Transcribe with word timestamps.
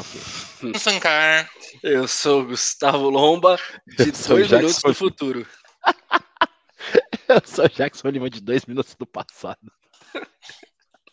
Ok. 0.00 0.78
Sankar. 0.78 1.50
Eu 1.82 2.08
sou 2.08 2.46
Gustavo 2.46 3.10
Lomba, 3.10 3.58
de 3.86 4.10
dois 4.10 4.48
Jackson. 4.48 4.56
minutos 4.56 4.82
do 4.82 4.94
futuro. 4.94 5.46
Eu 7.28 7.42
sou 7.44 7.68
Jackson 7.68 8.08
Lima, 8.08 8.30
de 8.30 8.40
dois 8.40 8.64
minutos 8.64 8.94
do 8.94 9.04
passado. 9.06 9.70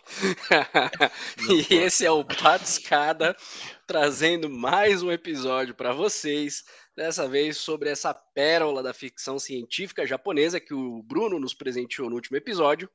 e 1.70 1.76
esse 1.76 2.06
é 2.06 2.12
o 2.12 2.24
Patiscada, 2.24 3.36
trazendo 3.86 4.50
mais 4.50 5.04
um 5.04 5.12
episódio 5.12 5.76
para 5.76 5.92
vocês, 5.92 6.64
dessa 6.96 7.28
vez 7.28 7.58
sobre 7.58 7.90
essa 7.90 8.14
pérola 8.14 8.82
da 8.82 8.94
ficção 8.94 9.38
científica 9.38 10.08
japonesa 10.08 10.62
que 10.62 10.74
o 10.74 11.04
Bruno 11.04 11.38
nos 11.40 11.54
presenteou 11.54 12.10
no 12.10 12.16
último 12.16 12.38
episódio. 12.38 12.90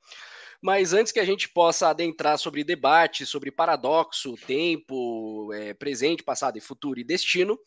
Mas 0.62 0.92
antes 0.92 1.12
que 1.12 1.18
a 1.18 1.24
gente 1.24 1.48
possa 1.48 1.88
adentrar 1.88 2.38
sobre 2.38 2.62
debate, 2.62 3.26
sobre 3.26 3.50
paradoxo, 3.50 4.36
tempo, 4.46 5.52
é, 5.52 5.74
presente, 5.74 6.22
passado 6.22 6.56
e 6.56 6.60
futuro 6.60 7.00
e 7.00 7.04
destino, 7.04 7.58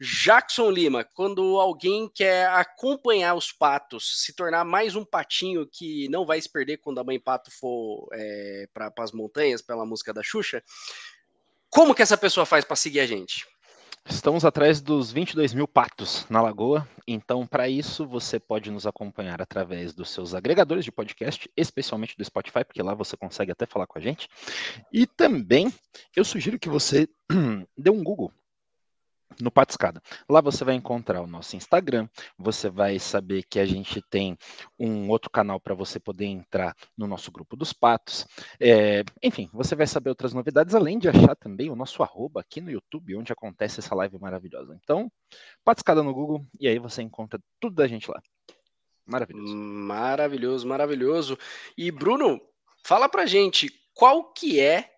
Jackson 0.00 0.70
Lima, 0.70 1.04
quando 1.04 1.58
alguém 1.58 2.08
quer 2.14 2.48
acompanhar 2.50 3.34
os 3.34 3.50
patos, 3.50 4.22
se 4.22 4.34
tornar 4.34 4.64
mais 4.64 4.94
um 4.94 5.04
patinho 5.04 5.66
que 5.66 6.08
não 6.08 6.24
vai 6.24 6.40
se 6.40 6.50
perder 6.50 6.76
quando 6.76 6.98
a 7.00 7.04
mãe 7.04 7.18
pato 7.18 7.50
for 7.50 8.06
é, 8.12 8.68
para 8.72 8.92
as 8.98 9.10
montanhas, 9.10 9.60
pela 9.60 9.84
música 9.84 10.12
da 10.12 10.22
Xuxa, 10.22 10.62
como 11.68 11.94
que 11.94 12.02
essa 12.02 12.16
pessoa 12.16 12.46
faz 12.46 12.64
para 12.64 12.76
seguir 12.76 13.00
a 13.00 13.06
gente? 13.06 13.44
Estamos 14.08 14.44
atrás 14.44 14.80
dos 14.80 15.10
22 15.10 15.52
mil 15.52 15.66
patos 15.66 16.26
na 16.30 16.40
Lagoa, 16.40 16.88
então 17.08 17.44
para 17.44 17.68
isso 17.68 18.06
você 18.06 18.38
pode 18.38 18.70
nos 18.70 18.86
acompanhar 18.86 19.42
através 19.42 19.92
dos 19.92 20.10
seus 20.10 20.32
agregadores 20.32 20.84
de 20.84 20.92
podcast, 20.92 21.50
especialmente 21.56 22.16
do 22.16 22.24
Spotify, 22.24 22.64
porque 22.64 22.82
lá 22.82 22.94
você 22.94 23.16
consegue 23.16 23.50
até 23.50 23.66
falar 23.66 23.86
com 23.86 23.98
a 23.98 24.00
gente. 24.00 24.28
E 24.92 25.06
também 25.08 25.74
eu 26.14 26.24
sugiro 26.24 26.58
que 26.58 26.68
você 26.68 27.08
dê 27.76 27.90
um 27.90 28.04
Google 28.04 28.32
no 29.40 29.50
Patiscada. 29.50 30.00
Lá 30.28 30.40
você 30.40 30.64
vai 30.64 30.74
encontrar 30.74 31.20
o 31.20 31.26
nosso 31.26 31.56
Instagram, 31.56 32.08
você 32.38 32.68
vai 32.68 32.98
saber 32.98 33.44
que 33.48 33.58
a 33.58 33.66
gente 33.66 34.00
tem 34.10 34.36
um 34.78 35.08
outro 35.08 35.30
canal 35.30 35.60
para 35.60 35.74
você 35.74 35.98
poder 35.98 36.26
entrar 36.26 36.74
no 36.96 37.06
nosso 37.06 37.30
grupo 37.30 37.56
dos 37.56 37.72
patos. 37.72 38.26
É, 38.60 39.04
enfim, 39.22 39.48
você 39.52 39.74
vai 39.74 39.86
saber 39.86 40.10
outras 40.10 40.32
novidades, 40.32 40.74
além 40.74 40.98
de 40.98 41.08
achar 41.08 41.36
também 41.36 41.70
o 41.70 41.76
nosso 41.76 42.02
arroba 42.02 42.40
aqui 42.40 42.60
no 42.60 42.70
YouTube, 42.70 43.16
onde 43.16 43.32
acontece 43.32 43.80
essa 43.80 43.94
live 43.94 44.18
maravilhosa. 44.18 44.78
Então, 44.82 45.10
Patiscada 45.64 46.02
no 46.02 46.14
Google 46.14 46.46
e 46.58 46.68
aí 46.68 46.78
você 46.78 47.02
encontra 47.02 47.40
tudo 47.60 47.76
da 47.76 47.86
gente 47.86 48.10
lá. 48.10 48.20
Maravilhoso. 49.04 49.56
Maravilhoso, 49.56 50.66
maravilhoso. 50.66 51.38
E 51.76 51.90
Bruno, 51.90 52.40
fala 52.84 53.08
pra 53.08 53.26
gente 53.26 53.70
qual 53.94 54.32
que 54.32 54.60
é 54.60 54.95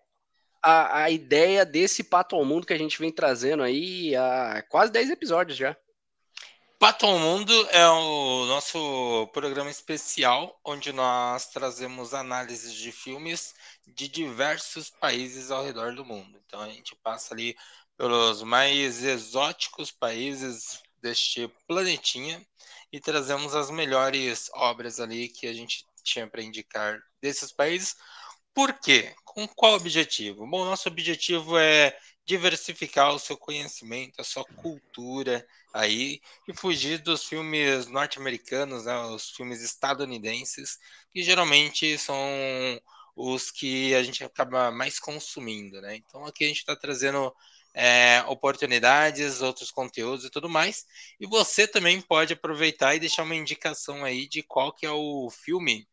a, 0.61 1.03
a 1.03 1.09
ideia 1.09 1.65
desse 1.65 2.03
Pato 2.03 2.35
ao 2.35 2.45
Mundo 2.45 2.65
que 2.65 2.73
a 2.73 2.77
gente 2.77 2.99
vem 2.99 3.11
trazendo 3.11 3.63
aí 3.63 4.15
há 4.15 4.63
quase 4.69 4.91
10 4.91 5.11
episódios 5.11 5.57
já. 5.57 5.75
Pato 6.79 7.05
ao 7.05 7.19
Mundo 7.19 7.53
é 7.71 7.87
o 7.89 8.45
nosso 8.45 9.27
programa 9.33 9.69
especial 9.69 10.57
onde 10.63 10.93
nós 10.93 11.47
trazemos 11.47 12.13
análises 12.13 12.73
de 12.73 12.91
filmes 12.91 13.53
de 13.85 14.07
diversos 14.07 14.89
países 14.89 15.51
ao 15.51 15.63
redor 15.63 15.93
do 15.93 16.05
mundo. 16.05 16.39
Então 16.45 16.61
a 16.61 16.69
gente 16.69 16.95
passa 16.95 17.33
ali 17.33 17.57
pelos 17.97 18.41
mais 18.43 19.03
exóticos 19.03 19.91
países 19.91 20.81
deste 21.01 21.51
planetinha 21.67 22.41
e 22.93 22.99
trazemos 22.99 23.53
as 23.53 23.69
melhores 23.69 24.49
obras 24.53 25.01
ali 25.01 25.27
que 25.27 25.47
a 25.47 25.53
gente 25.53 25.85
tinha 26.01 26.27
para 26.27 26.41
indicar 26.41 26.97
desses 27.21 27.51
países 27.51 27.97
por 28.53 28.73
quê? 28.79 29.13
Com 29.25 29.47
qual 29.47 29.73
objetivo? 29.73 30.47
Bom, 30.47 30.65
nosso 30.65 30.89
objetivo 30.89 31.57
é 31.57 31.95
diversificar 32.25 33.13
o 33.13 33.19
seu 33.19 33.37
conhecimento, 33.37 34.19
a 34.19 34.23
sua 34.23 34.43
cultura 34.43 35.45
aí 35.73 36.19
e 36.47 36.53
fugir 36.53 36.99
dos 36.99 37.23
filmes 37.25 37.87
norte-americanos, 37.87 38.85
né, 38.85 38.95
os 39.07 39.31
filmes 39.31 39.61
estadunidenses, 39.61 40.77
que 41.11 41.23
geralmente 41.23 41.97
são 41.97 42.19
os 43.15 43.51
que 43.51 43.93
a 43.95 44.03
gente 44.03 44.23
acaba 44.23 44.71
mais 44.71 44.99
consumindo, 44.99 45.81
né? 45.81 45.95
Então 45.95 46.25
aqui 46.25 46.45
a 46.45 46.47
gente 46.47 46.59
está 46.59 46.75
trazendo 46.75 47.33
é, 47.73 48.23
oportunidades, 48.27 49.41
outros 49.41 49.71
conteúdos 49.71 50.25
e 50.25 50.29
tudo 50.29 50.49
mais. 50.49 50.85
E 51.19 51.27
você 51.27 51.67
também 51.67 52.01
pode 52.01 52.33
aproveitar 52.33 52.95
e 52.95 52.99
deixar 52.99 53.23
uma 53.23 53.35
indicação 53.35 54.03
aí 54.05 54.27
de 54.27 54.43
qual 54.43 54.73
que 54.73 54.85
é 54.85 54.91
o 54.91 55.29
filme 55.29 55.87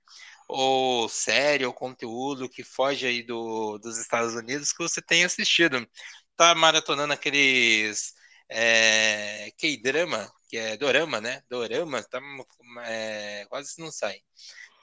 ou 0.48 1.08
série 1.08 1.66
ou 1.66 1.72
conteúdo 1.72 2.48
que 2.48 2.62
foge 2.64 3.06
aí 3.06 3.22
do, 3.22 3.78
dos 3.78 3.98
Estados 3.98 4.34
Unidos 4.34 4.72
que 4.72 4.82
você 4.82 5.02
tem 5.02 5.24
assistido. 5.24 5.86
Tá 6.36 6.54
maratonando 6.54 7.12
aqueles 7.14 8.14
é, 8.48 9.50
K-drama, 9.58 10.30
que 10.48 10.56
é 10.56 10.76
dorama, 10.76 11.20
né? 11.20 11.42
Dorama, 11.48 12.02
tá, 12.04 12.20
é, 12.86 13.46
quase 13.48 13.80
não 13.80 13.90
sai. 13.90 14.20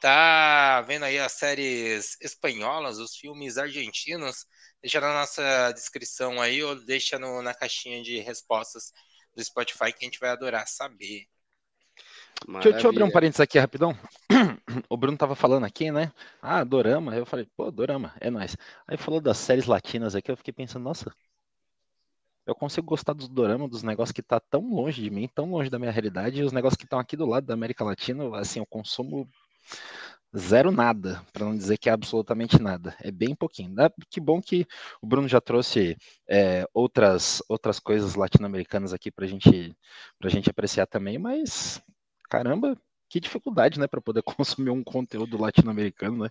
Tá 0.01 0.81
vendo 0.81 1.05
aí 1.05 1.17
as 1.19 1.33
séries 1.33 2.17
espanholas, 2.21 2.97
os 2.99 3.15
filmes 3.15 3.57
argentinos? 3.57 4.45
Deixa 4.81 4.99
na 4.99 5.13
nossa 5.13 5.71
descrição 5.71 6.41
aí 6.41 6.61
ou 6.63 6.75
deixa 6.75 7.17
no, 7.17 7.41
na 7.41 7.53
caixinha 7.53 8.03
de 8.03 8.19
respostas 8.19 8.91
do 9.35 9.43
Spotify 9.43 9.93
que 9.93 10.03
a 10.05 10.05
gente 10.05 10.19
vai 10.19 10.29
adorar 10.31 10.67
saber. 10.67 11.27
Deixa, 12.47 12.71
deixa, 12.71 12.87
eu 12.87 12.91
abrir 12.91 13.03
um 13.03 13.11
parênteses 13.11 13.39
aqui 13.39 13.57
rapidão. 13.59 13.95
O 14.89 14.97
Bruno 14.97 15.17
tava 15.17 15.35
falando 15.35 15.65
aqui, 15.65 15.91
né? 15.91 16.11
Ah, 16.41 16.63
Dorama. 16.63 17.15
Eu 17.15 17.25
falei, 17.25 17.47
pô, 17.55 17.69
Dorama, 17.69 18.13
é 18.19 18.29
nóis. 18.29 18.57
Aí 18.87 18.97
falou 18.97 19.21
das 19.21 19.37
séries 19.37 19.65
latinas 19.65 20.15
aqui, 20.15 20.31
eu 20.31 20.37
fiquei 20.37 20.53
pensando, 20.53 20.83
nossa, 20.83 21.11
eu 22.45 22.55
consigo 22.55 22.87
gostar 22.87 23.13
dos 23.13 23.27
Dorama, 23.27 23.67
dos 23.67 23.83
negócios 23.83 24.11
que 24.11 24.21
tá 24.21 24.39
tão 24.39 24.73
longe 24.73 25.01
de 25.01 25.09
mim, 25.09 25.29
tão 25.33 25.49
longe 25.49 25.69
da 25.69 25.79
minha 25.79 25.91
realidade, 25.91 26.39
e 26.39 26.43
os 26.43 26.51
negócios 26.51 26.77
que 26.77 26.85
estão 26.85 26.99
aqui 26.99 27.15
do 27.15 27.25
lado 27.25 27.45
da 27.45 27.53
América 27.53 27.83
Latina, 27.83 28.37
assim, 28.37 28.59
eu 28.59 28.65
consumo 28.65 29.29
zero 30.35 30.71
nada, 30.71 31.23
para 31.31 31.45
não 31.45 31.55
dizer 31.55 31.77
que 31.77 31.89
é 31.89 31.91
absolutamente 31.91 32.59
nada. 32.61 32.95
É 32.99 33.11
bem 33.11 33.35
pouquinho. 33.35 33.73
Que 34.09 34.19
bom 34.19 34.41
que 34.41 34.65
o 35.01 35.07
Bruno 35.07 35.27
já 35.27 35.39
trouxe 35.39 35.95
é, 36.27 36.65
outras, 36.73 37.41
outras 37.47 37.79
coisas 37.79 38.15
latino-americanas 38.15 38.93
aqui 38.93 39.11
para 39.11 39.27
gente, 39.27 39.75
a 40.21 40.29
gente 40.29 40.49
apreciar 40.49 40.87
também, 40.87 41.17
mas 41.17 41.81
caramba, 42.29 42.77
que 43.13 43.19
dificuldade, 43.19 43.79
né, 43.79 43.85
para 43.85 44.01
poder 44.01 44.23
consumir 44.65 44.71
um 44.71 44.83
conteúdo 44.83 45.39
latino-americano, 45.39 46.23
né? 46.23 46.29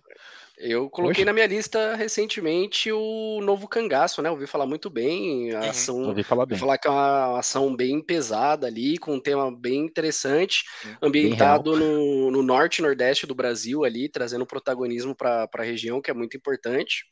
Eu 0.57 0.89
coloquei 0.89 1.23
Poxa. 1.23 1.25
na 1.25 1.33
minha 1.33 1.47
lista 1.47 1.95
recentemente 1.95 2.91
o 2.91 3.39
novo 3.41 3.69
Cangaço, 3.69 4.21
né? 4.21 4.29
Ouvi 4.29 4.45
falar 4.45 4.65
muito 4.65 4.89
bem, 4.89 5.53
a 5.53 5.61
uhum. 5.61 5.69
ação. 5.69 6.03
Ouvi 6.03 6.23
falar 6.23 6.45
bem. 6.45 6.57
Falar 6.59 6.77
que 6.77 6.87
é 6.87 6.91
uma 6.91 7.39
ação 7.39 7.73
bem 7.73 8.01
pesada 8.01 8.67
ali, 8.67 8.97
com 8.97 9.15
um 9.15 9.19
tema 9.19 9.49
bem 9.49 9.79
interessante, 9.79 10.65
ambientado 11.01 11.71
bem 11.71 11.79
no, 11.79 12.31
no, 12.31 12.43
norte 12.43 12.79
e 12.79 12.81
nordeste 12.81 13.25
do 13.25 13.33
Brasil 13.33 13.85
ali, 13.85 14.09
trazendo 14.09 14.45
protagonismo 14.45 15.15
para 15.15 15.49
a 15.51 15.63
região, 15.63 16.01
que 16.01 16.11
é 16.11 16.13
muito 16.13 16.35
importante. 16.35 17.05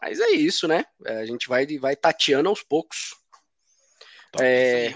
Mas 0.00 0.18
é 0.18 0.30
isso, 0.30 0.66
né? 0.66 0.84
A 1.04 1.26
gente 1.26 1.46
vai, 1.46 1.66
vai 1.78 1.94
tateando 1.94 2.48
aos 2.48 2.62
poucos. 2.62 3.14
Top, 4.32 4.42
é, 4.42 4.94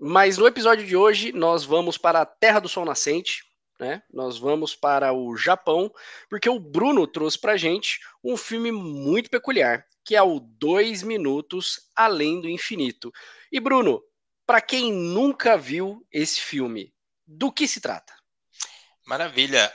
mas 0.00 0.38
no 0.38 0.46
episódio 0.46 0.86
de 0.86 0.96
hoje, 0.96 1.30
nós 1.30 1.62
vamos 1.62 1.98
para 1.98 2.22
a 2.22 2.26
Terra 2.26 2.58
do 2.58 2.68
Sol 2.70 2.86
Nascente, 2.86 3.44
né? 3.78 4.02
Nós 4.10 4.38
vamos 4.38 4.74
para 4.74 5.12
o 5.12 5.36
Japão, 5.36 5.92
porque 6.28 6.48
o 6.48 6.58
Bruno 6.58 7.06
trouxe 7.06 7.38
para 7.38 7.56
gente 7.58 8.00
um 8.24 8.36
filme 8.36 8.72
muito 8.72 9.28
peculiar, 9.28 9.86
que 10.02 10.16
é 10.16 10.22
o 10.22 10.40
Dois 10.40 11.02
Minutos 11.02 11.90
Além 11.94 12.40
do 12.40 12.48
Infinito. 12.48 13.12
E 13.52 13.60
Bruno, 13.60 14.02
para 14.46 14.62
quem 14.62 14.90
nunca 14.90 15.56
viu 15.56 16.06
esse 16.10 16.40
filme, 16.40 16.94
do 17.26 17.52
que 17.52 17.68
se 17.68 17.80
trata? 17.80 18.14
Maravilha. 19.06 19.70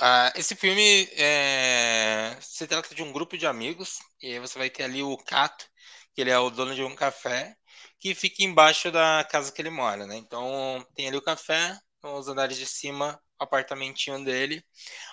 Uh, 0.00 0.32
esse 0.34 0.56
filme 0.56 1.08
é... 1.12 2.36
se 2.40 2.66
trata 2.66 2.94
de 2.94 3.02
um 3.02 3.12
grupo 3.12 3.36
de 3.36 3.46
amigos, 3.46 3.98
e 4.20 4.32
aí 4.32 4.38
você 4.38 4.58
vai 4.58 4.70
ter 4.70 4.84
ali 4.84 5.02
o 5.02 5.16
Kato, 5.16 5.66
que 6.14 6.22
ele 6.22 6.30
é 6.30 6.38
o 6.38 6.50
dono 6.50 6.74
de 6.74 6.82
um 6.82 6.94
café, 6.94 7.56
que 8.02 8.16
fica 8.16 8.42
embaixo 8.42 8.90
da 8.90 9.24
casa 9.30 9.52
que 9.52 9.62
ele 9.62 9.70
mora, 9.70 10.06
né? 10.08 10.16
Então 10.16 10.84
tem 10.92 11.06
ali 11.06 11.16
o 11.16 11.22
café, 11.22 11.78
nos 12.02 12.26
andares 12.26 12.56
de 12.58 12.66
cima, 12.66 13.20
o 13.40 13.44
apartamentinho 13.44 14.24
dele. 14.24 14.64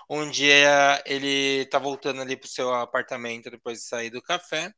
Um 0.09 0.29
dia 0.31 1.03
ele 1.05 1.65
tá 1.67 1.77
voltando 1.79 2.21
ali 2.21 2.35
pro 2.35 2.49
seu 2.49 2.73
apartamento 2.73 3.51
depois 3.51 3.79
de 3.79 3.85
sair 3.85 4.09
do 4.09 4.23
café 4.23 4.73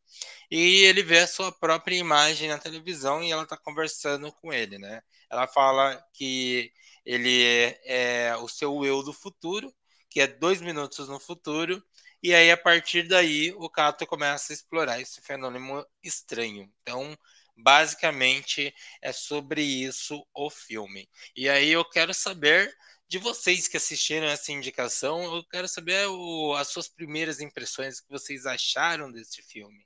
e 0.52 0.84
ele 0.86 1.04
vê 1.04 1.20
a 1.20 1.28
sua 1.28 1.54
própria 1.54 1.96
imagem 1.96 2.50
na 2.50 2.58
televisão 2.58 3.24
e 3.24 3.32
ela 3.32 3.48
tá 3.48 3.58
conversando 3.58 4.32
com 4.34 4.52
ele, 4.52 4.78
né? 4.78 5.02
Ela 5.30 5.48
fala 5.48 6.04
que 6.14 6.72
ele 7.06 7.46
é, 7.86 8.30
é 8.32 8.38
o 8.38 8.48
seu 8.50 8.84
eu 8.86 9.04
do 9.04 9.14
futuro, 9.14 9.74
que 10.10 10.20
é 10.22 10.28
dois 10.28 10.62
minutos 10.62 11.08
no 11.08 11.20
futuro, 11.20 11.82
e 12.22 12.34
aí 12.36 12.52
a 12.52 12.58
partir 12.58 13.08
daí 13.08 13.54
o 13.58 13.70
Cato 13.70 14.06
começa 14.06 14.52
a 14.52 14.56
explorar 14.56 15.00
esse 15.00 15.22
fenômeno 15.22 15.86
estranho. 16.04 16.70
Então 16.82 17.18
Basicamente 17.62 18.74
é 19.02 19.12
sobre 19.12 19.62
isso 19.62 20.26
o 20.34 20.50
filme. 20.50 21.10
E 21.36 21.48
aí 21.48 21.72
eu 21.72 21.86
quero 21.86 22.14
saber 22.14 22.74
de 23.08 23.18
vocês 23.18 23.68
que 23.68 23.76
assistiram 23.76 24.26
essa 24.26 24.54
indicação, 24.54 25.36
eu 25.36 25.44
quero 25.44 25.68
saber 25.68 26.08
o, 26.08 26.54
as 26.56 26.70
suas 26.70 26.88
primeiras 26.88 27.42
impressões, 27.42 28.00
que 28.00 28.10
vocês 28.10 28.46
acharam 28.46 29.12
desse 29.12 29.42
filme. 29.42 29.86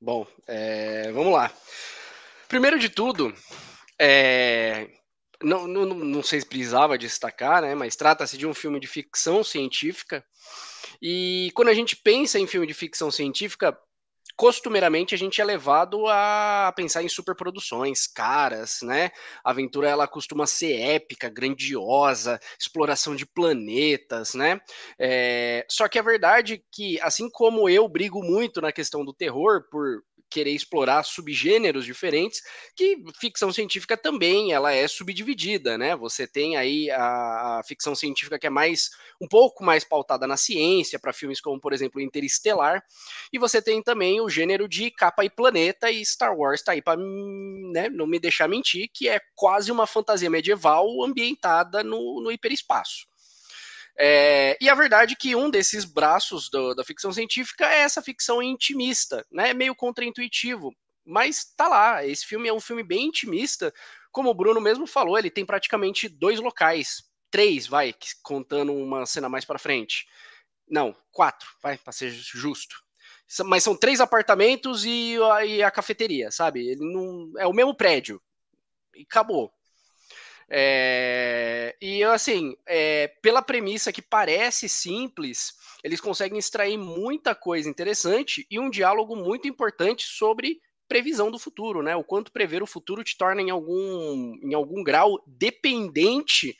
Bom, 0.00 0.24
é, 0.46 1.10
vamos 1.10 1.32
lá. 1.32 1.52
Primeiro 2.46 2.78
de 2.78 2.88
tudo, 2.88 3.34
é, 3.98 4.88
não, 5.42 5.66
não, 5.66 5.86
não 5.86 6.22
sei 6.22 6.40
se 6.40 6.46
precisava 6.46 6.96
destacar, 6.96 7.62
né, 7.62 7.74
mas 7.74 7.96
trata-se 7.96 8.38
de 8.38 8.46
um 8.46 8.54
filme 8.54 8.78
de 8.78 8.86
ficção 8.86 9.42
científica. 9.42 10.24
E 11.02 11.50
quando 11.54 11.68
a 11.68 11.74
gente 11.74 11.96
pensa 11.96 12.38
em 12.38 12.46
filme 12.46 12.66
de 12.66 12.74
ficção 12.74 13.10
científica, 13.10 13.76
costumeiramente 14.38 15.16
a 15.16 15.18
gente 15.18 15.40
é 15.40 15.44
levado 15.44 16.06
a 16.06 16.72
pensar 16.76 17.02
em 17.02 17.08
superproduções 17.08 18.06
caras, 18.06 18.78
né? 18.82 19.10
A 19.44 19.50
aventura 19.50 19.88
ela 19.90 20.06
costuma 20.06 20.46
ser 20.46 20.80
épica, 20.80 21.28
grandiosa, 21.28 22.38
exploração 22.56 23.16
de 23.16 23.26
planetas, 23.26 24.34
né? 24.34 24.60
É... 24.96 25.66
Só 25.68 25.88
que 25.88 25.98
a 25.98 26.02
verdade 26.02 26.54
é 26.54 26.60
que, 26.70 27.00
assim 27.00 27.28
como 27.28 27.68
eu 27.68 27.88
brigo 27.88 28.22
muito 28.22 28.60
na 28.60 28.70
questão 28.70 29.04
do 29.04 29.12
terror 29.12 29.64
por 29.68 30.04
querer 30.30 30.52
explorar 30.52 31.02
subgêneros 31.02 31.84
diferentes, 31.84 32.42
que 32.76 32.96
ficção 33.18 33.52
científica 33.52 33.96
também 33.96 34.52
ela 34.52 34.72
é 34.72 34.86
subdividida, 34.86 35.76
né? 35.76 35.96
Você 35.96 36.26
tem 36.26 36.56
aí 36.56 36.90
a, 36.90 37.58
a 37.58 37.62
ficção 37.66 37.94
científica 37.94 38.38
que 38.38 38.46
é 38.46 38.50
mais 38.50 38.90
um 39.20 39.26
pouco 39.26 39.64
mais 39.64 39.84
pautada 39.84 40.26
na 40.26 40.36
ciência, 40.36 40.98
para 40.98 41.12
filmes 41.12 41.40
como, 41.40 41.60
por 41.60 41.72
exemplo, 41.72 42.00
Interestelar, 42.00 42.82
e 43.32 43.38
você 43.38 43.60
tem 43.60 43.82
também 43.82 44.20
o 44.20 44.28
gênero 44.28 44.68
de 44.68 44.90
capa 44.90 45.24
e 45.24 45.30
planeta, 45.30 45.90
e 45.90 46.04
Star 46.04 46.36
Wars 46.36 46.62
tá 46.62 46.72
aí 46.72 46.82
para 46.82 47.00
né, 47.72 47.88
não 47.88 48.06
me 48.06 48.18
deixar 48.20 48.48
mentir, 48.48 48.88
que 48.92 49.08
é 49.08 49.20
quase 49.34 49.72
uma 49.72 49.86
fantasia 49.86 50.30
medieval 50.30 50.86
ambientada 51.02 51.82
no, 51.82 52.20
no 52.22 52.30
hiperespaço. 52.30 53.07
É, 54.00 54.56
e 54.60 54.68
a 54.68 54.74
verdade 54.74 55.14
é 55.14 55.16
que 55.16 55.34
um 55.34 55.50
desses 55.50 55.84
braços 55.84 56.48
do, 56.48 56.72
da 56.74 56.84
ficção 56.84 57.12
científica 57.12 57.66
é 57.66 57.80
essa 57.80 58.00
ficção 58.00 58.40
intimista, 58.40 59.26
né? 59.30 59.50
É 59.50 59.54
meio 59.54 59.74
contraintuitivo, 59.74 60.72
mas 61.04 61.44
tá 61.56 61.66
lá. 61.66 62.06
Esse 62.06 62.24
filme 62.24 62.48
é 62.48 62.52
um 62.52 62.60
filme 62.60 62.84
bem 62.84 63.06
intimista, 63.06 63.72
como 64.12 64.30
o 64.30 64.34
Bruno 64.34 64.60
mesmo 64.60 64.86
falou, 64.86 65.18
ele 65.18 65.30
tem 65.30 65.44
praticamente 65.44 66.08
dois 66.08 66.40
locais, 66.40 67.02
três, 67.30 67.66
vai, 67.66 67.94
contando 68.22 68.72
uma 68.72 69.04
cena 69.06 69.28
mais 69.28 69.44
para 69.44 69.58
frente. 69.58 70.06
Não, 70.68 70.94
quatro, 71.10 71.48
vai, 71.62 71.78
para 71.78 71.92
ser 71.92 72.10
justo. 72.10 72.76
Mas 73.44 73.62
são 73.62 73.76
três 73.76 74.00
apartamentos 74.00 74.84
e 74.84 75.16
a, 75.32 75.44
e 75.44 75.62
a 75.62 75.70
cafeteria, 75.70 76.30
sabe? 76.30 76.66
Ele 76.66 76.92
não 76.92 77.32
é 77.38 77.46
o 77.46 77.52
mesmo 77.52 77.74
prédio 77.74 78.20
e 78.94 79.02
acabou. 79.02 79.52
É, 80.50 81.76
e 81.80 82.02
assim, 82.04 82.56
é, 82.66 83.08
pela 83.20 83.42
premissa 83.42 83.92
que 83.92 84.00
parece 84.00 84.68
simples, 84.68 85.52
eles 85.84 86.00
conseguem 86.00 86.38
extrair 86.38 86.78
muita 86.78 87.34
coisa 87.34 87.68
interessante 87.68 88.46
e 88.50 88.58
um 88.58 88.70
diálogo 88.70 89.14
muito 89.14 89.46
importante 89.46 90.06
sobre 90.06 90.60
previsão 90.88 91.30
do 91.30 91.38
futuro, 91.38 91.82
né? 91.82 91.94
O 91.94 92.02
quanto 92.02 92.32
prever 92.32 92.62
o 92.62 92.66
futuro 92.66 93.04
te 93.04 93.16
torna 93.16 93.42
em 93.42 93.50
algum, 93.50 94.38
em 94.42 94.54
algum 94.54 94.82
grau 94.82 95.22
dependente 95.26 96.56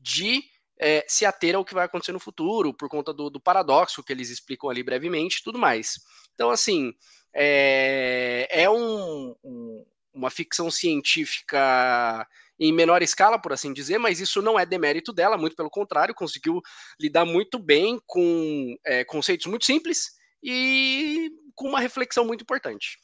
de 0.00 0.42
é, 0.78 1.04
se 1.06 1.26
ater 1.26 1.54
ao 1.54 1.64
que 1.64 1.74
vai 1.74 1.84
acontecer 1.84 2.12
no 2.12 2.20
futuro, 2.20 2.72
por 2.72 2.88
conta 2.88 3.12
do, 3.12 3.28
do 3.28 3.40
paradoxo 3.40 4.02
que 4.02 4.12
eles 4.12 4.30
explicam 4.30 4.70
ali 4.70 4.82
brevemente 4.82 5.42
tudo 5.44 5.58
mais. 5.58 5.98
Então, 6.34 6.50
assim, 6.50 6.94
é, 7.34 8.48
é 8.50 8.70
um, 8.70 9.34
um, 9.44 9.84
uma 10.16 10.30
ficção 10.30 10.70
científica 10.70 12.26
em 12.58 12.72
menor 12.72 13.02
escala, 13.02 13.38
por 13.38 13.52
assim 13.52 13.72
dizer, 13.72 13.98
mas 13.98 14.18
isso 14.18 14.40
não 14.40 14.58
é 14.58 14.64
demérito 14.64 15.12
dela, 15.12 15.36
muito 15.36 15.54
pelo 15.54 15.68
contrário, 15.68 16.14
conseguiu 16.14 16.62
lidar 16.98 17.26
muito 17.26 17.58
bem 17.58 18.00
com 18.06 18.74
é, 18.86 19.04
conceitos 19.04 19.46
muito 19.46 19.66
simples 19.66 20.12
e 20.42 21.30
com 21.54 21.68
uma 21.68 21.80
reflexão 21.80 22.24
muito 22.24 22.42
importante. 22.42 22.98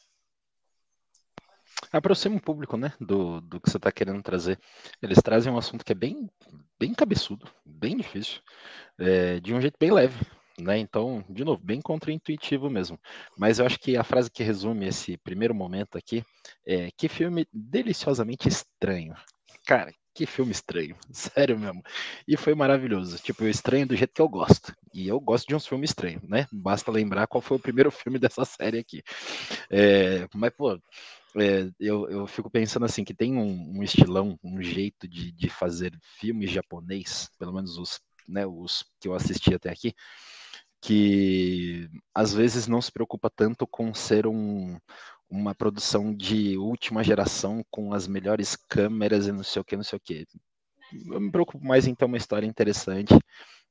Aproxima 1.90 2.36
o 2.36 2.40
público, 2.40 2.76
né, 2.76 2.94
do, 2.98 3.40
do 3.42 3.60
que 3.60 3.68
você 3.68 3.76
está 3.76 3.92
querendo 3.92 4.22
trazer. 4.22 4.58
Eles 5.02 5.18
trazem 5.22 5.52
um 5.52 5.58
assunto 5.58 5.84
que 5.84 5.92
é 5.92 5.94
bem, 5.94 6.30
bem 6.80 6.94
cabeçudo, 6.94 7.50
bem 7.66 7.96
difícil, 7.96 8.40
é, 8.98 9.40
de 9.40 9.52
um 9.52 9.60
jeito 9.60 9.76
bem 9.78 9.92
leve, 9.92 10.18
né? 10.62 10.78
Então, 10.78 11.24
de 11.28 11.44
novo, 11.44 11.62
bem 11.62 11.80
contraintuitivo 11.80 12.70
mesmo. 12.70 12.98
Mas 13.36 13.58
eu 13.58 13.66
acho 13.66 13.78
que 13.78 13.96
a 13.96 14.04
frase 14.04 14.30
que 14.30 14.42
resume 14.42 14.86
esse 14.86 15.16
primeiro 15.18 15.54
momento 15.54 15.98
aqui 15.98 16.24
é 16.66 16.90
que 16.96 17.08
filme 17.08 17.46
deliciosamente 17.52 18.48
estranho. 18.48 19.14
Cara, 19.66 19.92
que 20.14 20.26
filme 20.26 20.52
estranho, 20.52 20.96
sério 21.12 21.58
mesmo. 21.58 21.82
E 22.26 22.36
foi 22.36 22.54
maravilhoso. 22.54 23.18
Tipo, 23.18 23.44
eu 23.44 23.50
estranho 23.50 23.86
do 23.86 23.96
jeito 23.96 24.12
que 24.14 24.20
eu 24.20 24.28
gosto. 24.28 24.74
E 24.92 25.08
eu 25.08 25.18
gosto 25.18 25.46
de 25.46 25.54
uns 25.54 25.66
filmes 25.66 25.90
estranhos, 25.90 26.22
né? 26.24 26.46
Basta 26.52 26.90
lembrar 26.90 27.26
qual 27.26 27.40
foi 27.40 27.56
o 27.56 27.60
primeiro 27.60 27.90
filme 27.92 28.18
dessa 28.18 28.44
série 28.44 28.78
aqui. 28.78 29.02
É, 29.70 30.26
mas, 30.34 30.50
pô, 30.50 30.78
é, 31.36 31.70
eu, 31.80 32.08
eu 32.10 32.26
fico 32.26 32.50
pensando 32.50 32.84
assim, 32.84 33.04
que 33.04 33.14
tem 33.14 33.36
um, 33.36 33.78
um 33.78 33.82
estilão, 33.82 34.38
um 34.42 34.60
jeito 34.62 35.08
de, 35.08 35.32
de 35.32 35.48
fazer 35.48 35.96
filmes 36.18 36.50
japonês, 36.50 37.30
pelo 37.38 37.54
menos 37.54 37.78
os, 37.78 38.00
né, 38.28 38.46
os 38.46 38.84
que 39.00 39.08
eu 39.08 39.14
assisti 39.14 39.54
até 39.54 39.70
aqui, 39.70 39.94
que 40.82 41.88
às 42.12 42.34
vezes 42.34 42.66
não 42.66 42.82
se 42.82 42.90
preocupa 42.90 43.30
tanto 43.30 43.66
com 43.68 43.94
ser 43.94 44.26
um, 44.26 44.76
uma 45.30 45.54
produção 45.54 46.12
de 46.12 46.58
última 46.58 47.04
geração 47.04 47.64
com 47.70 47.94
as 47.94 48.08
melhores 48.08 48.56
câmeras 48.56 49.28
e 49.28 49.32
não 49.32 49.44
sei 49.44 49.62
o 49.62 49.64
que, 49.64 49.76
não 49.76 49.84
sei 49.84 49.96
o 49.96 50.00
que. 50.00 50.26
Eu 51.06 51.20
me 51.20 51.30
preocupo 51.30 51.64
mais 51.64 51.86
em 51.86 51.94
ter 51.94 52.04
uma 52.04 52.16
história 52.16 52.46
interessante 52.46 53.14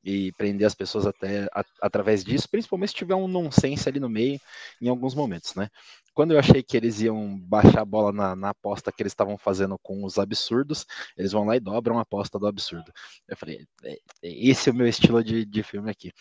e 0.04 0.32
prender 0.34 0.66
as 0.66 0.76
pessoas 0.76 1.06
até 1.06 1.48
a, 1.54 1.64
através 1.82 2.24
disso, 2.24 2.50
principalmente 2.50 2.90
se 2.90 2.96
tiver 2.96 3.16
um 3.16 3.28
nonsense 3.28 3.88
ali 3.88 4.00
no 4.00 4.10
meio 4.10 4.40
em 4.82 4.88
alguns 4.90 5.14
momentos, 5.14 5.54
né? 5.56 5.70
Quando 6.14 6.32
eu 6.32 6.40
achei 6.40 6.62
que 6.62 6.76
eles 6.76 7.00
iam 7.00 7.40
baixar 7.40 7.82
a 7.82 7.86
bola 7.86 8.12
na, 8.12 8.36
na 8.36 8.50
aposta 8.50 8.92
que 8.92 9.02
eles 9.02 9.12
estavam 9.12 9.38
fazendo 9.38 9.78
com 9.82 10.04
os 10.04 10.18
absurdos, 10.18 10.86
eles 11.18 11.32
vão 11.32 11.46
lá 11.46 11.56
e 11.56 11.60
dobram 11.60 11.98
a 11.98 12.02
aposta 12.02 12.38
do 12.38 12.48
absurdo. 12.48 12.92
Eu 13.28 13.38
falei, 13.38 13.66
é, 13.84 13.94
é, 13.94 14.00
esse 14.24 14.70
é 14.70 14.74
o 14.74 14.76
meu 14.76 14.88
estilo 14.88 15.24
de, 15.24 15.46
de 15.46 15.64
filme 15.64 15.90
aqui. 15.90 16.12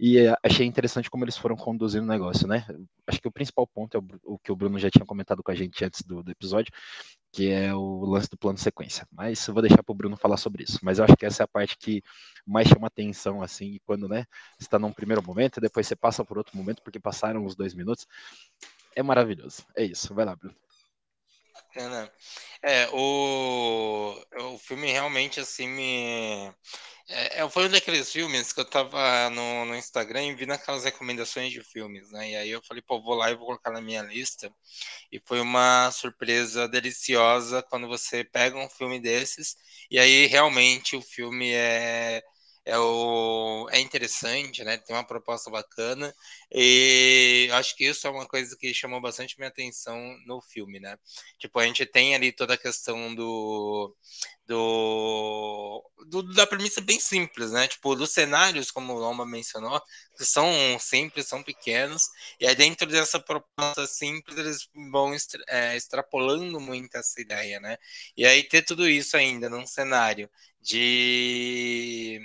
E 0.00 0.18
é, 0.18 0.34
achei 0.42 0.66
interessante 0.66 1.08
como 1.08 1.24
eles 1.24 1.36
foram 1.36 1.54
conduzindo 1.54 2.04
o 2.04 2.08
negócio, 2.08 2.48
né? 2.48 2.66
Acho 3.06 3.20
que 3.20 3.28
o 3.28 3.32
principal 3.32 3.66
ponto 3.68 3.96
é 3.96 4.00
o, 4.00 4.34
o 4.34 4.38
que 4.38 4.50
o 4.50 4.56
Bruno 4.56 4.78
já 4.80 4.90
tinha 4.90 5.06
comentado 5.06 5.42
com 5.42 5.52
a 5.52 5.54
gente 5.54 5.84
antes 5.84 6.02
do, 6.02 6.24
do 6.24 6.30
episódio, 6.32 6.72
que 7.36 7.50
é 7.50 7.74
o 7.74 8.06
lance 8.06 8.30
do 8.30 8.36
plano 8.38 8.56
sequência. 8.56 9.06
Mas 9.12 9.46
eu 9.46 9.52
vou 9.52 9.62
deixar 9.62 9.82
para 9.82 9.92
o 9.92 9.94
Bruno 9.94 10.16
falar 10.16 10.38
sobre 10.38 10.64
isso. 10.64 10.78
Mas 10.82 10.98
eu 10.98 11.04
acho 11.04 11.14
que 11.16 11.26
essa 11.26 11.42
é 11.42 11.44
a 11.44 11.48
parte 11.48 11.76
que 11.76 12.02
mais 12.46 12.66
chama 12.66 12.86
atenção, 12.86 13.42
assim, 13.42 13.78
quando, 13.84 14.08
né, 14.08 14.24
está 14.58 14.78
num 14.78 14.90
primeiro 14.90 15.22
momento 15.22 15.58
e 15.58 15.60
depois 15.60 15.86
você 15.86 15.94
passa 15.94 16.24
por 16.24 16.38
outro 16.38 16.56
momento, 16.56 16.82
porque 16.82 16.98
passaram 16.98 17.44
os 17.44 17.54
dois 17.54 17.74
minutos. 17.74 18.06
É 18.96 19.02
maravilhoso. 19.02 19.66
É 19.76 19.84
isso. 19.84 20.14
Vai 20.14 20.24
lá, 20.24 20.34
Bruno. 20.34 20.56
É, 22.62 22.88
o, 22.92 24.14
o 24.54 24.58
filme 24.58 24.90
realmente, 24.90 25.40
assim, 25.40 25.68
me 25.68 26.52
é, 27.08 27.42
é, 27.42 27.50
foi 27.50 27.66
um 27.66 27.70
daqueles 27.70 28.10
filmes 28.12 28.52
que 28.52 28.60
eu 28.60 28.64
tava 28.64 29.30
no, 29.30 29.64
no 29.66 29.76
Instagram 29.76 30.24
e 30.24 30.34
vi 30.34 30.46
naquelas 30.46 30.84
recomendações 30.84 31.52
de 31.52 31.62
filmes, 31.62 32.10
né? 32.12 32.30
E 32.32 32.36
aí 32.36 32.50
eu 32.50 32.62
falei, 32.64 32.82
pô, 32.82 33.00
vou 33.02 33.14
lá 33.14 33.30
e 33.30 33.36
vou 33.36 33.46
colocar 33.46 33.70
na 33.70 33.80
minha 33.80 34.02
lista. 34.02 34.52
E 35.12 35.20
foi 35.26 35.40
uma 35.40 35.90
surpresa 35.92 36.68
deliciosa 36.68 37.62
quando 37.62 37.88
você 37.88 38.24
pega 38.24 38.58
um 38.58 38.68
filme 38.70 39.00
desses 39.00 39.56
e 39.90 39.98
aí 39.98 40.26
realmente 40.26 40.96
o 40.96 41.02
filme 41.02 41.52
é 41.52 42.22
é, 42.66 42.76
o, 42.78 43.68
é 43.70 43.78
interessante, 43.80 44.64
né? 44.64 44.76
Tem 44.76 44.94
uma 44.96 45.06
proposta 45.06 45.48
bacana 45.50 46.12
e 46.50 47.48
acho 47.52 47.76
que 47.76 47.84
isso 47.86 48.06
é 48.08 48.10
uma 48.10 48.26
coisa 48.26 48.56
que 48.56 48.74
chamou 48.74 49.00
bastante 49.00 49.36
minha 49.38 49.48
atenção 49.48 49.96
no 50.26 50.40
filme, 50.42 50.80
né? 50.80 50.98
Tipo, 51.38 51.60
a 51.60 51.64
gente 51.66 51.86
tem 51.86 52.14
ali 52.16 52.32
toda 52.32 52.54
a 52.54 52.58
questão 52.58 53.14
do, 53.14 53.94
do, 54.46 55.90
do 56.08 56.22
da 56.34 56.44
premissa 56.44 56.80
bem 56.80 56.98
simples, 56.98 57.52
né? 57.52 57.68
Tipo, 57.68 57.94
dos 57.94 58.10
cenários, 58.12 58.72
como 58.72 58.94
o 58.94 58.98
Lomba 58.98 59.24
mencionou, 59.24 59.80
que 60.16 60.24
são 60.24 60.50
simples, 60.80 61.28
são 61.28 61.42
pequenos, 61.44 62.02
e 62.40 62.46
aí 62.48 62.54
dentro 62.56 62.88
dessa 62.88 63.20
proposta 63.20 63.86
simples 63.86 64.36
eles 64.38 64.68
vão 64.90 65.14
extra, 65.14 65.40
é, 65.48 65.76
extrapolando 65.76 66.58
muito 66.60 66.96
essa 66.96 67.20
ideia, 67.20 67.60
né? 67.60 67.76
E 68.16 68.26
aí 68.26 68.42
ter 68.42 68.62
tudo 68.62 68.88
isso 68.88 69.16
ainda 69.16 69.48
num 69.48 69.66
cenário 69.66 70.28
de 70.66 72.20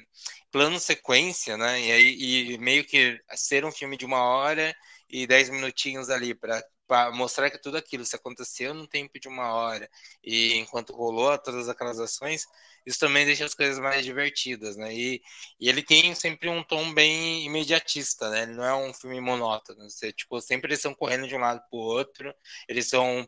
plano 0.51 0.79
sequência, 0.79 1.57
né? 1.57 1.79
E 1.81 1.91
aí 1.91 2.53
e 2.53 2.57
meio 2.57 2.86
que 2.86 3.19
ser 3.36 3.65
um 3.65 3.71
filme 3.71 3.98
de 3.98 4.05
uma 4.05 4.24
hora 4.24 4.75
e 5.10 5.27
dez 5.27 5.50
minutinhos 5.50 6.10
ali 6.10 6.33
para 6.33 7.12
mostrar 7.13 7.50
que 7.50 7.57
tudo 7.62 7.77
aquilo 7.77 8.05
se 8.05 8.15
aconteceu 8.15 8.74
num 8.74 8.86
tempo 8.88 9.19
de 9.19 9.27
uma 9.27 9.53
hora 9.53 9.89
e 10.24 10.55
enquanto 10.55 10.93
rolou 10.93 11.38
todas 11.38 11.69
aquelas 11.69 12.00
ações, 12.00 12.45
isso 12.86 13.00
também 13.00 13.25
deixa 13.25 13.45
as 13.45 13.53
coisas 13.53 13.79
mais 13.79 14.03
divertidas, 14.03 14.75
né? 14.75 14.93
E, 14.93 15.21
e 15.60 15.69
ele 15.69 15.83
tem 15.83 16.13
sempre 16.15 16.50
um 16.50 16.63
tom 16.63 16.93
bem 16.93 17.45
imediatista, 17.45 18.29
né? 18.29 18.43
Ele 18.43 18.53
não 18.53 18.63
é 18.65 18.75
um 18.75 18.93
filme 18.93 19.21
monótono. 19.21 19.89
Você, 19.89 20.12
tipo, 20.12 20.41
sempre 20.41 20.67
eles 20.67 20.79
estão 20.79 20.93
correndo 20.95 21.27
de 21.27 21.36
um 21.36 21.39
lado 21.39 21.62
para 21.69 21.77
o 21.77 21.81
outro, 21.81 22.33
eles 22.67 22.86
estão 22.86 23.27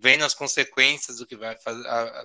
vendo 0.00 0.24
as 0.24 0.34
consequências 0.34 1.18
do 1.18 1.26
que 1.26 1.36
vai 1.36 1.56
faz, 1.60 1.76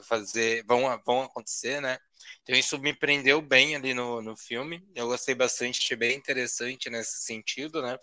fazer, 0.07 0.63
vão, 0.65 0.83
vão 1.05 1.23
acontecer, 1.23 1.81
né? 1.81 1.97
Então 2.43 2.55
isso 2.55 2.77
me 2.79 2.93
prendeu 2.93 3.41
bem 3.41 3.75
ali 3.75 3.93
no, 3.93 4.21
no 4.21 4.35
filme. 4.37 4.83
Eu 4.95 5.07
gostei 5.07 5.35
bastante, 5.35 5.79
achei 5.81 5.97
bem 5.97 6.15
interessante 6.17 6.89
nesse 6.89 7.21
sentido, 7.23 7.81
né? 7.81 7.97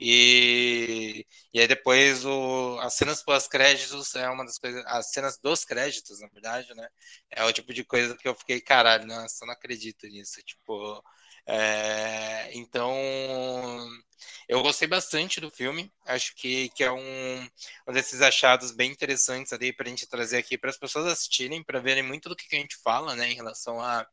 E, 0.00 1.26
e 1.52 1.60
aí 1.60 1.66
depois 1.66 2.24
o, 2.24 2.78
as 2.80 2.94
cenas 2.94 3.22
pós-créditos 3.22 4.14
é 4.14 4.28
uma 4.28 4.44
das 4.44 4.58
coisas. 4.58 4.84
As 4.86 5.10
cenas 5.12 5.38
dos 5.38 5.64
créditos, 5.64 6.20
na 6.20 6.28
verdade, 6.28 6.74
né? 6.74 6.88
É 7.30 7.44
o 7.44 7.52
tipo 7.52 7.72
de 7.72 7.84
coisa 7.84 8.16
que 8.16 8.28
eu 8.28 8.34
fiquei, 8.34 8.60
caralho, 8.60 9.06
nossa, 9.06 9.46
não 9.46 9.52
acredito 9.54 10.06
nisso. 10.06 10.42
Tipo, 10.42 11.02
é, 11.46 12.50
então, 12.54 12.94
eu 14.48 14.62
gostei 14.62 14.88
bastante 14.88 15.40
do 15.40 15.50
filme. 15.50 15.92
Acho 16.04 16.34
que, 16.34 16.68
que 16.70 16.82
é 16.82 16.90
um, 16.90 17.48
um 17.86 17.92
desses 17.92 18.20
achados 18.20 18.72
bem 18.72 18.90
interessantes 18.90 19.52
para 19.76 19.86
a 19.86 19.88
gente 19.88 20.06
trazer 20.08 20.38
aqui 20.38 20.58
para 20.58 20.70
as 20.70 20.78
pessoas 20.78 21.06
assistirem, 21.06 21.62
para 21.62 21.80
verem 21.80 22.02
muito 22.02 22.28
do 22.28 22.36
que, 22.36 22.48
que 22.48 22.56
a 22.56 22.60
gente 22.60 22.76
fala, 22.82 23.14
né, 23.14 23.30
em 23.30 23.34
relação 23.34 23.80
a 23.80 24.06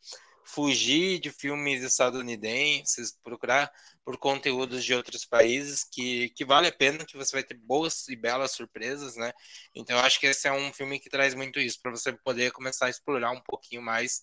fugir 0.46 1.20
de 1.20 1.32
filmes 1.32 1.84
estadunidenses, 1.84 3.18
procurar 3.24 3.72
por 4.04 4.18
conteúdos 4.18 4.84
de 4.84 4.94
outros 4.94 5.26
países 5.26 5.84
que, 5.84 6.30
que 6.30 6.44
vale 6.44 6.68
a 6.68 6.72
pena, 6.72 7.06
que 7.06 7.16
você 7.18 7.32
vai 7.36 7.44
ter 7.44 7.56
boas 7.56 8.08
e 8.10 8.16
belas 8.16 8.52
surpresas, 8.52 9.16
né? 9.16 9.32
Então 9.74 9.98
eu 9.98 10.04
acho 10.04 10.20
que 10.20 10.28
esse 10.28 10.48
é 10.48 10.52
um 10.52 10.74
filme 10.74 11.00
que 11.00 11.10
traz 11.10 11.34
muito 11.34 11.60
isso, 11.60 11.82
para 11.82 11.92
você 11.92 12.12
poder 12.12 12.52
começar 12.52 12.88
a 12.88 12.90
explorar 12.90 13.32
um 13.32 13.42
pouquinho 13.42 13.82
mais 13.82 14.22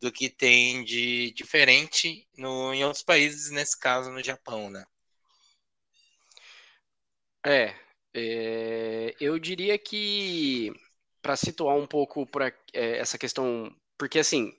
do 0.00 0.12
que 0.12 0.28
tem 0.28 0.84
de 0.84 1.32
diferente 1.32 2.28
no, 2.36 2.74
em 2.74 2.84
outros 2.84 3.02
países, 3.02 3.50
nesse 3.50 3.78
caso 3.78 4.10
no 4.10 4.22
Japão, 4.22 4.70
né? 4.70 4.84
É, 7.44 7.74
é 8.14 9.14
eu 9.20 9.38
diria 9.38 9.78
que 9.78 10.72
para 11.22 11.36
situar 11.36 11.76
um 11.76 11.86
pouco 11.86 12.26
para 12.26 12.52
é, 12.72 12.98
essa 12.98 13.16
questão, 13.16 13.74
porque 13.96 14.18
assim, 14.18 14.52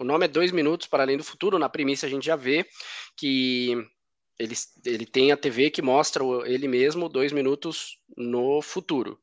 o 0.00 0.04
nome 0.04 0.24
é 0.24 0.28
Dois 0.28 0.50
Minutos 0.50 0.86
para 0.86 1.02
Além 1.02 1.18
do 1.18 1.22
Futuro. 1.22 1.58
Na 1.58 1.68
premissa 1.68 2.06
a 2.06 2.08
gente 2.08 2.24
já 2.24 2.34
vê 2.34 2.66
que 3.14 3.76
ele, 4.38 4.54
ele 4.86 5.04
tem 5.04 5.30
a 5.30 5.36
TV 5.36 5.70
que 5.70 5.82
mostra 5.82 6.24
ele 6.46 6.66
mesmo 6.66 7.06
dois 7.06 7.32
minutos 7.32 7.98
no 8.16 8.62
futuro. 8.62 9.20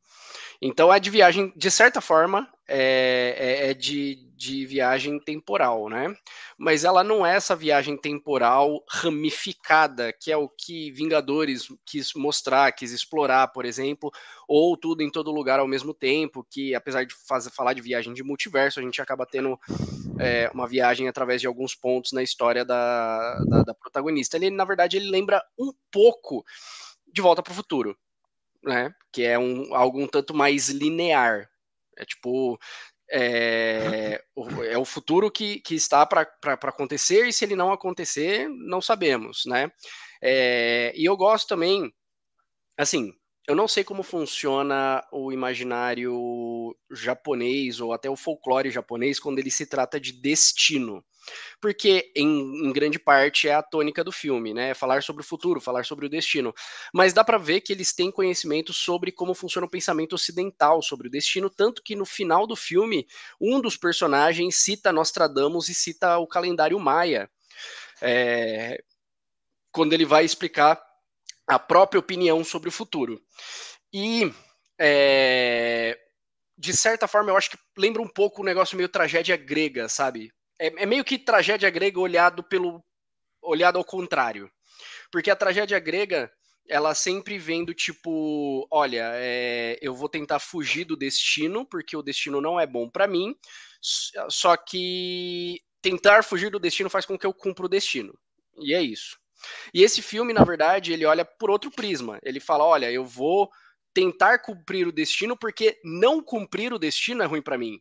Então 0.62 0.94
é 0.94 1.00
de 1.00 1.10
viagem, 1.10 1.54
de 1.56 1.70
certa 1.70 2.02
forma, 2.02 2.50
é, 2.68 3.36
é, 3.38 3.70
é, 3.70 3.74
de, 3.74 4.16
de 4.36 4.66
viagem 4.66 5.20
temporal, 5.20 5.88
né? 5.88 6.14
Mas 6.58 6.84
ela 6.84 7.04
não 7.04 7.26
é 7.26 7.36
essa 7.36 7.56
viagem 7.56 7.96
temporal 7.96 8.84
ramificada, 8.90 10.12
que 10.12 10.32
é 10.32 10.38
o 10.38 10.50
que 10.50 10.92
Vingadores 10.92 11.68
quis 11.86 12.14
mostrar, 12.14 12.72
quis 12.72 12.92
explorar, 12.92 13.48
por 13.50 13.66
exemplo, 13.66 14.12
ou 14.48 14.76
tudo 14.76 15.02
em 15.02 15.12
todo 15.12 15.32
lugar 15.32 15.60
ao 15.60 15.68
mesmo 15.68 15.94
tempo, 15.94 16.46
que 16.50 16.74
apesar 16.76 17.06
de 17.06 17.14
fazer, 17.28 17.52
falar 17.52 17.74
de 17.74 17.82
viagem 17.82 18.14
de 18.14 18.24
multiverso, 18.24 18.80
a 18.80 18.84
gente 18.84 19.02
acaba 19.02 19.26
tendo 19.26 19.58
é, 20.20 20.50
uma 20.54 20.68
viagem 20.68 21.08
através 21.08 21.40
de 21.40 21.48
alguns 21.48 21.76
pontos 21.76 22.12
na 22.12 22.24
história 22.24 22.66
da, 22.66 23.40
da, 23.46 23.64
da 23.64 23.74
protagonista. 23.74 24.36
Ele, 24.36 24.50
na 24.50 24.66
verdade, 24.66 24.98
ele 24.98 25.10
lembra 25.10 25.42
um 25.58 25.72
pouco 25.92 26.44
de 27.14 27.22
Volta 27.22 27.42
para 27.42 27.52
o 27.52 27.56
Futuro 27.56 27.98
né? 28.64 28.94
Que 29.12 29.24
é 29.24 29.38
um, 29.38 29.74
algo 29.76 30.02
um 30.02 30.08
tanto 30.08 30.34
mais 30.34 30.70
linear. 30.70 31.50
É 31.98 32.06
tipo. 32.06 32.60
É, 33.10 34.22
é 34.70 34.78
o 34.78 34.84
futuro 34.84 35.32
que, 35.32 35.62
que 35.62 35.76
está 35.76 36.06
para 36.06 36.28
acontecer, 36.44 37.26
e 37.26 37.32
se 37.32 37.46
ele 37.46 37.56
não 37.56 37.72
acontecer, 37.72 38.50
não 38.50 38.82
sabemos, 38.82 39.44
né? 39.46 39.72
É, 40.22 40.92
e 40.94 41.06
eu 41.06 41.16
gosto 41.16 41.48
também, 41.48 41.90
assim, 42.78 43.14
eu 43.48 43.56
não 43.56 43.68
sei 43.68 43.84
como 43.84 44.04
funciona 44.04 45.02
o 45.10 45.32
imaginário 45.32 46.76
japonês 46.92 47.80
ou 47.80 47.94
até 47.94 48.10
o 48.10 48.16
folclore 48.18 48.70
japonês 48.70 49.22
quando 49.22 49.40
ele 49.40 49.50
se 49.50 49.66
trata 49.66 50.00
de 50.02 50.12
destino. 50.12 51.04
Porque, 51.60 52.12
em, 52.16 52.68
em, 52.68 52.72
grande 52.72 53.00
parte, 53.00 53.48
é 53.48 53.54
a 53.54 53.64
tônica 53.64 54.04
do 54.04 54.12
filme, 54.12 54.54
né? 54.54 54.74
Falar 54.74 55.04
sobre 55.04 55.22
o 55.22 55.26
futuro, 55.26 55.60
falar 55.60 55.86
sobre 55.86 56.06
o 56.06 56.10
destino. 56.10 56.54
Mas 56.94 57.14
dá 57.14 57.24
para 57.24 57.38
ver 57.38 57.62
que 57.62 57.74
eles 57.74 57.94
têm 57.94 58.12
conhecimento 58.12 58.74
sobre 58.74 59.12
como 59.12 59.34
funciona 59.34 59.68
o 59.68 59.70
pensamento 59.70 60.14
ocidental 60.14 60.82
sobre 60.82 61.08
o 61.08 61.12
destino, 61.12 61.50
tanto 61.50 61.82
que 61.84 61.96
no 61.96 62.06
final 62.06 62.46
do 62.46 62.56
filme, 62.56 63.08
um 63.40 63.60
dos 63.60 63.78
personagens 63.78 64.56
cita 64.56 64.92
Nostradamus 64.92 65.70
e 65.70 65.76
cita 65.76 66.18
o 66.18 66.28
calendário 66.28 66.80
maia. 66.80 67.30
É, 68.02 68.84
quando 69.72 69.94
ele 69.94 70.06
vai 70.06 70.26
explicar 70.26 70.82
a 71.48 71.58
própria 71.58 72.00
opinião 72.00 72.44
sobre 72.44 72.70
o 72.70 72.72
futuro. 72.72 73.22
E, 73.94 74.32
é, 74.80 75.98
de 76.58 76.76
certa 76.76 77.08
forma, 77.08 77.32
eu 77.32 77.38
acho 77.38 77.52
que 77.52 77.58
lembra 77.78 78.02
um 78.02 78.08
pouco 78.08 78.42
o 78.42 78.44
um 78.44 78.46
negócio 78.46 78.76
meio 78.76 78.90
tragédia 78.90 79.38
grega, 79.38 79.88
sabe? 79.88 80.32
É, 80.60 80.84
é, 80.84 80.86
meio 80.86 81.04
que 81.04 81.18
tragédia 81.18 81.70
grega 81.70 82.00
olhado 82.00 82.44
pelo 82.44 82.84
olhado 83.42 83.78
ao 83.78 83.86
contrário. 83.86 84.52
Porque 85.12 85.32
a 85.32 85.36
tragédia 85.36 85.80
grega, 85.80 86.32
ela 86.68 86.94
sempre 86.94 87.38
vem 87.38 87.64
do 87.64 87.74
tipo, 87.74 88.68
olha, 88.72 89.12
é, 89.16 89.78
eu 89.82 89.94
vou 89.94 90.10
tentar 90.10 90.40
fugir 90.40 90.86
do 90.86 90.98
destino, 90.98 91.66
porque 91.66 91.96
o 91.96 92.02
destino 92.02 92.42
não 92.42 92.60
é 92.60 92.68
bom 92.68 92.90
para 92.90 93.08
mim, 93.08 93.36
só 94.30 94.58
que 94.58 95.62
tentar 95.82 96.24
fugir 96.24 96.50
do 96.50 96.60
destino 96.60 96.90
faz 96.90 97.06
com 97.06 97.18
que 97.18 97.26
eu 97.26 97.34
cumpra 97.34 97.66
o 97.66 97.70
destino. 97.70 98.18
E 98.60 98.74
é 98.74 98.82
isso. 98.82 99.18
E 99.74 99.84
esse 99.84 100.02
filme, 100.02 100.34
na 100.34 100.44
verdade, 100.44 100.92
ele 100.92 101.06
olha 101.06 101.24
por 101.24 101.50
outro 101.50 101.72
prisma. 101.72 102.20
Ele 102.24 102.40
fala: 102.40 102.66
olha, 102.66 102.92
eu 102.92 103.06
vou 103.06 103.50
tentar 103.94 104.40
cumprir 104.40 104.88
o 104.88 104.92
destino 104.92 105.38
porque 105.38 105.80
não 105.84 106.22
cumprir 106.22 106.74
o 106.74 106.80
destino 106.80 107.24
é 107.24 107.26
ruim 107.26 107.42
para 107.42 107.58
mim. 107.58 107.80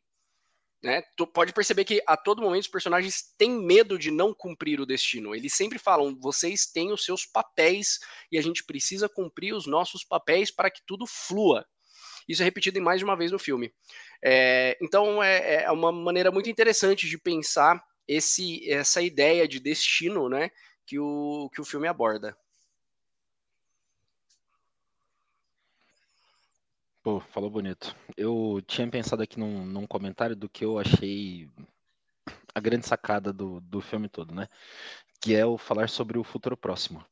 Né? 0.82 1.02
Tu 1.16 1.26
pode 1.26 1.52
perceber 1.52 1.84
que 1.84 2.02
a 2.06 2.16
todo 2.16 2.42
momento 2.42 2.62
os 2.62 2.68
personagens 2.68 3.34
têm 3.38 3.50
medo 3.50 3.98
de 3.98 4.10
não 4.10 4.34
cumprir 4.34 4.80
o 4.80 4.86
destino. 4.86 5.34
Eles 5.34 5.54
sempre 5.54 5.78
falam: 5.78 6.16
vocês 6.20 6.66
têm 6.66 6.92
os 6.92 7.04
seus 7.04 7.24
papéis 7.24 7.98
e 8.30 8.38
a 8.38 8.42
gente 8.42 8.64
precisa 8.64 9.08
cumprir 9.08 9.54
os 9.54 9.66
nossos 9.66 10.04
papéis 10.04 10.50
para 10.50 10.70
que 10.70 10.82
tudo 10.86 11.06
flua. 11.06 11.66
Isso 12.28 12.42
é 12.42 12.44
repetido 12.44 12.80
mais 12.82 12.98
de 12.98 13.04
uma 13.04 13.16
vez 13.16 13.30
no 13.32 13.38
filme. 13.38 13.72
É, 14.22 14.76
então 14.82 15.22
é, 15.22 15.64
é, 15.64 15.70
uma 15.70 15.92
maneira 15.92 16.30
muito 16.30 16.50
interessante 16.50 17.08
de 17.08 17.18
pensar 17.18 17.82
esse, 18.06 18.68
essa 18.70 19.00
ideia 19.00 19.46
de 19.46 19.60
destino, 19.60 20.28
né? 20.28 20.50
que 20.86 20.98
o, 20.98 21.50
que 21.52 21.60
o 21.60 21.64
filme 21.64 21.88
aborda. 21.88 22.36
Pô, 27.06 27.20
falou 27.20 27.48
bonito. 27.48 27.94
Eu 28.16 28.60
tinha 28.66 28.90
pensado 28.90 29.22
aqui 29.22 29.38
num, 29.38 29.64
num 29.64 29.86
comentário 29.86 30.34
do 30.34 30.48
que 30.48 30.64
eu 30.64 30.76
achei 30.76 31.48
a 32.52 32.58
grande 32.58 32.84
sacada 32.84 33.32
do, 33.32 33.60
do 33.60 33.80
filme 33.80 34.08
todo, 34.08 34.34
né? 34.34 34.48
Que 35.20 35.36
é 35.36 35.46
o 35.46 35.56
falar 35.56 35.88
sobre 35.88 36.18
o 36.18 36.24
futuro 36.24 36.56
próximo. 36.56 37.06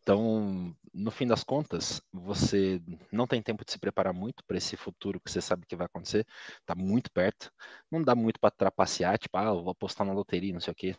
Então, 0.00 0.72
no 0.92 1.10
fim 1.10 1.26
das 1.26 1.42
contas, 1.42 2.00
você 2.12 2.80
não 3.10 3.26
tem 3.26 3.42
tempo 3.42 3.64
de 3.64 3.72
se 3.72 3.78
preparar 3.78 4.14
muito 4.14 4.44
para 4.44 4.56
esse 4.56 4.76
futuro 4.76 5.18
que 5.18 5.28
você 5.28 5.40
sabe 5.40 5.66
que 5.66 5.74
vai 5.74 5.86
acontecer, 5.86 6.24
está 6.60 6.76
muito 6.76 7.10
perto. 7.10 7.50
Não 7.90 8.04
dá 8.04 8.14
muito 8.14 8.38
para 8.38 8.52
trapacear, 8.52 9.18
tipo, 9.18 9.36
ah, 9.36 9.52
vou 9.52 9.70
apostar 9.70 10.06
na 10.06 10.12
loteria, 10.12 10.52
não 10.52 10.60
sei 10.60 10.72
o 10.72 10.76
quê. 10.76 10.94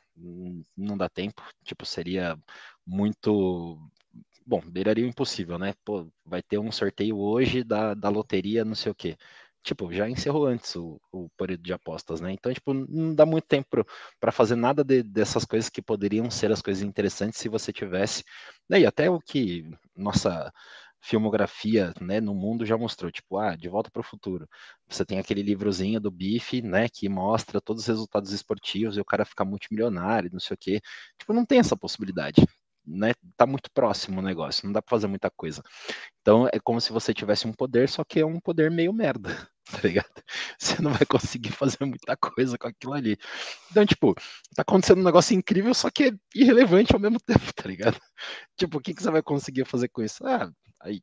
Não 0.76 0.98
dá 0.98 1.08
tempo. 1.08 1.42
Tipo, 1.64 1.86
seria 1.86 2.38
muito. 2.86 3.80
Bom, 4.46 4.62
beiraria 4.62 5.04
o 5.06 5.08
impossível, 5.08 5.58
né? 5.58 5.74
Pô, 5.84 6.08
vai 6.24 6.42
ter 6.44 6.60
um 6.60 6.72
sorteio 6.72 7.18
hoje 7.18 7.64
da, 7.64 7.94
da 7.94 8.10
loteria, 8.10 8.64
não 8.64 8.76
sei 8.76 8.92
o 8.92 8.96
quê 8.96 9.18
tipo, 9.66 9.92
já 9.92 10.08
encerrou 10.10 10.46
antes 10.46 10.76
o, 10.76 11.02
o 11.12 11.28
período 11.38 11.64
de 11.64 11.74
apostas, 11.74 12.22
né? 12.22 12.32
Então, 12.32 12.54
tipo, 12.54 12.74
não 12.74 13.16
dá 13.16 13.26
muito 13.26 13.46
tempo 13.48 13.84
para 14.20 14.32
fazer 14.32 14.56
nada 14.56 14.84
de, 14.84 15.02
dessas 15.04 15.44
coisas 15.44 15.70
que 15.70 15.82
poderiam 15.82 16.30
ser 16.30 16.52
as 16.52 16.62
coisas 16.62 16.84
interessantes 16.84 17.40
se 17.40 17.50
você 17.50 17.74
tivesse. 17.74 18.24
Né? 18.70 18.82
E 18.82 18.86
até 18.86 19.10
o 19.10 19.20
que 19.20 19.68
nossa 19.96 20.54
filmografia 21.02 21.94
né, 22.02 22.22
no 22.22 22.34
mundo 22.36 22.66
já 22.66 22.78
mostrou, 22.78 23.12
tipo, 23.12 23.38
ah, 23.38 23.56
De 23.56 23.68
Volta 23.70 23.90
para 23.92 24.02
o 24.02 24.04
Futuro. 24.04 24.48
Você 24.88 25.06
tem 25.06 25.20
aquele 25.20 25.42
livrozinho 25.44 26.00
do 26.00 26.12
Bife, 26.12 26.62
né, 26.62 26.88
que 26.90 27.10
mostra 27.10 27.60
todos 27.62 27.84
os 27.84 27.88
resultados 27.88 28.32
esportivos 28.32 28.98
e 28.98 29.02
o 29.02 29.06
cara 29.06 29.26
fica 29.26 29.44
multimilionário, 29.46 30.30
não 30.32 30.40
sei 30.40 30.56
o 30.56 30.58
quê. 30.58 30.82
Tipo, 31.18 31.34
não 31.34 31.46
tem 31.46 31.60
essa 31.60 31.78
possibilidade 31.78 32.46
né, 32.86 33.14
tá 33.38 33.46
muito 33.46 33.70
próximo 33.72 34.20
o 34.20 34.24
negócio, 34.24 34.66
não 34.66 34.74
dá 34.74 34.82
para 34.82 34.90
fazer 34.90 35.08
muita 35.08 35.30
coisa. 35.32 35.62
Então 36.22 36.48
é 36.54 36.60
como 36.64 36.82
se 36.82 36.92
você 36.92 37.14
tivesse 37.14 37.48
um 37.48 37.54
poder, 37.54 37.90
só 37.90 38.04
que 38.04 38.20
é 38.20 38.26
um 38.26 38.40
poder 38.40 38.72
meio 38.72 38.94
merda, 38.94 39.30
tá 39.72 39.80
ligado? 39.84 40.10
Você 40.60 40.82
não 40.82 40.92
vai 40.92 41.06
conseguir 41.06 41.52
fazer 41.52 41.84
muita 41.86 42.16
coisa 42.18 42.58
com 42.58 42.68
aquilo 42.68 42.94
ali. 42.94 43.18
Então, 43.72 43.86
tipo, 43.86 44.14
tá 44.56 44.62
acontecendo 44.62 45.00
um 45.02 45.04
negócio 45.04 45.36
incrível, 45.36 45.74
só 45.74 45.90
que 45.90 46.06
é 46.06 46.12
irrelevante 46.34 46.94
ao 46.94 47.00
mesmo 47.00 47.20
tempo, 47.26 47.54
tá 47.54 47.68
ligado? 47.68 48.00
Tipo, 48.58 48.78
o 48.78 48.82
que, 48.82 48.94
que 48.94 49.02
você 49.02 49.12
vai 49.12 49.22
conseguir 49.22 49.66
fazer 49.66 49.90
com 49.90 50.04
isso? 50.04 50.26
Ah, 50.26 50.52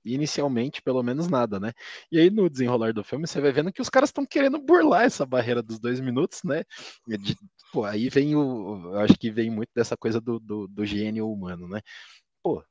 inicialmente, 0.04 0.83
pelo 0.83 1.02
menos 1.02 1.28
nada, 1.28 1.59
né? 1.59 1.73
E 2.11 2.19
aí, 2.19 2.31
no 2.31 2.49
desenrolar 2.49 2.92
do 2.92 3.04
filme, 3.04 3.26
você 3.26 3.40
vai 3.40 3.52
vendo 3.52 3.73
que 3.73 3.83
os 3.83 3.88
caras 3.88 4.11
estão 4.11 4.25
querendo 4.25 4.59
burlar 4.59 5.04
essa 5.04 5.26
barreira 5.26 5.62
dos 5.62 5.78
dois 5.81 6.00
minutos, 6.00 6.40
né? 6.45 6.62
De, 7.07 7.37
pô, 7.73 7.85
aí 7.85 8.09
vem 8.09 8.37
o. 8.37 8.92
Eu 8.95 9.00
acho 9.00 9.14
que 9.14 9.31
vem 9.31 9.50
muito 9.50 9.71
dessa 9.75 9.97
coisa 9.97 10.21
do, 10.21 10.38
do, 10.38 10.69
do 10.69 10.85
gênio 10.87 11.31
humano, 11.31 11.69
né? 11.69 11.81
Pô, 12.42 12.64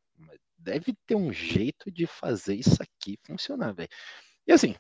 deve 0.58 0.94
ter 1.06 1.16
um 1.16 1.34
jeito 1.34 1.92
de 1.92 2.06
fazer 2.08 2.56
isso 2.56 2.78
aqui 2.82 3.18
funcionar, 3.26 3.74
velho. 3.74 3.90
E 4.48 4.52
assim, 4.52 4.76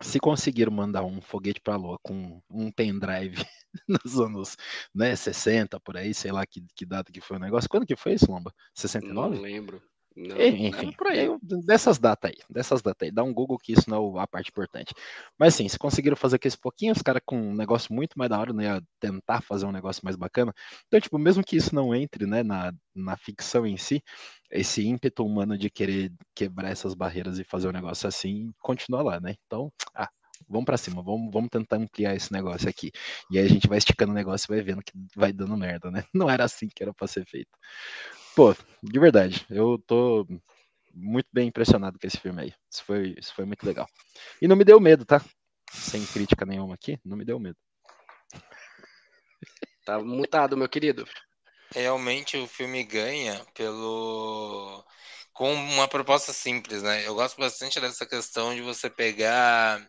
se 0.00 0.18
conseguiram 0.18 0.72
mandar 0.72 1.04
um 1.04 1.20
foguete 1.20 1.60
para 1.60 1.74
a 1.74 1.76
Lua 1.76 1.98
com 2.02 2.40
um 2.48 2.70
pendrive 2.70 3.36
nos 3.88 4.18
anos 4.18 4.56
né, 4.94 5.14
60, 5.14 5.78
por 5.80 5.96
aí, 5.96 6.14
sei 6.14 6.32
lá 6.32 6.46
que, 6.46 6.64
que 6.74 6.86
data 6.86 7.12
que 7.12 7.20
foi 7.20 7.36
o 7.36 7.40
negócio. 7.40 7.68
Quando 7.68 7.86
que 7.86 7.96
foi 7.96 8.14
isso, 8.14 8.30
Lomba? 8.30 8.52
69? 8.74 9.36
Não 9.36 9.42
lembro. 9.42 9.82
Não, 10.16 10.40
Enfim, 10.40 10.92
por 10.92 11.06
aí. 11.06 11.28
dessas 11.64 11.98
datas 11.98 12.30
aí, 12.30 12.36
dessas 12.50 12.82
datas 12.82 13.06
aí, 13.06 13.12
dá 13.12 13.22
um 13.22 13.32
Google 13.32 13.56
que 13.58 13.72
isso 13.72 13.88
não 13.88 14.18
é 14.18 14.22
a 14.22 14.26
parte 14.26 14.50
importante. 14.50 14.92
Mas 15.38 15.54
sim, 15.54 15.68
se 15.68 15.78
conseguiram 15.78 16.16
fazer 16.16 16.36
aqui 16.36 16.48
esse 16.48 16.58
pouquinho, 16.58 16.92
os 16.92 17.00
caras 17.02 17.22
com 17.24 17.36
um 17.40 17.54
negócio 17.54 17.94
muito 17.94 18.18
mais 18.18 18.28
da 18.28 18.38
hora, 18.38 18.52
né, 18.52 18.64
ia 18.64 18.82
tentar 18.98 19.40
fazer 19.40 19.66
um 19.66 19.72
negócio 19.72 20.02
mais 20.04 20.16
bacana. 20.16 20.52
Então, 20.88 21.00
tipo, 21.00 21.16
mesmo 21.18 21.44
que 21.44 21.56
isso 21.56 21.74
não 21.74 21.94
entre, 21.94 22.26
né, 22.26 22.42
na, 22.42 22.72
na 22.94 23.16
ficção 23.16 23.64
em 23.66 23.76
si, 23.76 24.02
esse 24.50 24.84
ímpeto 24.84 25.24
humano 25.24 25.56
de 25.56 25.70
querer 25.70 26.12
quebrar 26.34 26.70
essas 26.70 26.92
barreiras 26.94 27.38
e 27.38 27.44
fazer 27.44 27.68
um 27.68 27.72
negócio 27.72 28.08
assim, 28.08 28.52
continua 28.60 29.02
lá, 29.02 29.20
né? 29.20 29.36
Então, 29.46 29.72
ah, 29.94 30.08
vamos 30.48 30.64
para 30.64 30.76
cima, 30.76 31.02
vamos, 31.02 31.30
vamos 31.32 31.50
tentar 31.50 31.76
ampliar 31.76 32.14
esse 32.16 32.32
negócio 32.32 32.68
aqui. 32.68 32.90
E 33.30 33.38
aí 33.38 33.44
a 33.44 33.48
gente 33.48 33.68
vai 33.68 33.78
esticando 33.78 34.12
o 34.12 34.14
negócio 34.14 34.46
e 34.46 34.56
vai 34.56 34.62
vendo 34.64 34.82
que 34.82 34.92
vai 35.16 35.32
dando 35.32 35.56
merda, 35.56 35.90
né? 35.90 36.04
Não 36.14 36.28
era 36.28 36.44
assim 36.44 36.68
que 36.74 36.82
era 36.82 36.92
para 36.92 37.06
ser 37.06 37.24
feito. 37.26 37.50
Pô, 38.34 38.54
de 38.82 38.98
verdade, 38.98 39.44
eu 39.50 39.78
tô 39.86 40.26
muito 40.94 41.28
bem 41.32 41.48
impressionado 41.48 41.98
com 41.98 42.06
esse 42.06 42.18
filme 42.18 42.42
aí. 42.42 42.54
Isso 42.70 42.84
foi, 42.84 43.14
isso 43.18 43.34
foi 43.34 43.44
muito 43.44 43.64
legal. 43.64 43.86
E 44.40 44.48
não 44.48 44.56
me 44.56 44.64
deu 44.64 44.80
medo, 44.80 45.04
tá? 45.04 45.22
Sem 45.72 46.04
crítica 46.06 46.46
nenhuma 46.46 46.74
aqui, 46.74 46.98
não 47.04 47.16
me 47.16 47.24
deu 47.24 47.38
medo. 47.38 47.56
Tá 49.84 49.98
mutado, 49.98 50.56
meu 50.56 50.68
querido. 50.68 51.08
Realmente 51.72 52.36
o 52.36 52.46
filme 52.46 52.84
ganha 52.84 53.44
pelo 53.54 54.84
com 55.32 55.52
uma 55.54 55.88
proposta 55.88 56.32
simples, 56.32 56.82
né? 56.82 57.06
Eu 57.06 57.14
gosto 57.14 57.38
bastante 57.38 57.80
dessa 57.80 58.04
questão 58.04 58.54
de 58.54 58.60
você 58.60 58.90
pegar 58.90 59.84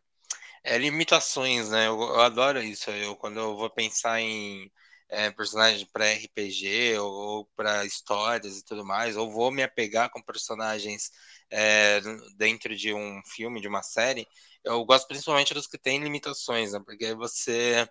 é, 0.63 0.77
limitações, 0.77 1.69
né? 1.69 1.87
Eu, 1.87 1.99
eu 1.99 2.21
adoro 2.21 2.61
isso. 2.63 2.89
Eu 2.91 3.15
quando 3.15 3.39
eu 3.39 3.55
vou 3.57 3.69
pensar 3.69 4.21
em 4.21 4.71
é, 5.11 5.29
personagens 5.31 5.83
para 5.91 6.05
RPG 6.05 6.97
ou, 6.99 7.11
ou 7.11 7.45
para 7.55 7.85
histórias 7.85 8.57
e 8.59 8.65
tudo 8.65 8.85
mais, 8.85 9.17
ou 9.17 9.31
vou 9.31 9.51
me 9.51 9.63
apegar 9.63 10.09
com 10.09 10.21
personagens 10.21 11.11
é, 11.49 12.01
dentro 12.37 12.75
de 12.75 12.93
um 12.93 13.21
filme, 13.25 13.61
de 13.61 13.67
uma 13.67 13.83
série, 13.83 14.27
eu 14.63 14.83
gosto 14.85 15.07
principalmente 15.07 15.53
dos 15.53 15.67
que 15.67 15.77
têm 15.77 15.99
limitações, 16.03 16.71
né? 16.73 16.79
Porque 16.85 17.13
você, 17.15 17.87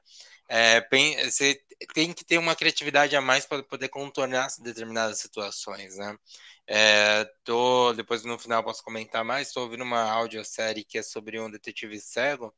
é, 0.48 0.80
você 1.24 1.60
tem 1.94 2.12
que 2.12 2.24
ter 2.24 2.38
uma 2.38 2.56
criatividade 2.56 3.16
a 3.16 3.20
mais 3.20 3.44
para 3.46 3.62
poder 3.62 3.88
contornar 3.88 4.48
determinadas 4.60 5.18
situações, 5.20 5.96
né? 5.96 6.16
É, 6.72 7.24
tô, 7.44 7.92
depois 7.94 8.22
no 8.24 8.38
final 8.38 8.62
posso 8.62 8.82
comentar 8.84 9.24
mais. 9.24 9.48
Estou 9.48 9.64
ouvindo 9.64 9.82
uma 9.82 10.02
audiosérie 10.12 10.84
que 10.84 10.98
é 10.98 11.02
sobre 11.02 11.40
um 11.40 11.50
detetive 11.50 11.98
cego 12.00 12.54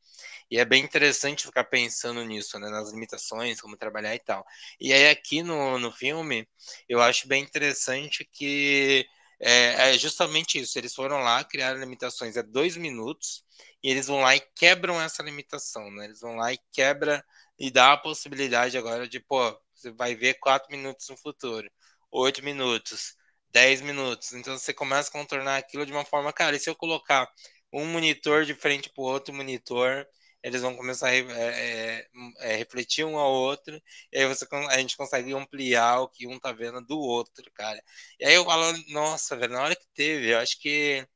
e 0.51 0.59
é 0.59 0.65
bem 0.65 0.85
interessante 0.85 1.45
ficar 1.47 1.65
pensando 1.65 2.25
nisso, 2.25 2.59
né, 2.59 2.69
nas 2.71 2.93
limitações, 2.93 3.61
como 3.61 3.77
trabalhar 3.77 4.15
e 4.15 4.19
tal. 4.21 4.45
E 4.81 4.93
aí 4.93 5.09
aqui 5.11 5.43
no, 5.43 5.79
no 5.79 5.91
filme 5.93 6.47
eu 6.89 7.01
acho 7.01 7.27
bem 7.29 7.43
interessante 7.43 8.25
que 8.33 9.07
é, 9.41 9.95
é 9.95 9.99
justamente 9.99 10.61
isso. 10.61 10.79
Eles 10.79 10.95
foram 10.95 11.19
lá, 11.21 11.43
criaram 11.45 11.81
limitações 11.81 12.37
é 12.37 12.43
dois 12.43 12.77
minutos 12.77 13.45
e 13.83 13.91
eles 13.91 14.07
vão 14.09 14.21
lá 14.21 14.37
e 14.37 14.41
quebram 14.57 15.01
essa 15.01 15.23
limitação, 15.23 15.91
né? 15.91 16.05
Eles 16.07 16.21
vão 16.21 16.37
lá 16.37 16.53
e 16.53 16.59
quebra 16.73 17.25
e 17.59 17.71
dá 17.71 17.93
a 17.95 17.97
possibilidade 17.97 18.77
agora 18.79 19.09
de, 19.09 19.21
pô, 19.21 19.59
você 19.75 19.91
vai 19.93 20.15
ver 20.15 20.35
quatro 20.35 20.71
minutos 20.71 21.09
no 21.09 21.17
futuro, 21.17 21.71
oito 22.11 22.43
minutos 22.45 23.17
10 23.53 23.81
minutos. 23.83 24.33
Então 24.33 24.59
você 24.59 24.73
começa 24.75 25.09
a 25.11 25.13
contornar 25.13 25.57
aquilo 25.59 25.87
de 25.87 25.93
uma 25.93 26.05
forma, 26.05 26.33
cara, 26.33 26.57
e 26.57 26.61
se 26.61 26.71
eu 26.71 26.75
colocar 26.77 27.29
um 27.73 27.87
monitor 27.87 28.45
de 28.45 28.55
frente 28.55 28.91
para 28.91 29.03
o 29.03 29.07
outro 29.07 29.35
monitor, 29.35 30.07
eles 30.43 30.63
vão 30.63 30.77
começar 30.77 31.09
a 31.09 31.15
é, 31.15 31.21
é, 31.21 32.09
é, 32.41 32.57
refletir 32.57 33.05
um 33.05 33.17
ao 33.17 33.33
outro, 33.33 33.81
e 34.13 34.19
aí 34.19 34.27
você, 34.27 34.47
a 34.71 34.79
gente 34.79 34.97
consegue 34.97 35.33
ampliar 35.35 36.01
o 36.01 36.09
que 36.09 36.27
um 36.27 36.39
tá 36.39 36.53
vendo 36.53 36.81
do 36.83 36.99
outro, 36.99 37.45
cara. 37.55 37.81
E 38.19 38.25
aí 38.27 38.35
eu 38.35 38.45
falo, 38.45 38.73
nossa, 38.89 39.37
velho, 39.37 39.53
na 39.53 39.63
hora 39.63 39.77
que 39.77 39.87
teve, 39.95 40.33
eu 40.33 40.39
acho 40.39 40.59
que 40.61 41.07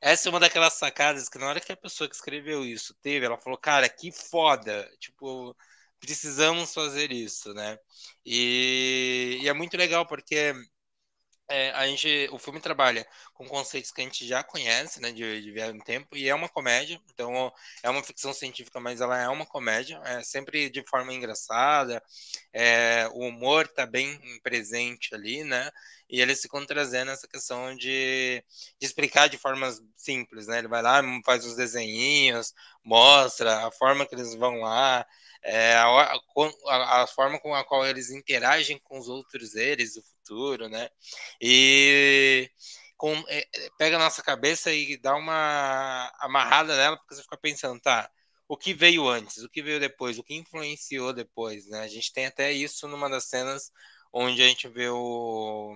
essa 0.00 0.28
é 0.28 0.30
uma 0.30 0.40
daquelas 0.40 0.74
sacadas 0.74 1.28
que 1.28 1.38
na 1.38 1.48
hora 1.48 1.60
que 1.60 1.72
a 1.72 1.76
pessoa 1.76 2.08
que 2.08 2.14
escreveu 2.16 2.64
isso 2.64 2.94
teve, 3.02 3.26
ela 3.26 3.38
falou, 3.38 3.58
cara, 3.58 3.88
que 3.88 4.12
foda, 4.12 4.88
tipo, 5.00 5.56
precisamos 6.00 6.72
fazer 6.74 7.12
isso, 7.12 7.52
né? 7.54 7.78
E, 8.24 9.38
e 9.42 9.48
é 9.48 9.52
muito 9.52 9.76
legal 9.76 10.06
porque 10.06 10.54
é, 11.48 11.70
a 11.70 11.86
gente, 11.86 12.28
o 12.32 12.38
filme 12.38 12.60
trabalha 12.60 13.06
com 13.32 13.46
conceitos 13.46 13.90
que 13.90 14.00
a 14.00 14.04
gente 14.04 14.26
já 14.26 14.42
conhece, 14.42 15.00
né, 15.00 15.12
de, 15.12 15.42
de 15.42 15.52
viagem 15.52 15.74
no 15.74 15.84
tempo, 15.84 16.16
e 16.16 16.28
é 16.28 16.34
uma 16.34 16.48
comédia, 16.48 17.00
então 17.12 17.52
é 17.82 17.90
uma 17.90 18.02
ficção 18.02 18.32
científica, 18.32 18.80
mas 18.80 19.00
ela 19.00 19.20
é 19.20 19.28
uma 19.28 19.46
comédia, 19.46 20.00
é 20.04 20.22
sempre 20.22 20.68
de 20.68 20.82
forma 20.88 21.12
engraçada, 21.12 22.02
é, 22.52 23.08
o 23.12 23.20
humor 23.26 23.66
está 23.66 23.86
bem 23.86 24.20
presente 24.42 25.14
ali, 25.14 25.44
né, 25.44 25.70
e 26.08 26.20
eles 26.20 26.40
ficam 26.40 26.64
trazendo 26.66 27.10
essa 27.12 27.28
questão 27.28 27.74
de, 27.76 28.42
de, 28.78 28.86
explicar 28.86 29.28
de 29.28 29.38
formas 29.38 29.80
simples, 29.96 30.48
né, 30.48 30.58
ele 30.58 30.68
vai 30.68 30.82
lá, 30.82 31.00
faz 31.24 31.44
os 31.44 31.56
desenhinhos, 31.56 32.52
mostra 32.82 33.66
a 33.66 33.70
forma 33.70 34.06
que 34.06 34.14
eles 34.14 34.34
vão 34.34 34.60
lá, 34.62 35.06
é, 35.42 35.74
a, 35.74 35.86
a, 35.86 37.02
a, 37.02 37.06
forma 37.06 37.38
com 37.38 37.54
a 37.54 37.64
qual 37.64 37.86
eles 37.86 38.10
interagem 38.10 38.80
com 38.82 38.98
os 38.98 39.08
outros 39.08 39.54
eles, 39.54 39.96
o 39.96 40.15
futuro, 40.26 40.68
né? 40.68 40.88
E 41.40 42.50
com, 42.96 43.14
é, 43.28 43.46
pega 43.78 43.96
a 43.96 43.98
nossa 43.98 44.22
cabeça 44.22 44.72
e 44.72 44.96
dá 44.98 45.14
uma 45.14 46.12
amarrada 46.20 46.76
nela, 46.76 46.96
porque 46.96 47.14
você 47.14 47.22
fica 47.22 47.36
pensando, 47.36 47.80
tá, 47.80 48.10
o 48.48 48.56
que 48.56 48.74
veio 48.74 49.08
antes, 49.08 49.38
o 49.44 49.48
que 49.48 49.62
veio 49.62 49.80
depois, 49.80 50.18
o 50.18 50.24
que 50.24 50.34
influenciou 50.34 51.12
depois, 51.12 51.66
né? 51.68 51.80
A 51.80 51.88
gente 51.88 52.12
tem 52.12 52.26
até 52.26 52.52
isso 52.52 52.88
numa 52.88 53.08
das 53.08 53.24
cenas 53.28 53.70
onde 54.12 54.42
a 54.42 54.48
gente 54.48 54.68
vê 54.68 54.88
o, 54.88 55.74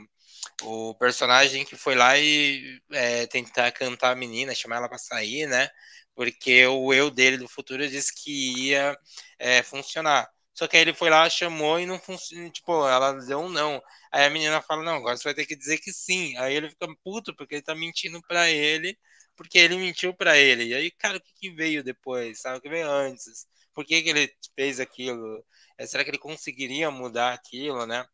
o 0.63 0.95
personagem 0.97 1.65
que 1.65 1.77
foi 1.77 1.95
lá 1.95 2.19
e 2.19 2.81
é, 2.93 3.27
tentar 3.27 3.73
cantar 3.73 4.13
a 4.13 4.17
menina, 4.17 4.55
chamar 4.55 4.77
ela 4.77 4.89
para 4.89 4.99
sair, 4.99 5.47
né? 5.47 5.69
Porque 6.15 6.67
o 6.67 6.93
eu 6.93 7.11
dele 7.11 7.37
do 7.39 7.49
futuro 7.49 7.87
disse 7.89 8.13
que 8.15 8.69
ia 8.69 8.97
é, 9.39 9.63
funcionar. 9.63 10.29
Só 10.61 10.69
que 10.69 10.77
aí 10.77 10.83
ele 10.83 10.93
foi 10.93 11.09
lá, 11.09 11.29
chamou 11.31 11.81
e 11.81 11.87
não 11.87 11.99
funcionou. 11.99 12.51
Tipo, 12.51 12.87
ela 12.87 13.13
deu 13.15 13.39
um 13.41 13.49
não. 13.49 13.83
Aí 14.13 14.27
a 14.27 14.31
menina 14.31 14.61
fala: 14.61 14.83
Não, 14.83 14.97
agora 14.97 15.17
você 15.17 15.25
vai 15.25 15.33
ter 15.35 15.47
que 15.47 15.57
dizer 15.57 15.79
que 15.79 15.91
sim. 15.91 16.37
Aí 16.37 16.55
ele 16.55 16.69
fica 16.69 16.87
puto 17.03 17.35
porque 17.35 17.55
ele 17.55 17.63
tá 17.63 17.75
mentindo 17.75 18.21
pra 18.29 18.51
ele, 18.51 18.99
porque 19.35 19.59
ele 19.59 19.79
mentiu 19.79 20.13
pra 20.15 20.37
ele. 20.37 20.65
E 20.67 20.75
aí, 20.75 20.91
cara, 20.91 21.17
o 21.17 21.21
que, 21.21 21.33
que 21.35 21.51
veio 21.51 21.83
depois? 21.83 22.43
Sabe 22.43 22.59
o 22.59 22.61
que 22.61 22.69
veio 22.69 22.91
antes? 22.91 23.47
Por 23.73 23.87
que, 23.87 24.03
que 24.03 24.11
ele 24.11 24.31
fez 24.55 24.79
aquilo? 24.81 25.43
É, 25.79 25.87
será 25.87 26.05
que 26.05 26.11
ele 26.11 26.19
conseguiria 26.19 26.91
mudar 26.91 27.33
aquilo, 27.33 27.87
né? 27.87 28.05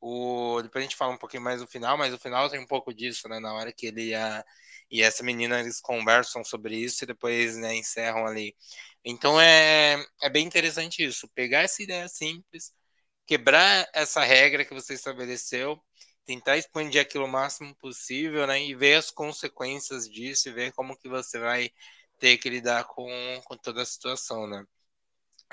O, 0.00 0.60
depois 0.62 0.82
a 0.82 0.88
gente 0.88 0.96
fala 0.96 1.12
um 1.12 1.18
pouquinho 1.18 1.42
mais 1.44 1.60
no 1.60 1.68
final, 1.68 1.96
mas 1.96 2.12
o 2.12 2.18
final 2.18 2.50
tem 2.50 2.58
um 2.58 2.66
pouco 2.66 2.92
disso, 2.92 3.28
né? 3.28 3.38
Na 3.38 3.54
hora 3.54 3.72
que 3.72 3.86
ele 3.86 4.08
e, 4.08 4.14
a, 4.16 4.44
e 4.92 5.02
essa 5.02 5.24
menina 5.24 5.60
eles 5.60 5.80
conversam 5.80 6.44
sobre 6.44 6.76
isso 6.76 7.02
e 7.02 7.06
depois 7.06 7.56
né, 7.56 7.74
encerram 7.74 8.26
ali. 8.26 8.54
Então 9.04 9.40
é, 9.40 10.04
é 10.22 10.30
bem 10.30 10.46
interessante 10.46 11.02
isso, 11.04 11.28
pegar 11.34 11.62
essa 11.62 11.82
ideia 11.82 12.06
simples, 12.08 12.72
quebrar 13.26 13.88
essa 13.94 14.22
regra 14.22 14.64
que 14.64 14.74
você 14.74 14.94
estabeleceu, 14.94 15.82
tentar 16.26 16.58
expandir 16.58 17.00
aquilo 17.00 17.24
o 17.24 17.28
máximo 17.28 17.74
possível, 17.76 18.46
né? 18.46 18.62
E 18.62 18.74
ver 18.74 18.96
as 18.96 19.10
consequências 19.10 20.08
disso 20.08 20.48
e 20.48 20.52
ver 20.52 20.72
como 20.72 20.96
que 20.96 21.08
você 21.08 21.38
vai 21.38 21.70
ter 22.18 22.38
que 22.38 22.50
lidar 22.50 22.84
com, 22.84 23.08
com 23.44 23.56
toda 23.56 23.82
a 23.82 23.86
situação, 23.86 24.46
né? 24.46 24.64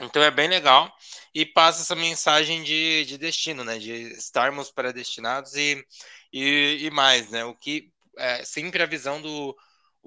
Então 0.02 0.22
é 0.24 0.32
bem 0.32 0.48
legal 0.48 0.94
e 1.34 1.46
passa 1.46 1.82
essa 1.82 1.96
mensagem 1.96 2.64
de, 2.64 3.06
de 3.06 3.18
destino, 3.18 3.64
né? 3.64 3.78
De 3.80 3.92
estarmos 4.14 4.72
predestinados 4.72 5.56
e, 5.56 5.84
e, 6.32 6.80
e 6.82 6.92
mais, 6.92 7.30
né? 7.30 7.44
O 7.46 7.56
que 7.56 7.92
é 8.20 8.44
sempre 8.46 8.84
a 8.84 8.86
visão 8.86 9.22
do 9.22 9.56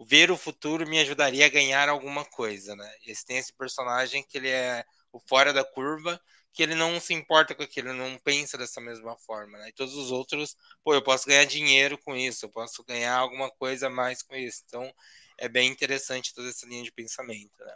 ver 0.07 0.31
o 0.31 0.37
futuro 0.37 0.89
me 0.89 0.99
ajudaria 1.01 1.47
a 1.47 1.51
ganhar 1.51 1.89
alguma 1.89 2.25
coisa, 2.25 2.75
né? 2.75 2.91
Esse 3.07 3.25
tem 3.25 3.37
esse 3.37 3.53
personagem 3.53 4.25
que 4.27 4.39
ele 4.39 4.49
é 4.49 4.85
o 5.13 5.21
fora 5.21 5.53
da 5.53 5.65
curva, 5.65 6.21
que 6.53 6.63
ele 6.63 6.75
não 6.75 6.99
se 7.01 7.15
importa 7.15 7.55
com 7.55 7.63
aquilo, 7.63 7.89
ele 7.89 7.99
não 7.99 8.19
pensa 8.19 8.59
dessa 8.59 8.81
mesma 8.81 9.17
forma, 9.19 9.59
né? 9.59 9.69
E 9.69 9.73
todos 9.73 9.95
os 9.95 10.11
outros, 10.11 10.57
pô, 10.83 10.95
eu 10.95 11.03
posso 11.03 11.27
ganhar 11.27 11.45
dinheiro 11.45 11.99
com 11.99 12.15
isso, 12.15 12.45
eu 12.45 12.51
posso 12.51 12.85
ganhar 12.85 13.17
alguma 13.17 13.51
coisa 13.51 13.87
a 13.87 13.91
mais 13.91 14.23
com 14.23 14.35
isso. 14.35 14.63
Então, 14.67 14.93
é 15.39 15.49
bem 15.49 15.71
interessante 15.71 16.35
toda 16.35 16.49
essa 16.49 16.67
linha 16.67 16.83
de 16.83 16.93
pensamento, 16.93 17.53
né? 17.61 17.75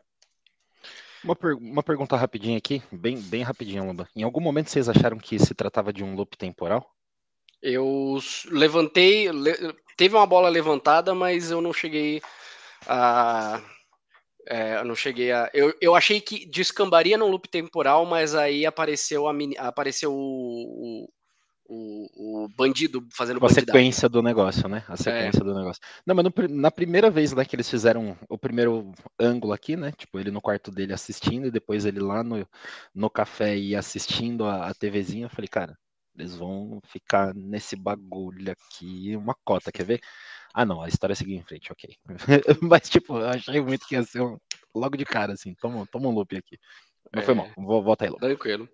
Uma, 1.25 1.35
per 1.35 1.55
uma 1.55 1.83
pergunta 1.83 2.17
rapidinha 2.17 2.59
aqui, 2.59 2.83
bem, 2.93 3.19
bem 3.21 3.43
rapidinha, 3.43 3.83
Lamba. 3.83 4.09
Em 4.15 4.23
algum 4.23 4.41
momento 4.41 4.71
vocês 4.71 4.89
acharam 4.89 5.19
que 5.19 5.39
se 5.39 5.55
tratava 5.55 5.93
de 5.93 6.05
um 6.05 6.15
loop 6.15 6.37
temporal? 6.37 6.89
Eu 7.61 8.19
levantei, 8.51 9.33
le 9.33 9.53
teve 9.97 10.15
uma 10.15 10.27
bola 10.27 10.49
levantada, 10.49 11.15
mas 11.15 11.51
eu 11.51 11.61
não 11.61 11.73
cheguei 11.73 12.21
a 12.87 13.61
é, 14.49 14.79
eu 14.79 14.85
não 14.85 14.95
cheguei 14.95 15.33
a. 15.33 15.51
Eu, 15.53 15.75
eu 15.81 15.95
achei 15.97 16.21
que 16.21 16.47
descambaria 16.47 17.19
num 17.19 17.27
loop 17.27 17.49
temporal, 17.49 18.07
mas 18.07 18.35
aí 18.35 18.65
apareceu, 18.65 19.27
a, 19.29 19.35
apareceu 19.59 20.13
o, 20.15 21.09
o, 21.09 21.09
o, 21.69 22.45
o 22.45 22.49
bandido 22.57 23.05
fazendo 23.13 23.45
A 23.45 23.49
sequência 23.49 24.09
do 24.09 24.23
negócio, 24.23 24.69
né? 24.69 24.85
A 24.89 24.97
sequência 24.97 25.41
é. 25.41 25.45
do 25.45 25.53
negócio. 25.53 25.83
Não, 26.07 26.15
mas 26.15 26.25
no, 26.25 26.33
na 26.49 26.71
primeira 26.71 27.11
vez 27.11 27.33
né, 27.33 27.45
que 27.45 27.57
eles 27.57 27.69
fizeram 27.69 28.17
o 28.29 28.39
primeiro 28.39 28.93
ângulo 29.19 29.53
aqui, 29.53 29.77
né? 29.77 29.91
Tipo, 29.91 30.21
ele 30.21 30.31
no 30.31 30.41
quarto 30.41 30.71
dele 30.71 30.93
assistindo 30.93 31.49
e 31.49 31.51
depois 31.51 31.85
ele 31.85 31.99
lá 31.99 32.23
no, 32.23 32.47
no 32.95 33.11
café 33.11 33.57
e 33.57 33.75
assistindo 33.75 34.45
a, 34.45 34.69
a 34.69 34.75
TVzinha, 34.75 35.27
eu 35.27 35.31
falei, 35.31 35.49
cara, 35.49 35.77
eles 36.19 36.37
vão 36.37 36.81
ficar 36.87 37.35
nesse 37.35 37.77
bagulho 37.77 38.53
aqui, 38.53 39.17
uma 39.17 39.35
cota, 39.45 39.73
quer 39.73 39.85
ver? 39.85 40.01
Ah, 40.55 40.65
não, 40.65 40.81
a 40.81 40.89
história 40.89 41.15
seguiu 41.15 41.37
em 41.37 41.43
frente, 41.43 41.71
ok. 41.71 41.97
mas, 42.63 42.89
tipo, 42.89 43.19
eu 43.19 43.29
achei 43.29 43.61
muito 43.61 43.87
que 43.87 43.95
ia 43.95 44.03
ser 44.03 44.23
um, 44.23 44.39
logo 44.75 44.97
de 44.97 45.05
cara, 45.05 45.35
assim, 45.35 45.55
toma, 45.55 45.87
toma 45.87 46.09
um 46.09 46.13
loop 46.13 46.37
aqui. 46.37 46.59
Não 47.15 47.23
foi 47.23 47.35
é. 47.35 47.37
mal, 47.37 47.49
vou 47.57 47.83
voltar 47.83 48.07
aí 48.07 48.11
logo. 48.11 48.21
Tranquilo. 48.21 48.69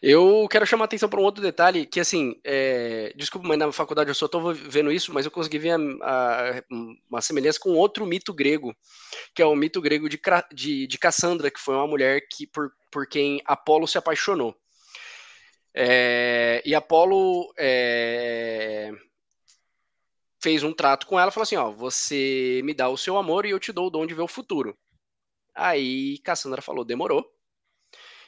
Eu 0.00 0.46
quero 0.50 0.66
chamar 0.66 0.84
a 0.84 0.86
atenção 0.86 1.08
para 1.08 1.20
um 1.20 1.24
outro 1.24 1.42
detalhe, 1.42 1.86
que 1.86 2.00
assim, 2.00 2.40
é... 2.44 3.12
desculpa, 3.16 3.46
mas 3.48 3.58
na 3.58 3.72
faculdade 3.72 4.08
eu 4.10 4.14
só 4.14 4.26
estou 4.26 4.54
vendo 4.54 4.92
isso, 4.92 5.12
mas 5.12 5.24
eu 5.24 5.30
consegui 5.30 5.58
ver 5.58 5.72
a, 5.72 5.76
a, 5.78 6.62
uma 7.10 7.20
semelhança 7.20 7.58
com 7.58 7.70
outro 7.70 8.06
mito 8.06 8.32
grego, 8.32 8.74
que 9.34 9.42
é 9.42 9.46
o 9.46 9.56
mito 9.56 9.80
grego 9.80 10.08
de, 10.08 10.20
de, 10.52 10.86
de 10.86 10.98
Cassandra, 10.98 11.50
que 11.50 11.60
foi 11.60 11.74
uma 11.74 11.86
mulher 11.86 12.20
que 12.30 12.46
por, 12.46 12.70
por 12.90 13.06
quem 13.06 13.40
Apolo 13.44 13.88
se 13.88 13.98
apaixonou. 13.98 14.54
É... 15.74 16.62
E 16.64 16.74
Apolo 16.74 17.52
é... 17.58 18.90
fez 20.42 20.62
um 20.62 20.72
trato 20.72 21.06
com 21.06 21.18
ela, 21.18 21.30
falou 21.30 21.44
assim, 21.44 21.56
ó, 21.56 21.70
você 21.70 22.60
me 22.64 22.74
dá 22.74 22.88
o 22.88 22.96
seu 22.96 23.16
amor 23.16 23.46
e 23.46 23.50
eu 23.50 23.60
te 23.60 23.72
dou 23.72 23.86
o 23.86 23.90
dom 23.90 24.06
de 24.06 24.14
ver 24.14 24.22
o 24.22 24.28
futuro. 24.28 24.76
Aí 25.54 26.18
Cassandra 26.18 26.62
falou, 26.62 26.84
demorou. 26.84 27.24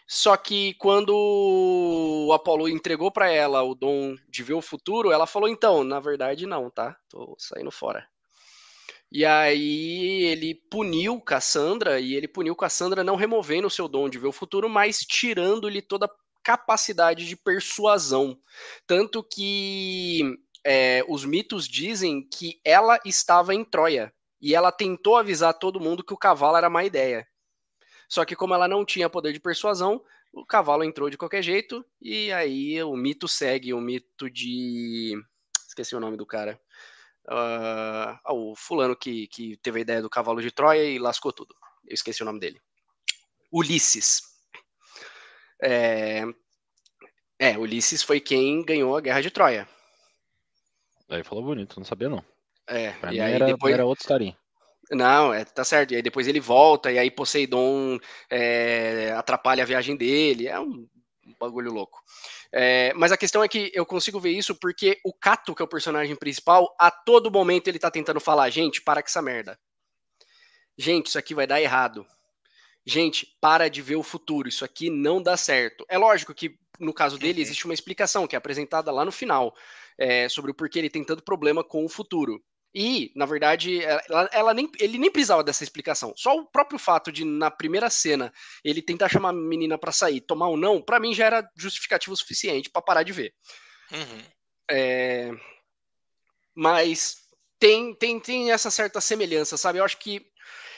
Só 0.07 0.37
que 0.37 0.75
quando 0.75 1.15
o 1.15 2.33
Apolo 2.33 2.69
entregou 2.69 3.11
para 3.11 3.31
ela 3.31 3.63
o 3.63 3.75
dom 3.75 4.17
de 4.29 4.43
ver 4.43 4.53
o 4.55 4.63
futuro, 4.63 5.11
ela 5.11 5.27
falou: 5.27 5.49
então, 5.49 5.83
na 5.83 5.99
verdade, 5.99 6.47
não, 6.47 6.71
tá? 6.71 6.97
Tô 7.09 7.35
saindo 7.39 7.71
fora. 7.71 8.07
E 9.11 9.25
aí 9.25 10.25
ele 10.25 10.55
puniu 10.71 11.21
Cassandra, 11.21 12.01
e 12.01 12.15
ele 12.15 12.29
puniu 12.29 12.55
Cassandra 12.57 13.05
não 13.05 13.17
removendo 13.17 13.69
o 13.69 13.71
seu 13.71 13.89
dom 13.89 14.09
de 14.09 14.19
ver 14.19 14.27
o 14.27 14.33
futuro, 14.33 14.69
mas 14.69 14.99
tirando-lhe 14.99 15.81
toda 15.81 16.07
a 16.07 16.11
capacidade 16.45 17.27
de 17.27 17.37
persuasão. 17.37 18.39
Tanto 18.87 19.25
que 19.25 20.39
é, 20.65 21.05
os 21.09 21.25
mitos 21.25 21.67
dizem 21.67 22.23
que 22.23 22.61
ela 22.65 23.01
estava 23.05 23.55
em 23.55 23.65
Troia. 23.65 24.13
E 24.41 24.55
ela 24.55 24.71
tentou 24.71 25.17
avisar 25.17 25.55
todo 25.55 25.81
mundo 25.81 26.05
que 26.05 26.13
o 26.13 26.19
cavalo 26.19 26.57
era 26.57 26.69
má 26.69 26.85
ideia. 26.85 27.27
Só 28.09 28.25
que 28.25 28.37
como 28.37 28.53
ela 28.53 28.69
não 28.69 28.85
tinha 28.85 29.09
poder 29.09 29.33
de 29.33 29.41
persuasão, 29.41 30.05
o 30.33 30.45
cavalo 30.45 30.85
entrou 30.85 31.09
de 31.09 31.17
qualquer 31.17 31.43
jeito 31.43 31.85
e 32.01 32.31
aí 32.31 32.83
o 32.83 32.95
mito 32.95 33.27
segue, 33.27 33.73
o 33.73 33.81
mito 33.81 34.29
de 34.29 35.15
esqueci 35.67 35.97
o 35.97 36.01
nome 36.01 36.17
do 36.17 36.27
cara. 36.27 36.61
Uh, 37.27 38.35
o 38.35 38.55
fulano 38.55 38.95
que, 38.95 39.27
que 39.29 39.57
teve 39.63 39.79
a 39.79 39.83
ideia 39.83 40.03
do 40.03 40.11
cavalo 40.11 40.43
de 40.43 40.51
Troia 40.51 40.85
e 40.85 40.99
lascou 40.99 41.33
tudo. 41.33 41.55
Eu 41.87 41.95
esqueci 41.95 42.23
o 42.23 42.27
nome 42.27 42.39
dele. 42.39 42.61
Ulisses. 43.51 44.34
É, 45.65 46.25
é, 47.39 47.57
Ulisses 47.57 48.03
foi 48.03 48.21
quem 48.21 48.63
ganhou 48.63 48.95
a 48.95 49.01
guerra 49.01 49.23
de 49.23 49.31
Troia. 49.31 49.67
Aí 51.09 51.25
falou 51.25 51.43
bonito, 51.43 51.79
não 51.79 51.85
sabia 51.85 52.09
não. 52.09 52.23
É, 52.67 52.93
pra 52.93 53.11
e 53.11 53.15
mim 53.15 53.21
aí 53.21 53.33
era, 53.33 53.47
depois... 53.47 53.73
era 53.73 53.87
outra 53.87 54.03
historinha. 54.03 54.37
Não, 54.91 55.33
é, 55.33 55.45
tá 55.45 55.65
certo. 55.65 55.93
E 55.93 55.97
aí 55.97 56.03
depois 56.03 56.29
ele 56.29 56.41
volta, 56.41 56.93
e 56.93 56.99
aí 56.99 57.11
Poseidon 57.11 57.99
é, 58.29 59.13
atrapalha 59.17 59.63
a 59.63 59.67
viagem 59.67 59.97
dele. 59.97 60.49
É 60.49 60.61
um 60.61 60.87
bagulho 61.41 61.73
louco. 61.73 62.03
É, 62.53 62.93
mas 62.95 63.11
a 63.11 63.17
questão 63.17 63.43
é 63.43 63.49
que 63.49 63.73
eu 63.75 63.87
consigo 63.87 64.21
ver 64.21 64.31
isso 64.31 64.55
porque 64.55 65.01
o 65.03 65.13
Cato, 65.13 65.55
que 65.55 65.63
é 65.63 65.65
o 65.65 65.69
personagem 65.69 66.15
principal, 66.15 66.75
a 66.79 66.91
todo 66.91 67.31
momento 67.31 67.69
ele 67.69 67.79
tá 67.79 67.91
tentando 67.91 68.21
falar: 68.21 68.51
gente, 68.51 68.83
para 68.83 69.03
com 69.03 69.09
essa 69.09 69.23
merda. 69.23 69.59
Gente, 70.77 71.07
isso 71.07 71.19
aqui 71.19 71.35
vai 71.35 71.47
dar 71.47 71.61
errado. 71.61 72.07
Gente, 72.87 73.37
para 73.41 73.69
de 73.69 73.81
ver 73.81 73.97
o 73.97 74.03
futuro. 74.03 74.49
Isso 74.49 74.65
aqui 74.65 74.91
não 74.91 75.23
dá 75.23 75.37
certo. 75.37 75.85
É 75.89 75.97
lógico 75.97 76.35
que 76.35 76.59
no 76.79 76.93
caso 76.93 77.19
dele 77.19 77.39
uhum. 77.39 77.43
existe 77.43 77.65
uma 77.65 77.75
explicação 77.75 78.27
que 78.27 78.35
é 78.35 78.39
apresentada 78.39 78.91
lá 78.91 79.05
no 79.05 79.13
final 79.13 79.55
é, 79.99 80.29
sobre 80.29 80.51
o 80.51 80.55
porquê 80.55 80.79
ele 80.79 80.91
tem 80.91 81.05
tanto 81.05 81.23
problema 81.23 81.63
com 81.63 81.85
o 81.85 81.89
futuro. 81.89 82.43
E, 82.75 83.13
na 83.15 83.25
verdade, 83.25 83.85
ela, 83.85 84.29
ela, 84.33 84.55
nem, 84.55 84.69
ele 84.81 84.99
nem 84.99 85.11
precisava 85.11 85.45
dessa 85.45 85.63
explicação. 85.63 86.13
Só 86.17 86.37
o 86.37 86.45
próprio 86.45 86.79
fato 86.79 87.13
de, 87.13 87.25
na 87.25 87.49
primeira 87.49 87.89
cena, 87.89 88.33
ele 88.65 88.83
tentar 88.83 89.09
chamar 89.09 89.29
a 89.29 89.33
menina 89.33 89.79
para 89.79 89.93
sair, 89.93 90.21
tomar 90.21 90.49
um 90.49 90.57
não, 90.57 90.83
para 90.83 90.99
mim 90.99 91.15
já 91.15 91.27
era 91.27 91.49
justificativo 91.57 92.17
suficiente 92.17 92.69
para 92.69 92.83
parar 92.83 93.05
de 93.05 93.13
ver. 93.13 93.33
Uhum. 93.93 94.23
É... 94.69 95.31
Mas 96.53 97.19
tem, 97.61 97.95
tem, 97.95 98.19
tem 98.19 98.51
essa 98.51 98.73
certa 98.73 99.01
semelhança, 99.01 99.57
sabe? 99.57 99.79
Eu 99.79 99.85
acho 99.85 99.99
que 99.99 100.27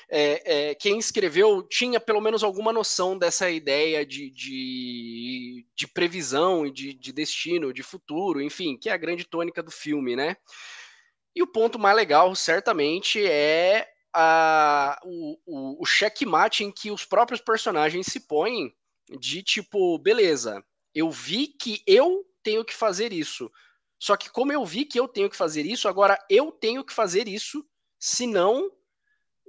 é, 0.08 0.70
é, 0.70 0.74
quem 0.74 0.98
escreveu 0.98 1.62
tinha 1.62 1.98
pelo 1.98 2.20
menos 2.20 2.44
alguma 2.44 2.72
noção 2.72 3.18
dessa 3.18 3.50
ideia 3.50 4.06
de, 4.06 4.30
de, 4.30 5.66
de 5.74 5.88
previsão 5.88 6.70
de, 6.70 6.94
de 6.94 7.12
destino, 7.12 7.72
de 7.72 7.82
futuro, 7.82 8.40
enfim, 8.40 8.76
que 8.76 8.88
é 8.88 8.92
a 8.92 8.98
grande 8.98 9.24
tônica 9.24 9.62
do 9.62 9.70
filme, 9.70 10.14
né? 10.14 10.36
E 11.34 11.42
o 11.42 11.46
ponto 11.46 11.78
mais 11.78 11.96
legal, 11.96 12.34
certamente, 12.34 13.24
é 13.26 13.86
a, 14.14 14.98
o, 15.04 15.38
o, 15.44 15.82
o 15.82 15.84
checkmate 15.84 16.64
em 16.64 16.72
que 16.72 16.90
os 16.90 17.04
próprios 17.04 17.40
personagens 17.40 18.06
se 18.06 18.20
põem 18.20 18.72
de 19.20 19.42
tipo, 19.42 19.98
beleza, 19.98 20.64
eu 20.94 21.10
vi 21.10 21.48
que 21.48 21.82
eu 21.86 22.24
tenho 22.42 22.64
que 22.64 22.72
fazer 22.72 23.12
isso. 23.12 23.50
Só 23.98 24.16
que 24.16 24.30
como 24.30 24.52
eu 24.52 24.64
vi 24.64 24.84
que 24.84 24.98
eu 24.98 25.08
tenho 25.08 25.28
que 25.28 25.36
fazer 25.36 25.66
isso, 25.66 25.88
agora 25.88 26.18
eu 26.30 26.50
tenho 26.50 26.84
que 26.84 26.92
fazer 26.92 27.28
isso, 27.28 27.64
senão, 27.98 28.70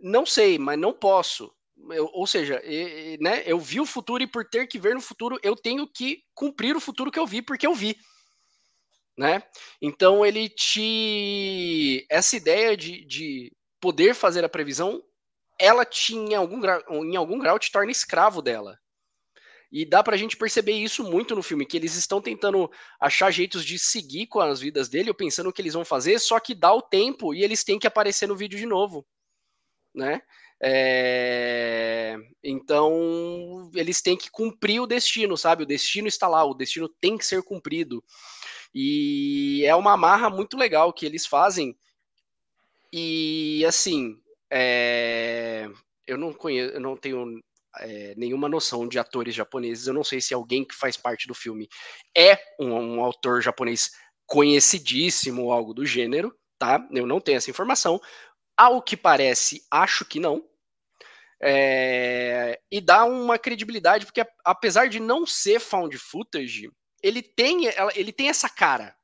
não 0.02 0.26
sei, 0.26 0.58
mas 0.58 0.78
não 0.78 0.94
posso. 0.94 1.52
Eu, 1.92 2.10
ou 2.14 2.26
seja, 2.26 2.56
eu, 2.64 3.18
né, 3.20 3.44
eu 3.46 3.60
vi 3.60 3.80
o 3.80 3.86
futuro 3.86 4.24
e 4.24 4.28
por 4.28 4.46
ter 4.50 4.68
que 4.68 4.80
ver 4.80 4.96
no 4.96 5.02
futuro, 5.02 5.40
eu 5.44 5.56
tenho 5.56 5.88
que 5.88 6.24
cumprir 6.34 6.76
o 6.76 6.82
futuro 6.82 7.12
que 7.12 7.20
eu 7.20 7.28
vi, 7.28 7.42
porque 7.42 7.68
eu 7.68 7.74
vi 7.74 7.98
né? 9.18 9.42
Então 9.82 10.26
ele 10.26 10.48
te 10.48 12.06
essa 12.10 12.38
ideia 12.38 12.78
de, 12.78 13.04
de 13.06 13.52
poder 13.82 14.14
fazer 14.14 14.46
a 14.46 14.50
previsão, 14.50 15.02
ela 15.60 15.84
tinha 15.84 16.34
em 16.34 16.36
algum 16.36 16.60
grau, 16.60 16.82
em 17.04 17.16
algum 17.16 17.40
grau 17.40 17.58
te 17.58 17.72
torna 17.72 17.92
escravo 17.92 18.42
dela. 18.42 18.78
E 19.70 19.86
dá 19.86 20.02
pra 20.02 20.16
gente 20.16 20.38
perceber 20.38 20.74
isso 20.74 21.04
muito 21.04 21.36
no 21.36 21.44
filme, 21.44 21.66
que 21.66 21.76
eles 21.76 21.96
estão 21.96 22.22
tentando 22.22 22.72
achar 23.02 23.32
jeitos 23.32 23.66
de 23.66 23.78
seguir 23.78 24.28
com 24.28 24.40
as 24.40 24.62
vidas 24.62 24.88
dele, 24.88 25.10
ou 25.10 25.16
pensando 25.16 25.50
o 25.50 25.54
que 25.54 25.62
eles 25.62 25.74
vão 25.74 25.84
fazer, 25.84 26.20
só 26.20 26.40
que 26.40 26.56
dá 26.56 26.74
o 26.74 26.82
tempo 26.82 27.34
e 27.34 27.44
eles 27.44 27.66
têm 27.66 27.78
que 27.78 27.88
aparecer 27.88 28.28
no 28.28 28.36
vídeo 28.36 28.58
de 28.58 28.66
novo, 28.66 29.06
né? 29.98 30.22
É... 30.62 32.16
Então 32.44 33.70
eles 33.76 34.02
têm 34.02 34.18
que 34.18 34.30
cumprir 34.32 34.82
o 34.82 34.88
destino, 34.88 35.38
sabe? 35.38 35.64
O 35.64 35.68
destino 35.68 36.08
está 36.08 36.28
lá, 36.28 36.44
o 36.46 36.54
destino 36.54 36.88
tem 36.88 37.18
que 37.18 37.26
ser 37.26 37.44
cumprido. 37.44 38.04
E 38.74 39.64
é 39.66 39.76
uma 39.76 39.94
amarra 39.94 40.30
muito 40.30 40.58
legal 40.58 40.94
que 40.94 41.06
eles 41.06 41.26
fazem. 41.26 41.78
E 42.92 43.64
assim, 43.68 44.18
é... 44.52 45.70
eu 46.06 46.18
não 46.18 46.34
conheço, 46.34 46.74
eu 46.74 46.80
não 46.80 46.96
tenho 46.96 47.42
é, 47.80 48.14
nenhuma 48.18 48.50
noção 48.50 48.88
de 48.88 48.98
atores 49.00 49.36
japoneses. 49.36 49.88
Eu 49.88 49.94
não 49.94 50.04
sei 50.04 50.22
se 50.22 50.34
alguém 50.34 50.66
que 50.66 50.76
faz 50.76 50.98
parte 50.98 51.28
do 51.28 51.34
filme 51.34 51.68
é 52.16 52.38
um, 52.60 52.72
um 52.74 53.04
autor 53.04 53.42
japonês 53.42 53.92
conhecidíssimo 54.26 55.44
ou 55.44 55.52
algo 55.52 55.74
do 55.74 55.86
gênero, 55.86 56.36
tá? 56.60 56.86
Eu 56.92 57.06
não 57.06 57.20
tenho 57.20 57.38
essa 57.38 57.50
informação. 57.50 58.00
Ao 58.58 58.82
que 58.82 58.98
parece, 58.98 59.66
acho 59.70 60.04
que 60.04 60.20
não. 60.20 60.44
É, 61.40 62.60
e 62.72 62.82
dá 62.82 63.06
uma 63.06 63.38
credibilidade, 63.38 64.06
porque 64.06 64.26
apesar 64.44 64.90
de 64.90 65.00
não 65.00 65.26
ser 65.26 65.60
found 65.60 65.96
footage, 65.98 66.72
ele 67.02 67.22
tem, 67.22 67.68
ele 67.96 68.12
tem 68.12 68.30
essa 68.30 68.50
cara, 68.50 68.96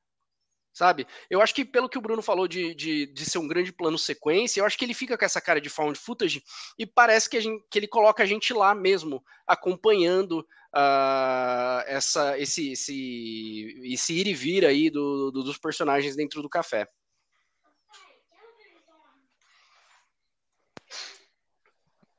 sabe? 0.73 1.05
Eu 1.29 1.41
acho 1.41 1.53
que 1.53 1.63
pelo 1.63 1.87
que 1.87 1.97
o 1.97 2.01
Bruno 2.01 2.23
falou 2.23 2.47
de, 2.47 2.73
de, 2.73 3.05
de, 3.05 3.25
ser 3.25 3.37
um 3.37 3.47
grande 3.47 3.71
plano 3.71 3.99
sequência, 3.99 4.59
eu 4.59 4.65
acho 4.65 4.77
que 4.77 4.83
ele 4.83 4.95
fica 4.95 5.15
com 5.15 5.23
essa 5.23 5.39
cara 5.39 5.61
de 5.61 5.69
found 5.69 5.97
footage 5.99 6.43
e 6.77 6.87
parece 6.87 7.29
que, 7.29 7.39
gente, 7.39 7.63
que 7.69 7.77
ele 7.77 7.87
coloca 7.87 8.23
a 8.23 8.25
gente 8.25 8.51
lá 8.51 8.73
mesmo, 8.73 9.23
acompanhando 9.45 10.39
uh, 10.75 11.83
essa, 11.85 12.37
esse, 12.39 12.71
esse, 12.71 13.81
esse 13.83 14.13
ir 14.19 14.25
e 14.25 14.33
vir 14.33 14.65
aí 14.65 14.89
do, 14.89 15.29
do, 15.29 15.43
dos 15.43 15.59
personagens 15.59 16.15
dentro 16.15 16.41
do 16.41 16.49
café. 16.49 16.87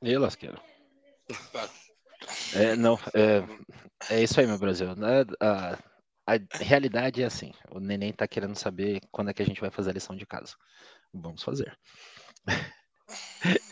E 0.05 0.17
lasqueiro. 0.19 0.61
É, 2.53 2.75
não, 2.75 2.99
é, 3.15 3.43
é 4.13 4.23
isso 4.23 4.39
aí, 4.39 4.45
meu 4.45 4.59
Brasil. 4.59 4.95
Né? 4.95 5.25
A, 5.41 5.77
a 6.27 6.37
realidade 6.59 7.23
é 7.23 7.25
assim: 7.25 7.51
o 7.71 7.79
neném 7.79 8.13
tá 8.13 8.27
querendo 8.27 8.55
saber 8.55 9.01
quando 9.11 9.31
é 9.31 9.33
que 9.33 9.41
a 9.41 9.45
gente 9.45 9.59
vai 9.59 9.71
fazer 9.71 9.89
a 9.89 9.93
lição 9.93 10.15
de 10.15 10.25
casa. 10.25 10.53
Vamos 11.11 11.41
fazer. 11.41 11.75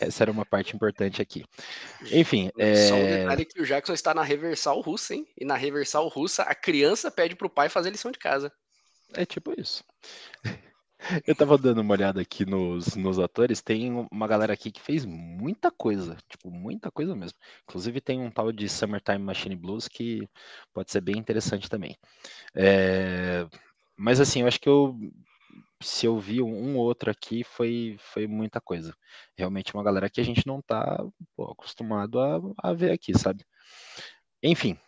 Essa 0.00 0.24
era 0.24 0.32
uma 0.32 0.44
parte 0.44 0.74
importante 0.74 1.22
aqui. 1.22 1.44
Enfim. 2.10 2.50
É... 2.58 2.88
Só 2.88 2.96
um 2.96 3.06
detalhe 3.06 3.44
que 3.44 3.60
o 3.60 3.66
Jackson 3.66 3.92
está 3.92 4.12
na 4.12 4.22
reversal 4.24 4.80
russa, 4.80 5.14
hein? 5.14 5.28
E 5.38 5.44
na 5.44 5.54
reversal 5.54 6.08
russa, 6.08 6.42
a 6.42 6.54
criança 6.54 7.12
pede 7.12 7.36
pro 7.36 7.48
pai 7.48 7.68
fazer 7.68 7.90
lição 7.90 8.10
de 8.10 8.18
casa. 8.18 8.52
É 9.12 9.24
tipo 9.24 9.52
isso. 9.56 9.84
Eu 11.26 11.34
tava 11.34 11.58
dando 11.58 11.80
uma 11.80 11.92
olhada 11.92 12.20
aqui 12.20 12.44
nos, 12.46 12.96
nos 12.96 13.18
atores, 13.18 13.60
tem 13.60 13.92
uma 14.10 14.26
galera 14.26 14.52
aqui 14.52 14.70
que 14.70 14.80
fez 14.80 15.04
muita 15.04 15.70
coisa, 15.70 16.16
tipo, 16.28 16.50
muita 16.50 16.90
coisa 16.90 17.14
mesmo. 17.14 17.38
Inclusive 17.64 18.00
tem 18.00 18.20
um 18.20 18.30
tal 18.30 18.50
de 18.52 18.68
Summertime 18.68 19.18
Machine 19.18 19.56
Blues 19.56 19.88
que 19.88 20.28
pode 20.72 20.90
ser 20.90 21.00
bem 21.00 21.16
interessante 21.18 21.68
também. 21.68 21.96
É... 22.54 23.46
Mas 23.96 24.20
assim, 24.20 24.40
eu 24.42 24.46
acho 24.48 24.60
que 24.60 24.68
eu 24.68 24.96
se 25.82 26.06
eu 26.06 26.18
vi 26.18 26.40
um 26.40 26.76
ou 26.76 26.84
outro 26.84 27.10
aqui, 27.10 27.44
foi, 27.44 27.96
foi 27.98 28.26
muita 28.26 28.60
coisa. 28.60 28.94
Realmente 29.36 29.74
uma 29.74 29.84
galera 29.84 30.08
que 30.08 30.20
a 30.20 30.24
gente 30.24 30.46
não 30.46 30.62
tá 30.62 31.04
pô, 31.36 31.44
acostumado 31.52 32.20
a, 32.20 32.40
a 32.58 32.72
ver 32.72 32.92
aqui, 32.92 33.16
sabe? 33.18 33.44
Enfim, 34.42 34.78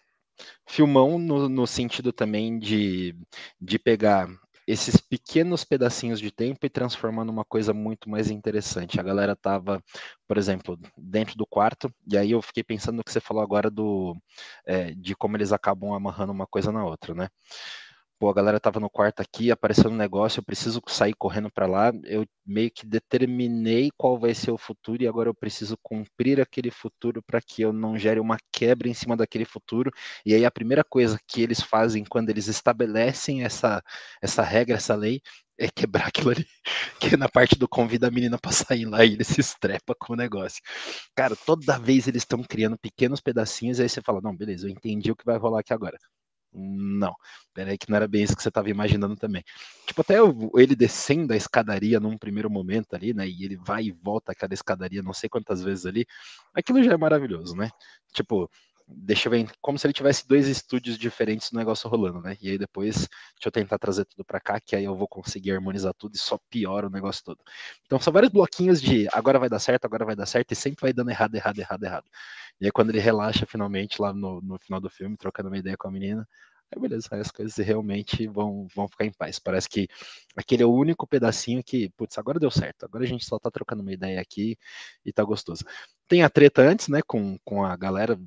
filmão 0.67 1.19
no, 1.19 1.49
no 1.49 1.67
sentido 1.67 2.13
também 2.13 2.59
de, 2.59 3.15
de 3.61 3.79
pegar 3.79 4.29
esses 4.67 4.97
pequenos 5.01 5.65
pedacinhos 5.65 6.19
de 6.21 6.31
tempo 6.31 6.67
e 6.67 6.71
transformar 6.71 7.25
numa 7.25 7.45
coisa 7.45 7.73
muito 7.73 8.11
mais 8.11 8.31
interessante. 8.31 8.99
A 8.99 9.03
galera 9.03 9.37
tava, 9.37 9.83
por 10.27 10.37
exemplo, 10.37 10.79
dentro 10.97 11.37
do 11.37 11.47
quarto, 11.47 11.93
e 12.11 12.17
aí 12.19 12.33
eu 12.33 12.43
fiquei 12.43 12.65
pensando 12.65 12.97
no 12.97 13.05
que 13.05 13.13
você 13.13 13.21
falou 13.21 13.43
agora 13.43 13.71
do 13.71 14.17
é, 14.67 14.93
de 14.93 15.15
como 15.15 15.37
eles 15.37 15.53
acabam 15.53 15.95
amarrando 15.95 16.33
uma 16.33 16.47
coisa 16.47 16.73
na 16.73 16.85
outra, 16.85 17.15
né? 17.15 17.29
Pô, 18.19 18.29
a 18.31 18.35
galera 18.35 18.59
tava 18.61 18.81
no 18.81 18.89
quarto 18.91 19.21
aqui, 19.21 19.51
apareceu 19.51 19.91
um 19.91 19.95
negócio, 19.97 20.41
eu 20.41 20.45
preciso 20.45 20.81
sair 20.89 21.15
correndo 21.15 21.51
para 21.51 21.67
lá. 21.67 21.93
Eu 22.05 22.25
meio 22.47 22.71
que 22.71 22.87
determinei 22.87 23.91
qual 23.97 24.19
vai 24.19 24.35
ser 24.35 24.51
o 24.51 24.59
futuro 24.59 25.03
e 25.03 25.07
agora 25.09 25.29
eu 25.29 25.35
preciso 25.35 25.77
cumprir 25.83 26.41
aquele 26.41 26.71
futuro 26.71 27.23
para 27.23 27.41
que 27.41 27.63
eu 27.63 27.73
não 27.73 27.99
gere 27.99 28.21
uma 28.21 28.37
quebra 28.53 28.89
em 28.89 28.95
cima 28.95 29.17
daquele 29.17 29.45
futuro. 29.45 29.91
E 30.25 30.35
aí 30.35 30.45
a 30.45 30.51
primeira 30.51 30.85
coisa 30.85 31.19
que 31.27 31.43
eles 31.43 31.61
fazem 31.61 32.05
quando 32.05 32.31
eles 32.31 32.47
estabelecem 32.49 33.45
essa 33.45 33.83
essa 34.23 34.43
regra, 34.43 34.77
essa 34.77 34.95
lei, 34.95 35.21
é 35.59 35.69
quebrar 35.69 36.07
aquilo 36.09 36.31
ali, 36.31 36.47
que 37.01 37.15
é 37.15 37.17
na 37.17 37.29
parte 37.29 37.57
do 37.59 37.69
convida 37.69 38.09
a 38.09 38.11
menina 38.11 38.39
pra 38.39 38.53
sair 38.53 38.85
lá 38.87 39.05
e 39.05 39.13
ele 39.15 39.25
se 39.25 39.41
estrepa 39.41 39.95
com 39.99 40.13
o 40.15 40.17
negócio. 40.17 40.63
Cara, 41.15 41.37
toda 41.37 41.79
vez 41.79 42.07
eles 42.09 42.23
estão 42.23 42.43
criando 42.43 42.79
pequenos 42.79 43.21
pedacinhos, 43.21 43.81
aí 43.81 43.89
você 43.89 44.01
fala, 44.03 44.21
não, 44.23 44.37
beleza, 44.37 44.67
eu 44.67 44.71
entendi 44.71 45.11
o 45.11 45.17
que 45.17 45.25
vai 45.25 45.39
rolar 45.39 45.61
aqui 45.61 45.73
agora. 45.73 45.99
Não, 46.59 47.15
peraí 47.53 47.77
que 47.77 47.91
não 47.91 47.97
era 47.97 48.09
bem 48.09 48.23
isso 48.23 48.35
que 48.35 48.43
você 48.43 48.49
estava 48.49 48.71
imaginando 48.71 49.15
também. 49.15 49.45
Tipo, 49.87 50.01
até 50.01 50.15
ele 50.57 50.75
descendo 50.75 51.35
a 51.35 51.37
escadaria 51.37 52.01
num 52.01 52.17
primeiro 52.17 52.51
momento 52.51 52.95
ali, 52.95 53.13
né? 53.13 53.29
E 53.29 53.45
ele 53.45 53.57
vai 53.57 53.85
e 53.85 53.93
volta 53.93 54.33
aquela 54.33 54.55
escadaria 54.55 55.03
não 55.03 55.13
sei 55.13 55.29
quantas 55.29 55.63
vezes 55.63 55.85
ali. 55.85 56.07
Aquilo 56.55 56.83
já 56.83 56.93
é 56.95 56.97
maravilhoso, 56.97 57.55
né? 57.55 57.71
Tipo, 58.15 58.51
deixa 58.87 59.29
eu 59.29 59.31
ver, 59.31 59.51
como 59.61 59.79
se 59.79 59.87
ele 59.87 59.93
tivesse 59.93 60.27
dois 60.27 60.49
estúdios 60.49 60.99
diferentes 60.99 61.51
do 61.51 61.59
negócio 61.59 61.89
rolando, 61.89 62.21
né? 62.21 62.37
E 62.41 62.51
aí 62.51 62.59
depois, 62.59 62.97
deixa 62.97 63.47
eu 63.47 63.53
tentar 63.53 63.79
trazer 63.79 64.05
tudo 64.05 64.25
para 64.25 64.41
cá, 64.41 64.61
que 64.61 64.77
aí 64.77 64.85
eu 64.85 64.97
vou 64.97 65.09
conseguir 65.09 65.53
harmonizar 65.53 65.95
tudo 65.95 66.15
e 66.15 66.19
só 66.19 66.39
piora 66.51 66.87
o 66.87 66.91
negócio 66.91 67.25
todo. 67.25 67.39
Então 67.85 68.01
são 68.01 68.13
vários 68.13 68.33
bloquinhos 68.33 68.81
de 68.81 69.09
agora 69.13 69.39
vai 69.39 69.49
dar 69.49 69.59
certo, 69.59 69.85
agora 69.85 70.05
vai 70.05 70.17
dar 70.17 70.27
certo, 70.27 70.53
e 70.53 70.57
sempre 70.57 70.83
vai 70.83 70.93
dando 70.93 71.11
errado, 71.11 71.35
errado, 71.35 71.59
errado, 71.59 71.83
errado. 71.85 72.11
E 72.61 72.67
aí 72.67 72.73
quando 72.73 72.91
ele 72.91 73.01
relaxa 73.01 73.47
finalmente 73.47 74.01
lá 74.01 74.13
no, 74.13 74.41
no 74.41 74.59
final 74.59 74.81
do 74.81 74.91
filme, 74.91 75.17
trocando 75.17 75.49
uma 75.49 75.59
ideia 75.59 75.77
com 75.77 75.89
a 75.89 75.91
menina, 75.91 76.27
Aí 76.75 76.81
beleza, 76.81 77.09
aí 77.13 77.21
as 77.21 77.31
coisas 77.31 77.57
realmente 77.57 78.27
vão, 78.27 78.67
vão 78.75 78.89
ficar 78.89 79.05
em 79.05 79.13
paz. 79.13 79.39
Parece 79.39 79.69
que 79.69 79.89
aquele 80.37 80.63
é 80.63 80.67
o 80.67 80.73
único 80.73 81.07
pedacinho 81.07 81.63
que, 81.63 81.91
putz, 81.91 82.19
agora 82.19 82.41
deu 82.41 82.51
certo. 82.51 82.85
Agora 82.85 83.05
a 83.05 83.07
gente 83.07 83.25
só 83.25 83.39
tá 83.39 83.51
trocando 83.51 83.83
uma 83.83 83.93
ideia 83.93 84.21
aqui 84.21 84.59
e 85.05 85.13
tá 85.13 85.23
gostoso. 85.23 85.65
Tem 86.09 86.23
a 86.23 86.31
treta 86.31 86.63
antes, 86.63 86.89
né, 86.89 87.03
com, 87.07 87.39
com 87.45 87.65
a 87.65 87.77
galera. 87.77 88.19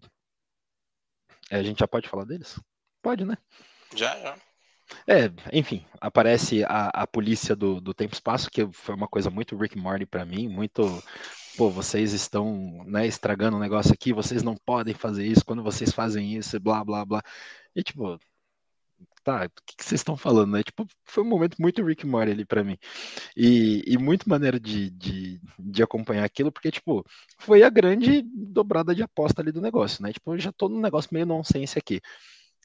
É, 1.50 1.58
a 1.58 1.64
gente 1.64 1.80
já 1.80 1.88
pode 1.88 2.08
falar 2.08 2.26
deles? 2.26 2.60
Pode, 3.02 3.26
né? 3.26 3.38
Já, 3.96 4.18
já. 4.20 4.38
É, 5.08 5.32
enfim, 5.54 5.86
aparece 6.02 6.64
a, 6.64 6.88
a 6.88 7.08
polícia 7.08 7.56
do, 7.56 7.80
do 7.80 7.94
tempo 7.94 8.14
espaço, 8.14 8.50
que 8.50 8.68
foi 8.72 8.96
uma 8.96 9.08
coisa 9.08 9.30
muito 9.30 9.56
Rick 9.56 9.78
Morty 9.78 10.06
para 10.06 10.26
mim, 10.26 10.48
muito 10.48 10.84
pô, 11.56 11.70
vocês 11.70 12.14
estão 12.14 12.84
né, 12.86 13.06
estragando 13.06 13.58
o 13.58 13.60
negócio 13.60 13.94
aqui, 13.94 14.14
vocês 14.14 14.42
não 14.42 14.56
podem 14.56 14.94
fazer 14.94 15.26
isso, 15.28 15.46
quando 15.46 15.64
vocês 15.64 15.92
fazem 15.92 16.36
isso, 16.36 16.60
blá, 16.60 16.84
blá, 16.84 17.06
blá. 17.06 17.22
E 17.76 17.84
tipo, 17.84 18.20
tá, 19.24 19.46
o 19.46 19.50
que, 19.66 19.78
que 19.78 19.84
vocês 19.86 20.02
estão 20.02 20.18
falando, 20.18 20.54
né? 20.54 20.64
Tipo, 20.64 20.88
foi 21.06 21.24
um 21.24 21.28
momento 21.28 21.58
muito 21.60 21.84
Rick 21.84 22.06
Morty 22.06 22.32
ali 22.32 22.46
para 22.46 22.64
mim. 22.64 22.78
E, 23.36 23.84
e 23.86 23.98
muito 23.98 24.30
maneira 24.30 24.60
de, 24.60 24.90
de, 24.92 25.42
de, 25.58 25.84
acompanhar 25.84 26.24
aquilo, 26.24 26.52
porque, 26.52 26.72
tipo, 26.72 27.06
foi 27.38 27.64
a 27.64 27.70
grande 27.70 28.24
dobrada 28.34 28.96
de 28.96 29.04
aposta 29.04 29.42
ali 29.42 29.52
do 29.52 29.62
negócio, 29.62 30.04
né? 30.04 30.12
Tipo, 30.14 30.34
eu 30.34 30.40
já 30.40 30.52
tô 30.52 30.70
num 30.70 30.82
negócio 30.82 31.10
meio 31.14 31.26
nonsense 31.26 31.78
aqui. 31.78 32.02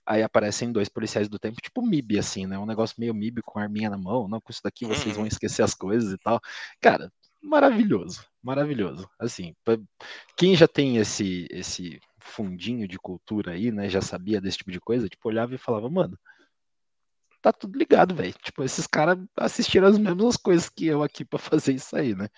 Aí 0.07 0.23
aparecem 0.23 0.71
dois 0.71 0.89
policiais 0.89 1.29
do 1.29 1.39
tempo, 1.39 1.61
tipo 1.63 1.81
MIB, 1.83 2.19
assim, 2.19 2.47
né? 2.47 2.59
Um 2.59 2.67
negócio 2.67 2.97
meio 2.99 3.15
MIB 3.15 3.43
com 3.43 3.59
arminha 3.59 3.89
na 3.89 3.97
mão. 3.97 4.29
Não, 4.29 4.41
com 4.41 4.51
isso 4.53 4.61
daqui 4.63 4.85
vocês 4.85 5.15
vão 5.15 5.23
uhum. 5.23 5.29
esquecer 5.29 5.63
as 5.63 5.75
coisas 5.75 6.13
e 6.13 6.19
tal. 6.19 6.41
Cara, 6.81 7.11
maravilhoso, 7.43 8.25
maravilhoso. 8.43 9.09
Assim, 9.19 9.55
quem 10.37 10.55
já 10.57 10.69
tem 10.69 10.99
esse, 10.99 11.47
esse 11.51 12.01
fundinho 12.25 12.89
de 12.89 12.99
cultura 12.99 13.53
aí, 13.53 13.71
né? 13.71 13.89
Já 13.89 14.01
sabia 14.01 14.41
desse 14.41 14.59
tipo 14.59 14.73
de 14.73 14.81
coisa, 14.81 15.09
tipo, 15.09 15.29
olhava 15.29 15.55
e 15.55 15.59
falava, 15.59 15.89
mano, 15.91 16.19
tá 17.45 17.53
tudo 17.53 17.79
ligado, 17.79 18.15
velho. 18.15 18.33
Tipo, 18.43 18.65
esses 18.65 18.87
caras 18.87 19.19
assistiram 19.37 19.87
as 19.87 19.99
mesmas 19.99 20.37
coisas 20.37 20.69
que 20.71 20.87
eu 20.87 21.03
aqui 21.03 21.25
para 21.25 21.39
fazer 21.39 21.75
isso 21.75 21.95
aí, 21.95 22.15
né? 22.15 22.29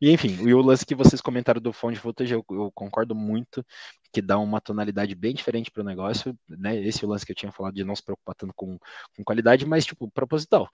E 0.00 0.10
enfim, 0.10 0.36
o 0.52 0.60
lance 0.60 0.84
que 0.84 0.94
vocês 0.94 1.20
comentaram 1.22 1.60
do 1.60 1.72
fone 1.72 1.94
de 1.94 2.00
footage, 2.00 2.34
eu, 2.34 2.44
eu, 2.50 2.70
concordo 2.74 3.14
muito 3.14 3.64
que 4.12 4.20
dá 4.20 4.38
uma 4.38 4.60
tonalidade 4.60 5.14
bem 5.14 5.34
diferente 5.34 5.70
pro 5.70 5.82
negócio, 5.82 6.38
né? 6.48 6.78
Esse 6.80 7.04
é 7.04 7.06
o 7.06 7.10
lance 7.10 7.24
que 7.24 7.32
eu 7.32 7.36
tinha 7.36 7.50
falado 7.50 7.74
de 7.74 7.84
não 7.84 7.96
se 7.96 8.04
preocupar 8.04 8.34
tanto 8.34 8.52
com, 8.54 8.78
com 9.16 9.24
qualidade, 9.24 9.66
mas, 9.66 9.86
tipo, 9.86 10.10
proposital. 10.10 10.68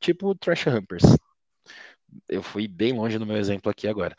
Tipo 0.00 0.34
Trash 0.36 0.66
Humpers. 0.68 1.04
Eu 2.28 2.42
fui 2.42 2.68
bem 2.68 2.92
longe 2.92 3.18
no 3.18 3.26
meu 3.26 3.36
exemplo 3.36 3.70
aqui 3.70 3.88
agora. 3.88 4.16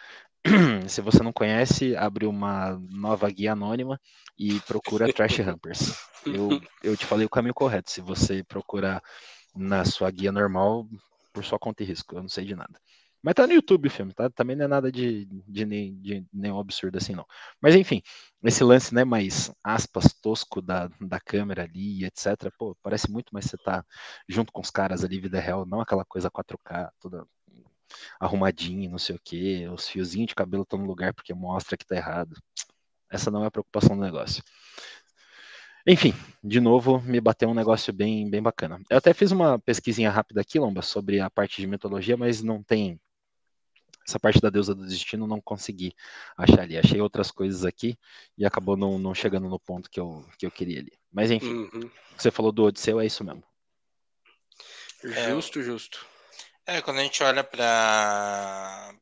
Se 0.87 1.01
você 1.01 1.21
não 1.21 1.33
conhece, 1.33 1.95
abre 1.95 2.25
uma 2.25 2.79
nova 2.89 3.29
guia 3.29 3.53
anônima 3.53 3.99
e 4.37 4.59
procura 4.61 5.11
Trash 5.13 5.39
Humpers. 5.39 5.97
Eu, 6.25 6.61
eu 6.83 6.95
te 6.95 7.05
falei 7.05 7.25
o 7.25 7.29
caminho 7.29 7.53
correto. 7.53 7.91
Se 7.91 8.01
você 8.01 8.43
procurar 8.43 9.01
na 9.55 9.83
sua 9.83 10.09
guia 10.09 10.31
normal, 10.31 10.87
por 11.33 11.43
sua 11.43 11.59
conta 11.59 11.83
e 11.83 11.85
risco, 11.85 12.15
eu 12.15 12.21
não 12.21 12.29
sei 12.29 12.45
de 12.45 12.55
nada. 12.55 12.79
Mas 13.21 13.33
tá 13.33 13.47
no 13.47 13.53
YouTube 13.53 13.87
o 13.87 13.91
filme, 13.91 14.13
tá? 14.13 14.29
Também 14.29 14.55
não 14.55 14.65
é 14.65 14.67
nada 14.67 14.91
de, 14.91 15.25
de, 15.25 15.65
de, 15.65 15.91
de 15.91 16.25
nenhum 16.31 16.59
absurdo 16.59 16.97
assim, 16.97 17.13
não. 17.13 17.25
Mas 17.59 17.75
enfim, 17.75 18.01
esse 18.43 18.63
lance, 18.63 18.93
né, 18.93 19.03
mais 19.03 19.51
aspas, 19.63 20.13
tosco 20.21 20.61
da, 20.61 20.87
da 21.01 21.19
câmera 21.19 21.63
ali, 21.63 22.05
etc. 22.05 22.51
Pô, 22.57 22.77
parece 22.81 23.11
muito 23.11 23.33
mais 23.33 23.45
você 23.45 23.57
tá 23.57 23.83
junto 24.29 24.53
com 24.53 24.61
os 24.61 24.69
caras 24.69 25.03
ali, 25.03 25.19
vida 25.19 25.39
real, 25.39 25.65
não 25.65 25.81
aquela 25.81 26.05
coisa 26.05 26.29
4K, 26.29 26.89
toda 27.01 27.25
arrumadinho, 28.19 28.91
não 28.91 28.97
sei 28.97 29.15
o 29.15 29.21
que, 29.23 29.67
os 29.67 29.87
fiozinhos 29.87 30.27
de 30.27 30.35
cabelo 30.35 30.63
estão 30.63 30.79
no 30.79 30.85
lugar 30.85 31.13
porque 31.13 31.33
mostra 31.33 31.77
que 31.77 31.85
tá 31.85 31.95
errado. 31.95 32.35
Essa 33.09 33.31
não 33.31 33.43
é 33.43 33.47
a 33.47 33.51
preocupação 33.51 33.95
do 33.95 34.03
negócio. 34.03 34.43
Enfim, 35.89 36.13
de 36.43 36.59
novo, 36.59 36.99
me 36.99 37.21
bateu 37.21 37.47
um 37.47 37.53
negócio 37.53 37.93
bem, 37.93 38.29
bem 38.29 38.41
bacana. 38.41 38.81
Eu 38.89 38.97
até 38.97 39.13
fiz 39.13 39.31
uma 39.31 39.57
pesquisinha 39.57 40.11
rápida 40.11 40.41
aqui, 40.41 40.59
Lomba, 40.59 40.81
sobre 40.81 41.21
a 41.21 41.29
parte 41.29 41.61
de 41.61 41.67
mitologia, 41.67 42.17
mas 42.17 42.43
não 42.43 42.61
tem. 42.61 42.99
Essa 44.05 44.19
parte 44.19 44.41
da 44.41 44.49
deusa 44.49 44.75
do 44.75 44.85
destino 44.85 45.25
não 45.25 45.39
consegui 45.39 45.93
achar 46.37 46.61
ali. 46.61 46.77
Achei 46.77 46.99
outras 46.99 47.31
coisas 47.31 47.63
aqui 47.63 47.97
e 48.37 48.45
acabou 48.45 48.75
não, 48.75 48.99
não 48.99 49.13
chegando 49.13 49.47
no 49.47 49.59
ponto 49.59 49.89
que 49.89 49.99
eu, 49.99 50.25
que 50.37 50.45
eu 50.45 50.51
queria 50.51 50.79
ali. 50.79 50.91
Mas 51.09 51.31
enfim, 51.31 51.69
uhum. 51.73 51.89
você 52.17 52.31
falou 52.31 52.51
do 52.51 52.63
Odisseu, 52.63 52.99
é 52.99 53.05
isso 53.05 53.23
mesmo. 53.23 53.43
Justo, 55.01 55.61
justo. 55.61 56.05
É, 56.67 56.81
quando 56.81 56.99
a 56.99 57.03
gente 57.03 57.23
olha 57.23 57.43
para 57.43 58.93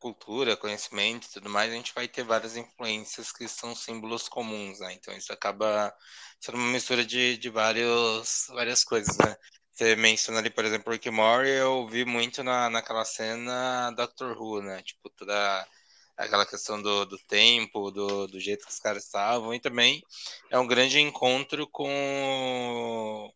cultura, 0.00 0.56
conhecimento 0.56 1.26
e 1.28 1.30
tudo 1.32 1.48
mais, 1.48 1.70
a 1.72 1.76
gente 1.76 1.94
vai 1.94 2.08
ter 2.08 2.24
várias 2.24 2.56
influências 2.56 3.30
que 3.32 3.46
são 3.48 3.74
símbolos 3.74 4.28
comuns, 4.28 4.80
né? 4.80 4.92
Então 4.94 5.14
isso 5.16 5.32
acaba 5.32 5.94
sendo 6.40 6.58
uma 6.58 6.72
mistura 6.72 7.04
de, 7.04 7.38
de 7.38 7.48
vários, 7.50 8.46
várias 8.48 8.82
coisas, 8.84 9.16
né? 9.18 9.36
Você 9.72 9.94
menciona 9.96 10.40
ali, 10.40 10.50
por 10.50 10.64
exemplo, 10.64 10.92
Rick 10.92 11.08
Mori, 11.10 11.50
eu 11.50 11.86
vi 11.88 12.04
muito 12.04 12.42
na, 12.42 12.68
naquela 12.68 13.04
cena 13.04 13.92
Doctor 13.92 14.36
Who, 14.36 14.62
né? 14.62 14.82
Tipo, 14.82 15.08
toda 15.10 15.68
aquela 16.16 16.44
questão 16.46 16.82
do, 16.82 17.06
do 17.06 17.18
tempo, 17.28 17.90
do, 17.92 18.26
do 18.26 18.40
jeito 18.40 18.66
que 18.66 18.72
os 18.72 18.80
caras 18.80 19.04
estavam, 19.04 19.54
e 19.54 19.60
também 19.60 20.02
é 20.50 20.58
um 20.58 20.66
grande 20.66 21.00
encontro 21.00 21.66
com 21.68 23.32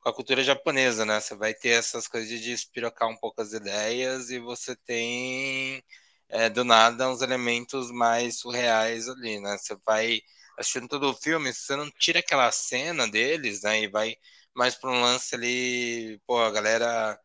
com 0.00 0.08
a 0.10 0.14
cultura 0.14 0.42
japonesa, 0.44 1.04
né? 1.04 1.20
Você 1.20 1.34
vai 1.36 1.54
ter 1.54 1.70
essas 1.70 2.08
coisas 2.08 2.28
de 2.28 2.40
despirocar 2.40 3.08
um 3.08 3.16
pouco 3.16 3.40
as 3.42 3.52
ideias 3.52 4.30
e 4.30 4.38
você 4.38 4.76
tem 4.76 5.82
é, 6.28 6.48
do 6.50 6.64
nada 6.64 7.08
uns 7.10 7.22
elementos 7.22 7.90
mais 7.90 8.38
surreais 8.40 9.08
ali, 9.08 9.40
né? 9.40 9.56
Você 9.58 9.76
vai 9.86 10.20
assistindo 10.58 10.88
todo 10.88 11.10
o 11.10 11.14
filme, 11.14 11.52
você 11.52 11.76
não 11.76 11.90
tira 11.92 12.18
aquela 12.20 12.50
cena 12.52 13.08
deles, 13.08 13.62
né? 13.62 13.82
E 13.82 13.88
vai 13.88 14.16
mais 14.54 14.74
para 14.74 14.90
um 14.90 15.00
lance 15.02 15.34
ali, 15.34 16.20
pô, 16.26 16.40
a 16.42 16.50
galera 16.50 17.18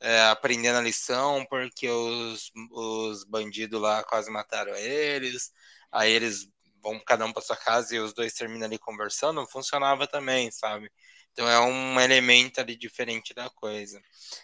é, 0.00 0.22
aprendendo 0.28 0.78
a 0.78 0.82
lição 0.82 1.44
porque 1.50 1.88
os, 1.88 2.50
os 2.72 3.24
bandidos 3.24 3.80
lá 3.80 4.02
quase 4.04 4.30
mataram 4.30 4.74
eles, 4.76 5.52
aí 5.92 6.12
eles 6.12 6.48
vão 6.82 6.98
cada 7.04 7.24
um 7.26 7.32
para 7.32 7.42
sua 7.42 7.56
casa 7.56 7.94
e 7.94 7.98
os 7.98 8.12
dois 8.14 8.32
terminam 8.34 8.66
ali 8.66 8.78
conversando, 8.78 9.46
funcionava 9.46 10.06
também, 10.06 10.50
sabe? 10.50 10.90
Então 11.38 11.48
é 11.48 11.60
um 11.60 12.00
elemento 12.00 12.60
ali 12.60 12.74
diferente 12.74 13.32
da 13.32 13.48
coisa. 13.48 14.02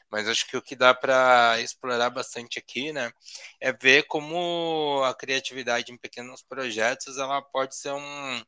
Mas 0.08 0.28
acho 0.28 0.46
que 0.46 0.56
o 0.56 0.62
que 0.62 0.76
dá 0.76 0.94
para 0.94 1.60
explorar 1.60 2.08
bastante 2.08 2.56
aqui, 2.56 2.92
né, 2.92 3.10
é 3.60 3.72
ver 3.72 4.04
como 4.04 5.02
a 5.04 5.12
criatividade 5.12 5.90
em 5.90 5.96
pequenos 5.96 6.40
projetos 6.40 7.18
ela 7.18 7.42
pode 7.42 7.74
ser 7.74 7.90
um, 7.90 8.42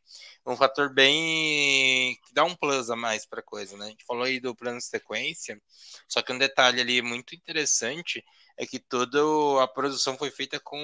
um 0.46 0.56
fator 0.56 0.94
bem 0.94 2.14
que 2.24 2.32
dá 2.32 2.44
um 2.44 2.54
plus 2.54 2.88
a 2.88 2.94
mais 2.94 3.26
para 3.26 3.40
a 3.40 3.42
coisa, 3.42 3.76
né? 3.76 3.87
A 3.87 3.88
gente 3.88 4.04
falou 4.04 4.22
aí 4.22 4.38
do 4.38 4.54
plano 4.54 4.80
sequência, 4.80 5.61
só 6.09 6.22
que 6.22 6.32
um 6.32 6.38
detalhe 6.38 6.80
ali 6.80 7.02
muito 7.02 7.35
interessante 7.35 8.24
é 8.56 8.64
que 8.64 8.78
toda 8.78 9.18
a 9.61 9.66
produção 9.66 10.16
foi 10.16 10.30
feita 10.30 10.61
com 10.61 10.78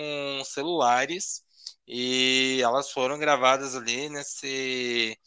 celulares 0.44 1.44
e 1.86 2.60
elas 2.62 2.90
foram 2.90 3.18
gravadas 3.18 3.74
ali 3.76 4.08
nesse, 4.08 5.18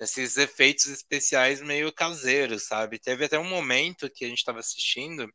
nesses 0.00 0.36
efeitos 0.36 0.86
especiais 0.86 1.60
meio 1.60 1.92
caseiros, 1.92 2.66
sabe? 2.66 2.98
Teve 2.98 3.24
até 3.26 3.38
um 3.38 3.48
momento 3.48 4.10
que 4.10 4.24
a 4.24 4.28
gente 4.28 4.38
estava 4.38 4.60
assistindo 4.60 5.28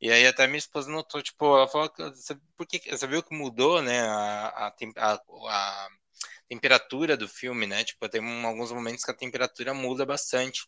e 0.00 0.10
aí 0.12 0.26
até 0.26 0.46
minha 0.46 0.58
esposa 0.58 0.90
notou, 0.90 1.22
tipo, 1.22 1.44
ela 1.56 1.68
falou, 1.68 1.90
por 2.56 2.66
que, 2.66 2.80
você 2.90 3.06
viu 3.06 3.22
que 3.22 3.34
mudou, 3.34 3.80
né, 3.82 4.02
a, 4.02 4.68
a, 4.98 5.14
a 5.48 5.88
temperatura 6.48 7.16
do 7.16 7.28
filme, 7.28 7.66
né? 7.66 7.84
Tipo, 7.84 8.08
tem 8.08 8.20
um, 8.20 8.46
alguns 8.46 8.70
momentos 8.72 9.04
que 9.04 9.10
a 9.10 9.14
temperatura 9.14 9.74
muda 9.74 10.06
bastante. 10.06 10.62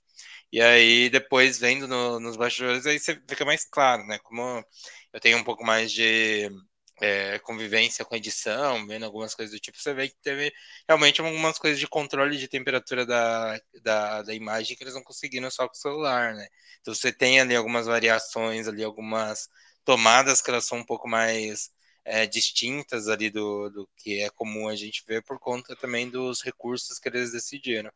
E 0.53 0.61
aí, 0.61 1.11
depois, 1.11 1.59
vendo 1.59 1.87
no, 1.89 2.19
nos 2.21 2.37
bastidores, 2.37 2.87
aí 2.87 2.99
você 2.99 3.15
fica 3.29 3.45
mais 3.45 3.65
claro, 3.65 4.07
né? 4.07 4.19
Como 4.21 4.65
eu 5.13 5.21
tenho 5.21 5.39
um 5.39 5.45
pouco 5.45 5.65
mais 5.65 5.93
de 5.93 6.51
é, 7.01 7.39
convivência 7.41 8.05
com 8.05 8.17
edição, 8.17 8.87
vendo 8.87 9.05
algumas 9.05 9.35
coisas 9.35 9.55
do 9.55 9.61
tipo, 9.61 9.79
você 9.81 9.95
vê 9.95 10.09
que 10.09 10.17
teve 10.23 10.53
realmente 10.87 11.21
algumas 11.21 11.59
coisas 11.59 11.79
de 11.79 11.87
controle 11.87 12.37
de 12.37 12.49
temperatura 12.49 13.07
da, 13.07 13.61
da, 13.83 14.23
da 14.23 14.35
imagem 14.35 14.77
que 14.77 14.83
eles 14.83 14.95
não 14.95 15.03
conseguiram 15.03 15.51
só 15.51 15.67
com 15.69 15.75
o 15.75 15.79
celular, 15.79 16.35
né? 16.35 16.49
Então 16.81 16.95
você 16.95 17.13
tem 17.13 17.41
ali 17.41 17.55
algumas 17.55 17.87
variações 17.87 18.67
ali, 18.69 18.83
algumas 18.83 19.49
tomadas 19.85 20.43
que 20.43 20.51
elas 20.51 20.65
são 20.65 20.79
um 20.79 20.85
pouco 20.85 21.09
mais 21.09 21.71
é, 22.05 22.27
distintas 22.27 23.09
ali 23.09 23.31
do, 23.31 23.69
do 23.71 23.89
que 23.97 24.21
é 24.21 24.31
comum 24.31 24.69
a 24.69 24.75
gente 24.75 25.05
ver 25.07 25.23
por 25.23 25.39
conta 25.39 25.77
também 25.77 26.09
dos 26.09 26.43
recursos 26.43 26.99
que 26.99 27.09
eles 27.09 27.33
decidiram. 27.33 27.91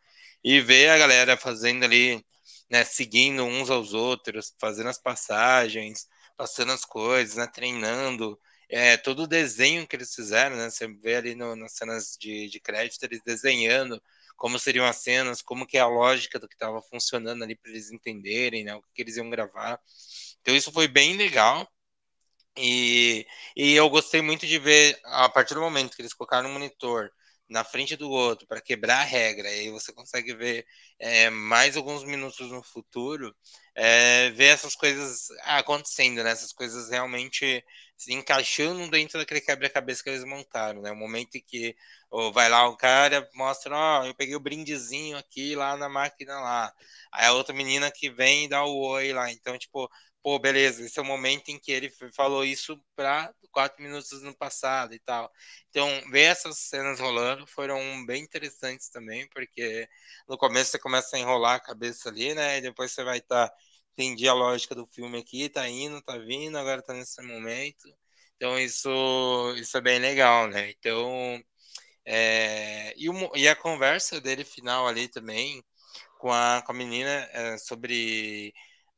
E 0.44 0.60
ver 0.60 0.90
a 0.90 0.98
galera 0.98 1.36
fazendo 1.36 1.84
ali, 1.84 2.24
né, 2.70 2.84
seguindo 2.84 3.44
uns 3.44 3.70
aos 3.70 3.94
outros, 3.94 4.54
fazendo 4.60 4.90
as 4.90 4.98
passagens, 4.98 6.08
passando 6.36 6.72
as 6.72 6.84
coisas, 6.84 7.36
né, 7.36 7.46
treinando. 7.46 8.38
É, 8.72 8.96
todo 8.96 9.24
o 9.24 9.26
desenho 9.26 9.86
que 9.86 9.94
eles 9.94 10.14
fizeram, 10.14 10.56
né, 10.56 10.70
você 10.70 10.88
vê 10.88 11.16
ali 11.16 11.34
no, 11.34 11.54
nas 11.54 11.72
cenas 11.72 12.16
de, 12.18 12.48
de 12.48 12.58
crédito, 12.58 13.02
eles 13.04 13.20
desenhando 13.22 14.02
como 14.34 14.58
seriam 14.58 14.86
as 14.86 14.96
cenas, 14.96 15.42
como 15.42 15.66
que 15.66 15.76
é 15.76 15.80
a 15.80 15.86
lógica 15.86 16.38
do 16.38 16.48
que 16.48 16.54
estava 16.54 16.80
funcionando 16.82 17.44
ali 17.44 17.54
para 17.54 17.70
eles 17.70 17.92
entenderem, 17.92 18.64
né, 18.64 18.74
o 18.74 18.82
que, 18.82 18.88
que 18.94 19.02
eles 19.02 19.16
iam 19.16 19.28
gravar. 19.30 19.78
Então 20.40 20.56
isso 20.56 20.72
foi 20.72 20.88
bem 20.88 21.16
legal. 21.16 21.68
E, 22.56 23.26
e 23.56 23.74
eu 23.74 23.88
gostei 23.90 24.22
muito 24.22 24.46
de 24.46 24.58
ver, 24.58 24.98
a 25.04 25.28
partir 25.28 25.54
do 25.54 25.60
momento 25.60 25.94
que 25.96 26.02
eles 26.02 26.14
colocaram 26.14 26.48
um 26.50 26.52
monitor 26.54 27.10
na 27.48 27.64
frente 27.64 27.96
do 27.96 28.10
outro 28.10 28.46
para 28.46 28.60
quebrar 28.60 29.00
a 29.00 29.04
regra, 29.04 29.50
e 29.50 29.60
aí 29.60 29.70
você 29.70 29.92
consegue 29.92 30.34
ver 30.34 30.66
é, 30.98 31.30
mais 31.30 31.76
alguns 31.76 32.04
minutos 32.04 32.50
no 32.50 32.62
futuro, 32.62 33.34
é, 33.74 34.30
ver 34.30 34.46
essas 34.46 34.74
coisas 34.74 35.28
acontecendo, 35.42 36.22
né? 36.24 36.30
essas 36.30 36.52
coisas 36.52 36.90
realmente 36.90 37.62
se 38.04 38.12
encaixando 38.12 38.90
dentro 38.90 39.18
daquele 39.18 39.40
quebra-cabeça 39.40 40.02
que 40.02 40.10
eles 40.10 40.24
montaram. 40.24 40.82
Né? 40.82 40.90
O 40.90 40.96
momento 40.96 41.36
em 41.36 41.40
que 41.40 41.76
oh, 42.10 42.32
vai 42.32 42.48
lá 42.48 42.68
o 42.68 42.76
cara, 42.76 43.28
mostra, 43.34 43.74
ó, 43.76 44.02
oh, 44.02 44.06
eu 44.06 44.14
peguei 44.14 44.34
o 44.34 44.40
brindezinho 44.40 45.16
aqui 45.16 45.54
lá 45.54 45.76
na 45.76 45.88
máquina 45.88 46.40
lá. 46.40 46.72
Aí 47.12 47.26
a 47.26 47.32
outra 47.32 47.54
menina 47.54 47.90
que 47.90 48.10
vem 48.10 48.44
e 48.46 48.48
dá 48.48 48.64
o 48.64 48.76
oi 48.76 49.12
lá. 49.12 49.30
Então, 49.30 49.56
tipo, 49.58 49.88
pô, 50.22 50.38
beleza, 50.38 50.84
esse 50.84 50.98
é 50.98 51.02
o 51.02 51.04
momento 51.04 51.48
em 51.50 51.58
que 51.58 51.72
ele 51.72 51.90
falou 52.14 52.44
isso 52.44 52.80
para 52.96 53.32
quatro 53.50 53.82
minutos 53.82 54.22
no 54.22 54.34
passado 54.36 54.94
e 54.94 54.98
tal. 55.00 55.30
Então, 55.70 55.86
ver 56.10 56.22
essas 56.22 56.58
cenas 56.58 56.98
rolando 57.00 57.46
foram 57.46 58.04
bem 58.06 58.22
interessantes 58.22 58.88
também, 58.88 59.28
porque 59.28 59.88
no 60.28 60.38
começo 60.38 60.70
você 60.70 60.78
começa 60.78 61.16
a 61.16 61.18
enrolar 61.20 61.56
a 61.56 61.60
cabeça 61.60 62.08
ali, 62.08 62.34
né? 62.34 62.58
E 62.58 62.62
depois 62.62 62.92
você 62.92 63.04
vai 63.04 63.18
estar. 63.18 63.48
Tá, 63.48 63.54
entendi 63.92 64.28
a 64.28 64.34
lógica 64.34 64.74
do 64.74 64.86
filme 64.86 65.18
aqui, 65.18 65.48
tá 65.48 65.68
indo, 65.68 66.00
tá 66.02 66.16
vindo, 66.18 66.56
agora 66.58 66.82
tá 66.82 66.92
nesse 66.94 67.22
momento. 67.22 67.88
Então, 68.36 68.58
isso, 68.58 68.90
isso 69.56 69.76
é 69.76 69.80
bem 69.80 69.98
legal, 69.98 70.48
né? 70.48 70.70
Então. 70.70 71.42
É, 72.04 72.94
e, 72.96 73.08
o, 73.08 73.36
e 73.36 73.48
a 73.48 73.56
conversa 73.56 74.20
dele 74.20 74.44
final 74.44 74.88
ali 74.88 75.08
também 75.08 75.62
com 76.18 76.32
a, 76.32 76.62
com 76.64 76.72
a 76.72 76.74
menina 76.74 77.10
é, 77.32 77.58
sobre 77.58 78.52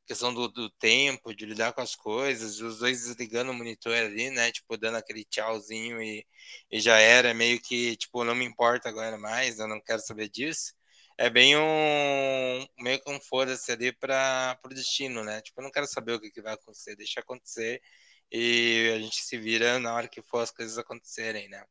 questão 0.07 0.33
do, 0.35 0.48
do, 0.48 0.70
tempo, 0.70 1.35
de 1.35 1.46
lidar 1.46 1.72
com 1.72 1.80
as 1.80 1.94
coisas, 1.96 2.61
os 2.61 2.78
dois 2.78 3.04
desligando 3.04 3.50
o 3.50 3.54
monitor 3.54 3.94
ali, 3.94 4.30
né? 4.30 4.52
Tipo, 4.52 4.76
dando 4.76 4.96
aquele 4.98 5.24
tchauzinho 5.24 6.02
e, 6.02 6.26
e 6.70 6.80
já 6.80 6.98
era, 6.98 7.35
meio 7.35 7.61
que, 7.61 7.96
tipo, 7.96 8.24
não 8.24 8.35
me 8.35 8.44
importa 8.44 8.88
agora 8.88 9.18
mais, 9.18 9.59
eu 9.59 9.68
não 9.68 9.80
quero 9.80 10.00
saber 10.00 10.28
disso. 10.28 10.74
É 11.16 11.31
bem 11.31 11.57
um 11.57 12.66
meio 12.79 13.00
que 13.00 13.11
um 13.11 13.20
foda-se 13.20 13.70
ali 13.70 13.92
para 13.92 14.59
o 14.64 14.68
destino, 14.68 15.22
né? 15.22 15.40
Tipo, 15.42 15.61
eu 15.61 15.64
não 15.64 15.70
quero 15.70 15.87
saber 15.87 16.12
o 16.14 16.20
que, 16.20 16.31
que 16.31 16.42
vai 16.42 16.55
acontecer, 16.55 16.96
deixa 16.96 17.20
acontecer 17.20 17.81
e 18.33 18.92
a 18.94 18.98
gente 18.98 19.22
se 19.22 19.38
vira 19.38 19.79
na 19.79 19.94
hora 19.94 20.09
que 20.09 20.20
for 20.22 20.40
as 20.40 20.50
coisas 20.50 20.77
acontecerem, 20.77 21.48
né? 21.48 21.64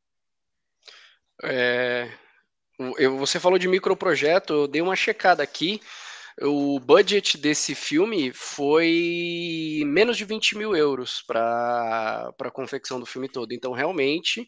É, 1.44 2.10
eu, 2.98 3.18
você 3.18 3.40
falou 3.40 3.58
de 3.58 3.68
microprojeto, 3.68 4.54
eu 4.54 4.68
dei 4.68 4.82
uma 4.82 4.96
checada 4.96 5.44
aqui. 5.44 5.82
O 6.42 6.80
budget 6.80 7.38
desse 7.38 7.76
filme 7.76 8.32
foi 8.34 9.84
menos 9.86 10.18
de 10.18 10.26
20 10.26 10.58
mil 10.58 10.76
euros 10.76 11.22
para 11.22 12.34
a 12.40 12.52
confecção 12.52 13.00
do 13.00 13.06
filme 13.06 13.30
todo. 13.30 13.52
Então, 13.52 13.72
realmente, 13.72 14.48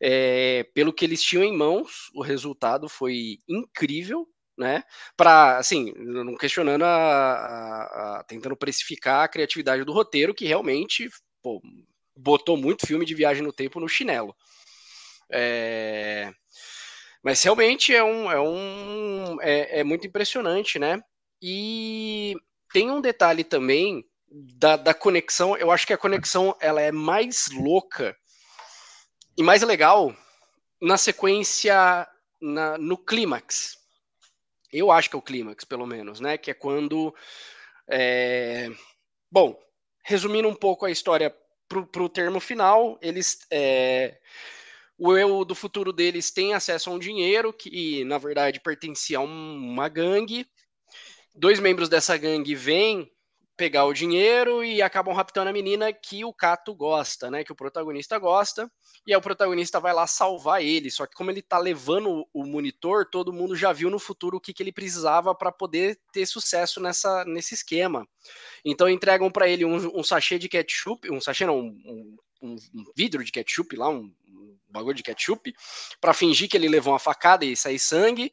é, 0.00 0.64
pelo 0.72 0.92
que 0.92 1.04
eles 1.04 1.22
tinham 1.22 1.44
em 1.44 1.54
mãos, 1.54 2.10
o 2.14 2.22
resultado 2.22 2.88
foi 2.88 3.38
incrível, 3.46 4.26
né? 4.56 4.82
Para, 5.16 5.58
assim, 5.58 5.92
não 5.96 6.36
questionando 6.36 6.84
a, 6.84 6.88
a, 6.88 8.18
a, 8.18 8.24
tentando 8.24 8.56
precificar 8.56 9.24
a 9.24 9.28
criatividade 9.28 9.84
do 9.84 9.92
roteiro, 9.92 10.34
que 10.34 10.46
realmente 10.46 11.08
pô, 11.42 11.60
botou 12.16 12.56
muito 12.56 12.86
filme 12.86 13.04
de 13.04 13.14
viagem 13.14 13.42
no 13.42 13.52
tempo 13.52 13.78
no 13.78 13.88
chinelo. 13.88 14.34
É, 15.30 16.32
mas 17.22 17.42
realmente 17.42 17.94
é 17.94 18.02
um, 18.02 18.30
é 18.30 18.40
um 18.40 19.36
é, 19.40 19.80
é 19.80 19.84
muito 19.84 20.06
impressionante, 20.06 20.78
né? 20.78 21.00
E 21.42 22.34
tem 22.72 22.90
um 22.90 23.00
detalhe 23.00 23.44
também 23.44 24.04
da, 24.30 24.76
da 24.76 24.94
conexão. 24.94 25.56
Eu 25.56 25.70
acho 25.70 25.86
que 25.86 25.92
a 25.92 25.98
conexão 25.98 26.56
ela 26.60 26.80
é 26.80 26.92
mais 26.92 27.48
louca 27.52 28.16
e 29.36 29.42
mais 29.42 29.62
legal 29.62 30.14
na 30.80 30.96
sequência 30.96 32.06
na, 32.40 32.78
no 32.78 32.96
clímax. 32.96 33.76
Eu 34.72 34.90
acho 34.90 35.10
que 35.10 35.16
é 35.16 35.18
o 35.18 35.22
clímax, 35.22 35.64
pelo 35.64 35.86
menos, 35.86 36.20
né? 36.20 36.36
Que 36.36 36.50
é 36.50 36.54
quando. 36.54 37.14
É... 37.88 38.68
Bom, 39.30 39.58
resumindo 40.04 40.48
um 40.48 40.54
pouco 40.54 40.86
a 40.86 40.90
história 40.90 41.34
para 41.68 42.02
o 42.02 42.08
termo 42.08 42.40
final, 42.40 42.98
eles. 43.00 43.46
É... 43.50 44.18
O 44.98 45.14
eu 45.16 45.44
do 45.44 45.54
futuro 45.54 45.92
deles 45.92 46.30
tem 46.30 46.54
acesso 46.54 46.88
a 46.88 46.92
um 46.92 46.98
dinheiro 46.98 47.52
que, 47.52 48.02
na 48.04 48.16
verdade, 48.16 48.60
pertencia 48.60 49.18
a 49.18 49.20
uma 49.20 49.88
gangue 49.90 50.46
dois 51.36 51.60
membros 51.60 51.88
dessa 51.88 52.16
gangue 52.16 52.54
vêm 52.54 53.10
pegar 53.56 53.86
o 53.86 53.94
dinheiro 53.94 54.62
e 54.62 54.82
acabam 54.82 55.14
raptando 55.14 55.48
a 55.48 55.52
menina 55.52 55.92
que 55.92 56.24
o 56.24 56.32
Cato 56.32 56.74
gosta, 56.74 57.30
né? 57.30 57.42
Que 57.42 57.52
o 57.52 57.56
protagonista 57.56 58.18
gosta. 58.18 58.70
E 59.06 59.12
aí 59.12 59.16
o 59.16 59.22
protagonista 59.22 59.80
vai 59.80 59.94
lá 59.94 60.06
salvar 60.06 60.62
ele. 60.62 60.90
Só 60.90 61.06
que 61.06 61.14
como 61.14 61.30
ele 61.30 61.40
tá 61.40 61.58
levando 61.58 62.26
o 62.32 62.44
monitor, 62.44 63.06
todo 63.10 63.32
mundo 63.32 63.56
já 63.56 63.72
viu 63.72 63.88
no 63.88 63.98
futuro 63.98 64.36
o 64.36 64.40
que, 64.40 64.52
que 64.52 64.62
ele 64.62 64.72
precisava 64.72 65.34
para 65.34 65.50
poder 65.50 65.98
ter 66.12 66.26
sucesso 66.26 66.80
nessa, 66.80 67.24
nesse 67.24 67.54
esquema. 67.54 68.06
Então 68.64 68.88
entregam 68.88 69.30
para 69.30 69.48
ele 69.48 69.64
um, 69.64 69.98
um, 69.98 70.02
sachê 70.02 70.38
de 70.38 70.48
ketchup, 70.48 71.10
um 71.10 71.20
sachê 71.20 71.46
não, 71.46 71.58
um, 71.58 72.16
um, 72.42 72.56
um 72.74 72.84
vidro 72.94 73.24
de 73.24 73.32
ketchup 73.32 73.74
lá, 73.76 73.88
um, 73.88 74.12
um 74.28 74.56
bagulho 74.68 74.94
de 74.94 75.02
ketchup, 75.02 75.54
para 76.00 76.12
fingir 76.12 76.48
que 76.48 76.56
ele 76.56 76.68
levou 76.68 76.92
uma 76.92 76.98
facada 76.98 77.44
e 77.44 77.56
sair 77.56 77.78
sangue 77.78 78.32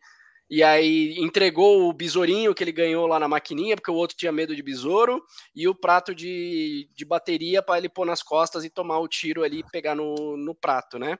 e 0.55 0.61
aí 0.61 1.15
entregou 1.17 1.89
o 1.89 1.93
besourinho 1.93 2.53
que 2.53 2.63
ele 2.63 2.71
ganhou 2.71 3.07
lá 3.07 3.19
na 3.19 3.27
maquininha, 3.27 3.75
porque 3.75 3.89
o 3.89 3.95
outro 3.95 4.15
tinha 4.15 4.31
medo 4.31 4.55
de 4.55 4.61
besouro, 4.61 5.25
e 5.55 5.67
o 5.67 5.73
prato 5.73 6.13
de, 6.13 6.87
de 6.93 7.03
bateria 7.03 7.63
para 7.63 7.79
ele 7.79 7.89
pôr 7.89 8.05
nas 8.05 8.21
costas 8.21 8.63
e 8.63 8.69
tomar 8.69 8.99
o 8.99 9.07
tiro 9.07 9.43
ali 9.43 9.61
e 9.61 9.71
pegar 9.71 9.95
no, 9.95 10.37
no 10.37 10.53
prato, 10.53 10.99
né? 10.99 11.17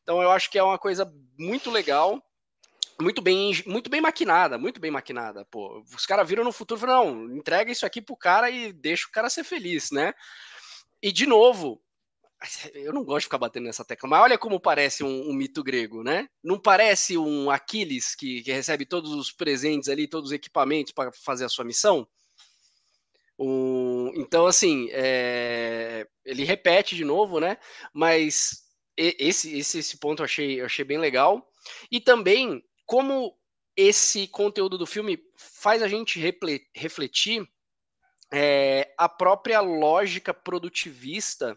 Então 0.00 0.22
eu 0.22 0.30
acho 0.30 0.48
que 0.48 0.56
é 0.56 0.62
uma 0.62 0.78
coisa 0.78 1.12
muito 1.36 1.72
legal, 1.72 2.22
muito 3.02 3.20
bem, 3.20 3.50
muito 3.66 3.90
bem 3.90 4.00
maquinada, 4.00 4.56
muito 4.56 4.80
bem 4.80 4.92
maquinada. 4.92 5.44
Pô, 5.50 5.84
os 5.92 6.06
caras 6.06 6.28
viram 6.28 6.44
no 6.44 6.52
futuro 6.52 6.78
e 6.78 6.82
falaram, 6.82 7.16
não, 7.16 7.36
entrega 7.36 7.72
isso 7.72 7.84
aqui 7.84 8.00
pro 8.00 8.16
cara 8.16 8.48
e 8.48 8.72
deixa 8.72 9.08
o 9.08 9.10
cara 9.10 9.28
ser 9.28 9.42
feliz, 9.42 9.90
né? 9.90 10.14
E 11.02 11.10
de 11.10 11.26
novo, 11.26 11.82
Eu 12.74 12.92
não 12.92 13.04
gosto 13.04 13.20
de 13.20 13.24
ficar 13.26 13.38
batendo 13.38 13.64
nessa 13.64 13.84
tecla, 13.84 14.08
mas 14.08 14.22
olha 14.22 14.38
como 14.38 14.60
parece 14.60 15.02
um, 15.02 15.30
um 15.30 15.32
mito 15.32 15.62
grego, 15.62 16.02
né? 16.02 16.28
Não 16.42 16.58
parece 16.58 17.16
um 17.18 17.50
Aquiles 17.50 18.14
que, 18.14 18.42
que 18.42 18.52
recebe 18.52 18.86
todos 18.86 19.12
os 19.12 19.32
presentes 19.32 19.88
ali, 19.88 20.06
todos 20.06 20.30
os 20.30 20.34
equipamentos 20.34 20.92
para 20.92 21.10
fazer 21.12 21.44
a 21.44 21.48
sua 21.48 21.64
missão? 21.64 22.06
Um, 23.38 24.12
então, 24.16 24.46
assim, 24.46 24.88
é, 24.90 26.06
ele 26.24 26.44
repete 26.44 26.96
de 26.96 27.04
novo, 27.04 27.38
né? 27.38 27.56
Mas 27.92 28.64
esse, 28.96 29.56
esse, 29.56 29.78
esse 29.78 29.96
ponto 29.98 30.20
eu 30.20 30.24
achei, 30.24 30.60
eu 30.60 30.66
achei 30.66 30.84
bem 30.84 30.98
legal. 30.98 31.48
E 31.90 32.00
também, 32.00 32.64
como 32.84 33.36
esse 33.76 34.26
conteúdo 34.26 34.76
do 34.76 34.86
filme 34.86 35.22
faz 35.36 35.82
a 35.82 35.88
gente 35.88 36.18
refletir 36.74 37.48
é, 38.32 38.92
a 38.98 39.08
própria 39.08 39.60
lógica 39.60 40.34
produtivista 40.34 41.56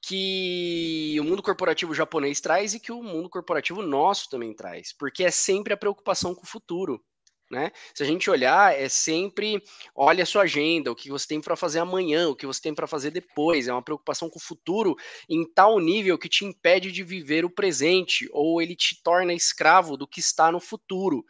que 0.00 1.16
o 1.20 1.24
mundo 1.24 1.42
corporativo 1.42 1.94
japonês 1.94 2.40
traz 2.40 2.74
e 2.74 2.80
que 2.80 2.92
o 2.92 3.02
mundo 3.02 3.28
corporativo 3.28 3.82
nosso 3.82 4.28
também 4.30 4.54
traz, 4.54 4.92
porque 4.92 5.24
é 5.24 5.30
sempre 5.30 5.72
a 5.72 5.76
preocupação 5.76 6.34
com 6.34 6.42
o 6.42 6.48
futuro. 6.48 7.02
Né? 7.50 7.72
Se 7.94 8.02
a 8.02 8.06
gente 8.06 8.28
olhar, 8.28 8.78
é 8.78 8.90
sempre 8.90 9.62
olha 9.94 10.22
a 10.22 10.26
sua 10.26 10.42
agenda, 10.42 10.92
o 10.92 10.94
que 10.94 11.08
você 11.08 11.26
tem 11.26 11.40
para 11.40 11.56
fazer 11.56 11.78
amanhã, 11.78 12.28
o 12.28 12.36
que 12.36 12.46
você 12.46 12.60
tem 12.60 12.74
para 12.74 12.86
fazer 12.86 13.10
depois. 13.10 13.66
É 13.66 13.72
uma 13.72 13.82
preocupação 13.82 14.28
com 14.28 14.38
o 14.38 14.42
futuro 14.42 14.94
em 15.28 15.50
tal 15.50 15.78
nível 15.78 16.18
que 16.18 16.28
te 16.28 16.44
impede 16.44 16.92
de 16.92 17.02
viver 17.02 17.46
o 17.46 17.50
presente, 17.50 18.28
ou 18.32 18.60
ele 18.60 18.76
te 18.76 19.02
torna 19.02 19.32
escravo 19.32 19.96
do 19.96 20.06
que 20.06 20.20
está 20.20 20.52
no 20.52 20.60
futuro. 20.60 21.24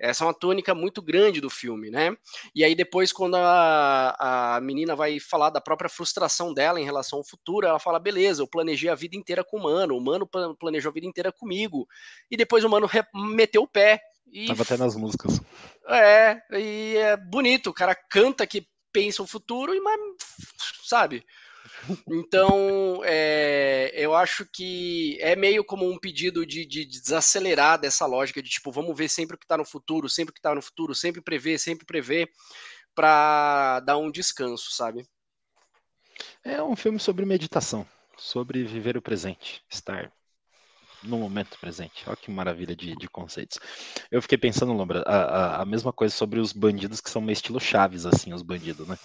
Essa 0.00 0.24
é 0.24 0.26
uma 0.26 0.34
tônica 0.34 0.74
muito 0.74 1.02
grande 1.02 1.40
do 1.40 1.50
filme, 1.50 1.90
né? 1.90 2.16
E 2.54 2.64
aí 2.64 2.74
depois, 2.74 3.12
quando 3.12 3.36
a, 3.36 4.56
a 4.56 4.60
menina 4.60 4.96
vai 4.96 5.20
falar 5.20 5.50
da 5.50 5.60
própria 5.60 5.90
frustração 5.90 6.54
dela 6.54 6.80
em 6.80 6.84
relação 6.84 7.18
ao 7.18 7.24
futuro, 7.24 7.66
ela 7.66 7.78
fala, 7.78 7.98
beleza, 7.98 8.42
eu 8.42 8.48
planejei 8.48 8.88
a 8.88 8.94
vida 8.94 9.16
inteira 9.16 9.44
com 9.44 9.58
o 9.58 9.62
Mano, 9.62 9.96
o 9.96 10.00
Mano 10.00 10.28
planejou 10.58 10.90
a 10.90 10.94
vida 10.94 11.06
inteira 11.06 11.30
comigo. 11.30 11.86
E 12.30 12.36
depois 12.36 12.64
o 12.64 12.68
Mano 12.68 12.88
meteu 13.14 13.62
o 13.62 13.68
pé 13.68 14.00
e, 14.32 14.46
Tava 14.46 14.62
até 14.62 14.76
nas 14.76 14.96
músicas. 14.96 15.40
É, 15.88 16.40
e 16.52 16.96
é 16.96 17.16
bonito, 17.16 17.70
o 17.70 17.74
cara 17.74 17.94
canta 17.94 18.46
que 18.46 18.66
pensa 18.92 19.22
o 19.22 19.26
futuro 19.26 19.74
e 19.74 19.80
mas, 19.80 20.00
sabe? 20.84 21.24
Então, 22.08 23.00
é, 23.04 23.90
eu 23.94 24.14
acho 24.14 24.46
que 24.46 25.16
é 25.20 25.34
meio 25.34 25.64
como 25.64 25.90
um 25.90 25.98
pedido 25.98 26.44
de, 26.44 26.66
de, 26.66 26.84
desacelerar 26.84 27.80
dessa 27.80 28.06
lógica 28.06 28.42
de 28.42 28.50
tipo, 28.50 28.70
vamos 28.70 28.96
ver 28.96 29.08
sempre 29.08 29.36
o 29.36 29.38
que 29.38 29.44
está 29.44 29.56
no 29.56 29.64
futuro, 29.64 30.08
sempre 30.08 30.30
o 30.30 30.34
que 30.34 30.40
está 30.40 30.54
no 30.54 30.62
futuro, 30.62 30.94
sempre 30.94 31.20
prever, 31.20 31.58
sempre 31.58 31.86
prever, 31.86 32.30
para 32.94 33.80
dar 33.80 33.96
um 33.96 34.10
descanso, 34.10 34.72
sabe? 34.72 35.06
É 36.44 36.62
um 36.62 36.76
filme 36.76 36.98
sobre 36.98 37.24
meditação, 37.24 37.86
sobre 38.16 38.64
viver 38.64 38.96
o 38.96 39.02
presente, 39.02 39.62
estar 39.70 40.12
no 41.02 41.18
momento 41.18 41.58
presente. 41.58 42.04
Olha 42.06 42.16
que 42.16 42.30
maravilha 42.30 42.76
de, 42.76 42.94
de 42.94 43.08
conceitos. 43.08 43.58
Eu 44.10 44.20
fiquei 44.20 44.36
pensando, 44.36 44.72
Lombra, 44.72 45.02
a, 45.06 45.16
a, 45.16 45.62
a, 45.62 45.64
mesma 45.64 45.92
coisa 45.92 46.14
sobre 46.14 46.40
os 46.40 46.52
bandidos 46.52 47.00
que 47.00 47.10
são 47.10 47.22
meio 47.22 47.32
estilo 47.32 47.60
Chaves, 47.60 48.06
assim, 48.06 48.32
os 48.32 48.42
bandidos, 48.42 48.86
né? 48.86 48.98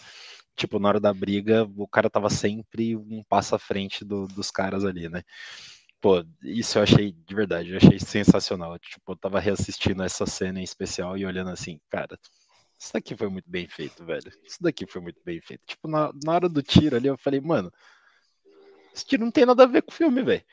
Tipo, 0.56 0.80
na 0.80 0.90
hora 0.90 1.00
da 1.00 1.14
briga, 1.14 1.70
o 1.76 1.88
cara 1.88 2.10
tava 2.10 2.30
sempre 2.30 2.96
um 2.96 3.24
passo 3.28 3.56
à 3.56 3.60
frente 3.60 4.06
do, 4.06 4.28
dos 4.28 4.50
caras 4.50 4.86
ali, 4.86 5.10
né? 5.10 5.22
Pô, 6.02 6.24
isso 6.44 6.78
eu 6.78 6.84
achei 6.84 7.12
de 7.12 7.36
verdade, 7.36 7.72
eu 7.72 7.78
achei 7.78 8.00
sensacional. 8.00 8.78
Tipo, 8.80 9.14
eu 9.14 9.16
tava 9.18 9.40
reassistindo 9.40 10.04
essa 10.04 10.26
cena 10.26 10.60
em 10.60 10.64
especial 10.64 11.18
e 11.18 11.26
olhando 11.26 11.50
assim, 11.50 11.80
cara, 11.90 12.18
isso 12.78 12.94
daqui 12.94 13.16
foi 13.18 13.30
muito 13.30 13.50
bem 13.50 13.68
feito, 13.68 14.06
velho. 14.06 14.32
Isso 14.44 14.62
daqui 14.62 14.86
foi 14.86 15.02
muito 15.02 15.20
bem 15.26 15.42
feito. 15.42 15.62
Tipo, 15.66 15.88
na, 15.88 16.12
na 16.24 16.34
hora 16.34 16.50
do 16.50 16.62
tiro 16.62 16.96
ali, 16.96 17.08
eu 17.08 17.18
falei, 17.18 17.42
mano, 17.42 17.72
esse 18.94 19.06
tiro 19.06 19.24
não 19.24 19.32
tem 19.32 19.46
nada 19.46 19.64
a 19.64 19.68
ver 19.68 19.82
com 19.82 19.92
o 19.92 19.94
filme, 19.94 20.24
velho. 20.24 20.44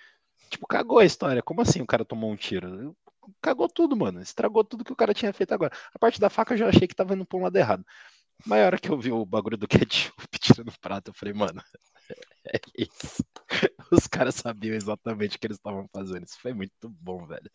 Tipo, 0.50 0.66
cagou 0.66 0.98
a 0.98 1.05
história. 1.05 1.42
Como 1.42 1.61
assim 1.61 1.80
o 1.80 1.86
cara 1.86 2.05
tomou 2.05 2.30
um 2.30 2.36
tiro? 2.36 2.96
Cagou 3.40 3.68
tudo, 3.68 3.96
mano. 3.96 4.20
Estragou 4.20 4.64
tudo 4.64 4.84
que 4.84 4.92
o 4.92 4.96
cara 4.96 5.14
tinha 5.14 5.32
feito 5.32 5.53
agora. 5.53 5.72
A 5.94 5.98
parte 5.98 6.20
da 6.20 6.28
faca 6.28 6.55
eu 6.55 6.59
já 6.59 6.68
achei 6.68 6.88
que 6.88 6.94
tava 6.94 7.14
indo 7.14 7.24
pra 7.24 7.38
um 7.38 7.42
lado 7.42 7.57
errado. 7.57 7.84
Mas 8.47 8.62
a 8.62 8.66
hora 8.66 8.78
que 8.78 8.90
eu 8.90 8.99
vi 8.99 9.12
o 9.12 9.24
bagulho 9.24 9.57
do 9.57 9.68
ketchup 9.68 10.12
tirando 10.40 10.72
prato, 10.80 11.11
eu 11.11 11.14
falei, 11.14 11.34
mano, 11.34 11.62
é 12.47 12.61
isso. 12.76 13.24
Os 13.93 14.07
caras 14.07 14.34
sabiam 14.34 14.74
exatamente 14.74 15.36
o 15.36 15.40
que 15.40 15.47
eles 15.47 15.59
estavam 15.59 15.88
fazendo. 15.93 16.24
Isso 16.24 16.40
foi 16.40 16.53
muito 16.53 16.88
bom, 16.88 17.26
velho. 17.26 17.51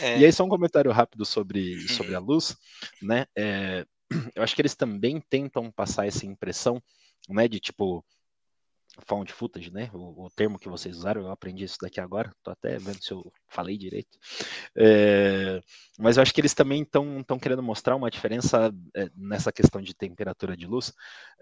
É... 0.00 0.18
E 0.18 0.24
aí, 0.24 0.32
só 0.32 0.44
um 0.44 0.48
comentário 0.48 0.90
rápido 0.92 1.24
sobre, 1.24 1.80
sobre 1.88 2.14
a 2.14 2.18
luz, 2.18 2.56
né? 3.02 3.26
É, 3.36 3.84
eu 4.34 4.42
acho 4.42 4.54
que 4.54 4.62
eles 4.62 4.74
também 4.74 5.20
tentam 5.28 5.70
passar 5.70 6.06
essa 6.06 6.26
impressão, 6.26 6.82
né, 7.28 7.46
de 7.46 7.60
tipo 7.60 8.04
found 9.06 9.32
footage, 9.32 9.70
né? 9.70 9.90
O, 9.92 10.26
o, 10.26 10.30
termo 10.30 10.58
que 10.58 10.68
vocês 10.68 10.96
usaram, 10.96 11.22
eu 11.22 11.30
aprendi 11.30 11.64
isso 11.64 11.78
daqui 11.80 12.00
agora, 12.00 12.34
tô 12.42 12.50
até 12.50 12.76
vendo 12.78 13.02
se 13.02 13.12
eu 13.12 13.32
falei 13.50 13.76
direito. 13.76 14.18
É, 14.76 15.60
mas 15.98 16.16
eu 16.16 16.22
acho 16.22 16.32
que 16.32 16.40
eles 16.40 16.54
também 16.54 16.82
estão 16.82 17.38
querendo 17.38 17.62
mostrar 17.62 17.96
uma 17.96 18.10
diferença 18.10 18.72
é, 18.96 19.10
nessa 19.14 19.52
questão 19.52 19.82
de 19.82 19.94
temperatura 19.94 20.56
de 20.56 20.66
luz. 20.66 20.92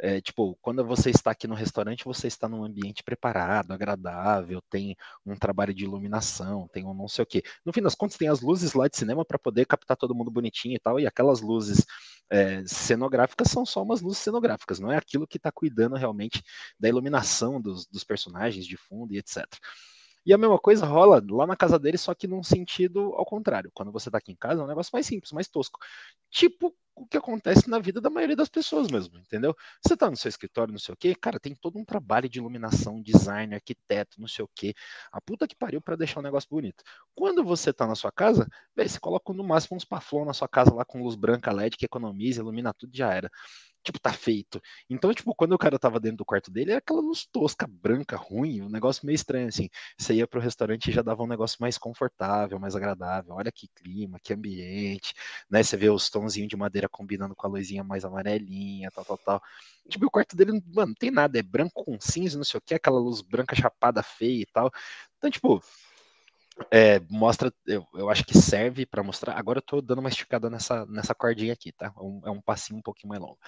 É, 0.00 0.20
tipo, 0.20 0.58
quando 0.60 0.84
você 0.84 1.10
está 1.10 1.30
aqui 1.30 1.46
no 1.46 1.54
restaurante, 1.54 2.04
você 2.04 2.26
está 2.26 2.48
num 2.48 2.64
ambiente 2.64 3.02
preparado, 3.02 3.72
agradável, 3.72 4.60
tem 4.70 4.96
um 5.24 5.36
trabalho 5.36 5.74
de 5.74 5.84
iluminação, 5.84 6.68
tem 6.72 6.84
um 6.84 6.94
não 6.94 7.08
sei 7.08 7.22
o 7.22 7.26
quê. 7.26 7.42
No 7.64 7.72
fim 7.72 7.82
das 7.82 7.94
contas, 7.94 8.16
tem 8.16 8.28
as 8.28 8.40
luzes 8.40 8.72
lá 8.72 8.88
de 8.88 8.96
cinema 8.96 9.24
para 9.24 9.38
poder 9.38 9.66
captar 9.66 9.96
todo 9.96 10.14
mundo 10.14 10.30
bonitinho 10.30 10.74
e 10.74 10.80
tal, 10.80 10.98
e 10.98 11.06
aquelas 11.06 11.40
luzes 11.40 11.84
é, 12.30 12.64
cenográficas 12.66 13.48
são 13.48 13.64
só 13.64 13.82
umas 13.82 14.00
luzes 14.00 14.18
cenográficas, 14.18 14.78
não 14.78 14.92
é 14.92 14.96
aquilo 14.96 15.26
que 15.26 15.36
está 15.38 15.50
cuidando 15.50 15.96
realmente 15.96 16.42
da 16.78 16.88
iluminação 16.88 17.60
dos, 17.60 17.86
dos 17.86 18.04
personagens 18.04 18.66
de 18.66 18.76
fundo 18.76 19.14
e 19.14 19.18
etc. 19.18 19.46
E 20.28 20.34
a 20.34 20.38
mesma 20.38 20.58
coisa 20.58 20.86
rola 20.86 21.22
lá 21.30 21.46
na 21.46 21.56
casa 21.56 21.78
dele, 21.78 21.98
só 21.98 22.14
que 22.14 22.26
num 22.28 22.42
sentido 22.42 23.14
ao 23.16 23.24
contrário. 23.24 23.70
Quando 23.74 23.90
você 23.90 24.10
tá 24.10 24.18
aqui 24.18 24.32
em 24.32 24.36
casa, 24.36 24.60
é 24.60 24.64
um 24.64 24.68
negócio 24.68 24.90
mais 24.92 25.06
simples, 25.06 25.32
mais 25.32 25.48
tosco. 25.48 25.78
Tipo 26.30 26.74
o 27.02 27.06
que 27.06 27.16
acontece 27.16 27.68
na 27.68 27.78
vida 27.78 28.00
da 28.00 28.10
maioria 28.10 28.36
das 28.36 28.48
pessoas 28.48 28.90
mesmo, 28.90 29.18
entendeu? 29.18 29.54
Você 29.84 29.96
tá 29.96 30.10
no 30.10 30.16
seu 30.16 30.28
escritório, 30.28 30.72
não 30.72 30.78
sei 30.78 30.92
o 30.94 30.96
quê, 30.96 31.14
cara, 31.14 31.38
tem 31.38 31.54
todo 31.54 31.78
um 31.78 31.84
trabalho 31.84 32.28
de 32.28 32.38
iluminação, 32.38 33.00
design, 33.02 33.54
arquiteto, 33.54 34.20
não 34.20 34.28
sei 34.28 34.44
o 34.44 34.50
quê. 34.54 34.74
A 35.12 35.20
puta 35.20 35.46
que 35.46 35.56
pariu 35.56 35.80
para 35.80 35.96
deixar 35.96 36.20
o 36.20 36.22
negócio 36.22 36.48
bonito. 36.50 36.82
Quando 37.14 37.44
você 37.44 37.72
tá 37.72 37.86
na 37.86 37.94
sua 37.94 38.12
casa, 38.12 38.46
véio, 38.76 38.88
você 38.88 38.98
coloca 39.00 39.32
no 39.32 39.44
máximo 39.44 39.76
uns 39.76 39.84
paflon 39.84 40.24
na 40.24 40.32
sua 40.32 40.48
casa 40.48 40.74
lá 40.74 40.84
com 40.84 41.02
luz 41.02 41.14
branca 41.14 41.52
LED 41.52 41.76
que 41.76 41.84
economiza, 41.84 42.40
ilumina 42.40 42.74
tudo 42.74 42.96
já 42.96 43.12
era 43.12 43.30
tipo, 43.82 43.98
tá 43.98 44.12
feito. 44.12 44.60
Então, 44.88 45.12
tipo, 45.14 45.34
quando 45.34 45.52
o 45.52 45.58
cara 45.58 45.78
tava 45.78 46.00
dentro 46.00 46.18
do 46.18 46.24
quarto 46.24 46.50
dele, 46.50 46.72
era 46.72 46.78
aquela 46.78 47.00
luz 47.00 47.26
tosca, 47.26 47.66
branca, 47.66 48.16
ruim, 48.16 48.62
um 48.62 48.68
negócio 48.68 49.06
meio 49.06 49.14
estranho, 49.14 49.48
assim. 49.48 49.68
Você 49.98 50.14
ia 50.14 50.26
pro 50.26 50.40
restaurante 50.40 50.88
e 50.88 50.92
já 50.92 51.02
dava 51.02 51.22
um 51.22 51.26
negócio 51.26 51.58
mais 51.60 51.78
confortável, 51.78 52.58
mais 52.58 52.76
agradável. 52.76 53.34
Olha 53.34 53.50
que 53.52 53.68
clima, 53.68 54.18
que 54.22 54.32
ambiente, 54.34 55.14
né? 55.50 55.62
Você 55.62 55.76
vê 55.76 55.88
os 55.90 56.10
tonzinhos 56.10 56.48
de 56.48 56.56
madeira 56.56 56.87
combinando 56.88 57.34
com 57.34 57.46
a 57.46 57.50
luzinha 57.50 57.84
mais 57.84 58.04
amarelinha, 58.04 58.90
tal, 58.90 59.04
tal, 59.04 59.18
tal. 59.18 59.42
Tipo, 59.88 60.06
o 60.06 60.10
quarto 60.10 60.36
dele, 60.36 60.52
mano, 60.74 60.88
não 60.88 60.94
tem 60.94 61.10
nada, 61.10 61.38
é 61.38 61.42
branco 61.42 61.84
com 61.84 61.98
cinza, 62.00 62.36
não 62.36 62.44
sei 62.44 62.58
o 62.58 62.60
que, 62.60 62.74
aquela 62.74 62.98
luz 62.98 63.20
branca 63.20 63.56
chapada 63.56 64.02
feia 64.02 64.42
e 64.42 64.46
tal. 64.46 64.70
Então, 65.18 65.30
tipo, 65.30 65.62
é, 66.70 67.00
mostra, 67.08 67.52
eu, 67.66 67.86
eu, 67.94 68.10
acho 68.10 68.24
que 68.24 68.36
serve 68.36 68.84
para 68.84 69.02
mostrar. 69.02 69.38
Agora 69.38 69.58
eu 69.58 69.62
tô 69.62 69.80
dando 69.80 70.00
uma 70.00 70.08
esticada 70.08 70.50
nessa, 70.50 70.84
nessa 70.86 71.14
cordinha 71.14 71.52
aqui, 71.52 71.72
tá? 71.72 71.92
É 71.96 72.00
um, 72.00 72.20
é 72.26 72.30
um 72.30 72.40
passinho 72.40 72.78
um 72.78 72.82
pouquinho 72.82 73.10
mais 73.10 73.20
longo. 73.20 73.38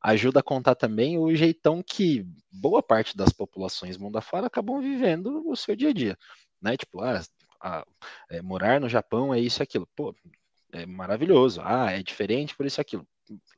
Ajuda 0.00 0.40
a 0.40 0.42
contar 0.42 0.74
também 0.74 1.18
o 1.18 1.34
jeitão 1.34 1.82
que 1.82 2.26
boa 2.50 2.82
parte 2.82 3.16
das 3.16 3.32
populações 3.32 3.98
mundo 3.98 4.16
afora 4.16 4.46
acabam 4.46 4.80
vivendo 4.80 5.48
o 5.48 5.56
seu 5.56 5.76
dia 5.76 5.90
a 5.90 5.92
dia, 5.92 6.18
né? 6.60 6.76
Tipo, 6.76 7.02
ah, 7.02 7.22
a, 7.60 7.86
é, 8.30 8.42
morar 8.42 8.80
no 8.80 8.88
Japão 8.88 9.34
é 9.34 9.40
isso 9.40 9.62
e 9.62 9.64
aquilo. 9.64 9.86
Pô, 9.94 10.14
é 10.72 10.86
maravilhoso. 10.86 11.60
Ah, 11.62 11.92
é 11.92 12.02
diferente 12.02 12.56
por 12.56 12.66
isso 12.66 12.80
e 12.80 12.82
aquilo. 12.82 13.06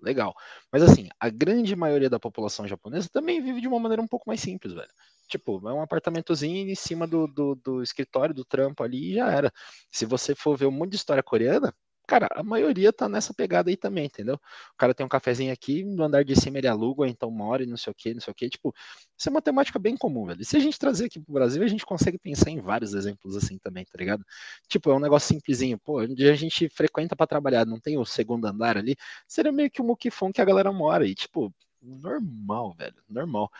Legal. 0.01 0.35
Mas 0.73 0.83
assim, 0.83 1.09
a 1.21 1.29
grande 1.29 1.77
maioria 1.77 2.09
da 2.09 2.19
população 2.19 2.67
japonesa 2.67 3.09
também 3.13 3.43
vive 3.43 3.61
de 3.61 3.69
uma 3.69 3.79
maneira 3.79 4.03
um 4.03 4.09
pouco 4.09 4.29
mais 4.29 4.41
simples, 4.41 4.73
velho. 4.73 4.89
Tipo, 5.29 5.69
é 5.69 5.73
um 5.73 5.83
apartamentozinho 5.83 6.71
em 6.71 6.75
cima 6.75 7.07
do, 7.07 7.27
do, 7.27 7.55
do 7.57 7.83
escritório, 7.83 8.35
do 8.35 8.45
trampo 8.45 8.83
ali 8.83 9.13
e 9.13 9.15
já 9.15 9.31
era. 9.31 9.53
Se 9.91 10.07
você 10.07 10.35
for 10.35 10.57
ver 10.57 10.67
um 10.67 10.71
monte 10.71 10.91
de 10.91 10.97
história 10.97 11.23
coreana, 11.23 11.75
cara, 12.09 12.27
a 12.35 12.43
maioria 12.43 12.93
tá 12.93 13.09
nessa 13.09 13.35
pegada 13.35 13.71
aí 13.71 13.77
também, 13.77 14.07
entendeu? 14.07 14.37
O 14.37 14.77
cara 14.79 14.95
tem 14.95 15.05
um 15.05 15.09
cafezinho 15.09 15.53
aqui, 15.53 15.85
no 15.85 16.03
andar 16.03 16.25
de 16.25 16.35
cima 16.35 16.59
ele 16.59 16.67
aluga, 16.67 17.07
então 17.07 17.31
mora 17.31 17.63
e 17.63 17.67
não 17.67 17.77
sei 17.77 17.91
o 17.91 17.95
que, 17.95 18.15
não 18.15 18.21
sei 18.21 18.33
o 18.33 18.35
que. 18.35 18.49
Tipo, 18.49 18.75
isso 19.17 19.29
é 19.29 19.31
uma 19.31 19.43
temática 19.43 19.79
bem 19.79 19.97
comum, 19.97 20.27
velho. 20.27 20.41
E 20.41 20.45
se 20.45 20.57
a 20.57 20.61
gente 20.61 20.79
trazer 20.79 21.07
aqui 21.07 21.21
pro 21.21 21.35
Brasil, 21.35 21.63
a 21.63 21.67
gente 21.69 21.85
consegue 21.85 22.19
pensar 22.19 22.51
em 22.51 22.61
vários 22.61 22.95
exemplos 22.95 23.37
assim 23.37 23.59
também, 23.59 23.85
tá 23.85 23.99
ligado? 23.99 24.25
Tipo, 24.69 24.91
é 24.91 24.95
um 24.97 25.01
negócio 25.01 25.29
simplesinho. 25.29 25.79
Pô, 25.79 26.01
onde 26.01 26.29
a 26.29 26.35
gente 26.35 26.69
frequenta 26.71 27.15
para 27.15 27.27
trabalhar, 27.27 27.67
não 27.67 27.79
tem 27.79 27.99
o 27.99 28.05
segundo 28.07 28.47
andar 28.47 28.79
ali, 28.79 28.97
seria 29.27 29.53
meio 29.53 29.71
que 29.71 29.83
o 29.83 29.85
muquifão 29.85 30.33
que 30.33 30.41
a 30.41 30.45
galera 30.47 30.73
mora. 30.73 31.07
E, 31.07 31.15
tipo, 31.15 31.55
normal, 31.83 32.75
velho, 32.75 32.97
normal. 33.09 33.51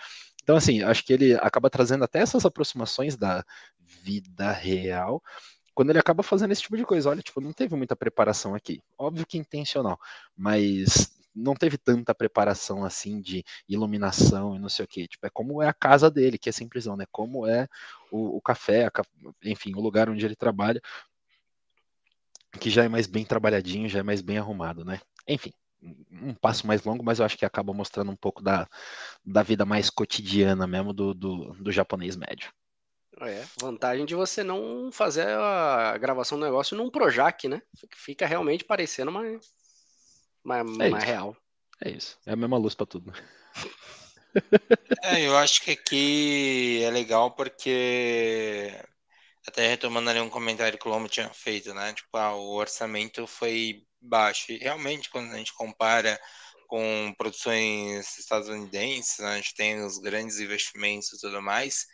Então, 0.43 0.57
assim, 0.57 0.83
acho 0.83 1.05
que 1.05 1.13
ele 1.13 1.35
acaba 1.35 1.69
trazendo 1.69 2.05
até 2.05 2.21
essas 2.21 2.47
aproximações 2.47 3.17
da 3.17 3.45
vida 3.79 4.51
real, 4.53 5.23
quando 5.79 5.91
ele 5.91 6.01
acaba 6.01 6.25
fazendo 6.25 6.51
esse 6.51 6.63
tipo 6.63 6.77
de 6.77 6.85
coisa. 6.85 7.09
Olha, 7.09 7.23
tipo, 7.23 7.41
não 7.41 7.53
teve 7.53 7.77
muita 7.77 7.95
preparação 7.95 8.53
aqui. 8.53 8.83
Óbvio 8.99 9.25
que 9.25 9.39
intencional, 9.39 9.97
mas 10.37 11.17
não 11.33 11.55
teve 11.55 11.79
tanta 11.79 12.13
preparação 12.13 12.85
assim 12.85 13.21
de 13.21 13.45
iluminação 13.69 14.57
e 14.57 14.59
não 14.59 14.69
sei 14.69 14.85
o 14.85 14.89
que. 14.89 15.07
Tipo, 15.07 15.29
é 15.29 15.31
como 15.31 15.63
é 15.63 15.69
a 15.69 15.73
casa 15.73 16.11
dele, 16.11 16.37
que 16.37 16.49
é 16.49 16.53
simplesão, 16.53 16.97
né? 16.97 17.05
Como 17.13 17.47
é 17.47 17.69
o, 18.11 18.39
o 18.39 18.41
café, 18.41 18.91
enfim, 19.45 19.73
o 19.77 19.81
lugar 19.81 20.11
onde 20.11 20.25
ele 20.25 20.35
trabalha, 20.35 20.83
que 22.59 22.71
já 22.71 22.83
é 22.83 22.89
mais 22.89 23.07
bem 23.07 23.25
trabalhadinho, 23.25 23.89
já 23.89 24.01
é 24.01 24.03
mais 24.03 24.21
bem 24.21 24.37
arrumado, 24.37 24.85
né? 24.85 25.01
Enfim, 25.29 25.53
um 26.11 26.35
passo 26.35 26.67
mais 26.67 26.83
longo, 26.83 27.05
mas 27.05 27.21
eu 27.21 27.25
acho 27.25 27.39
que 27.39 27.45
acaba 27.45 27.73
mostrando 27.73 28.11
um 28.11 28.17
pouco 28.17 28.43
da, 28.43 28.67
da 29.25 29.45
vida 29.45 29.65
mais 29.65 29.91
cotidiana 29.91 30.67
mesmo 30.67 30.93
do, 30.93 31.15
do, 31.15 31.55
do 31.55 31.71
japonês 31.71 32.17
médio. 32.17 32.53
É, 33.23 33.45
vantagem 33.61 34.07
de 34.07 34.15
você 34.15 34.45
não 34.45 34.91
fazer 34.93 35.27
a 35.29 35.97
gravação 35.99 36.39
do 36.39 36.45
negócio 36.45 36.77
num 36.77 36.91
Projac, 36.91 37.49
né? 37.49 37.61
Fica 37.95 38.27
realmente 38.27 38.65
parecendo 38.65 39.11
uma, 39.11 39.23
uma, 40.45 40.59
é 40.85 40.89
uma 40.89 40.99
real. 40.99 41.37
É 41.85 41.91
isso. 41.91 42.19
É 42.27 42.33
a 42.33 42.37
mesma 42.37 42.59
luz 42.59 42.75
para 42.75 42.87
tudo. 42.87 43.13
É, 45.03 45.21
eu 45.23 45.37
acho 45.37 45.63
que 45.63 45.73
aqui 45.73 46.83
é 46.85 46.91
legal 46.91 47.31
porque 47.33 48.73
até 49.47 49.67
retomando 49.67 50.11
ali 50.11 50.21
um 50.21 50.31
comentário 50.31 50.79
que 50.79 50.87
o 50.87 50.91
Lomo 50.91 51.09
tinha 51.09 51.29
feito, 51.31 51.73
né? 51.75 51.93
Tipo, 51.95 52.17
ah, 52.17 52.35
o 52.35 52.55
orçamento 52.55 53.27
foi 53.27 53.83
baixo. 54.01 54.53
E 54.53 54.59
realmente, 54.59 55.11
quando 55.11 55.33
a 55.33 55.39
gente 55.39 55.55
compara 55.55 56.21
com 56.67 57.15
produções 57.17 58.19
estadunidenses, 58.19 59.19
né, 59.19 59.33
a 59.33 59.37
gente 59.37 59.55
tem 59.55 59.83
os 59.83 59.99
grandes 59.99 60.39
investimentos 60.39 61.13
e 61.13 61.21
tudo 61.21 61.41
mais, 61.41 61.87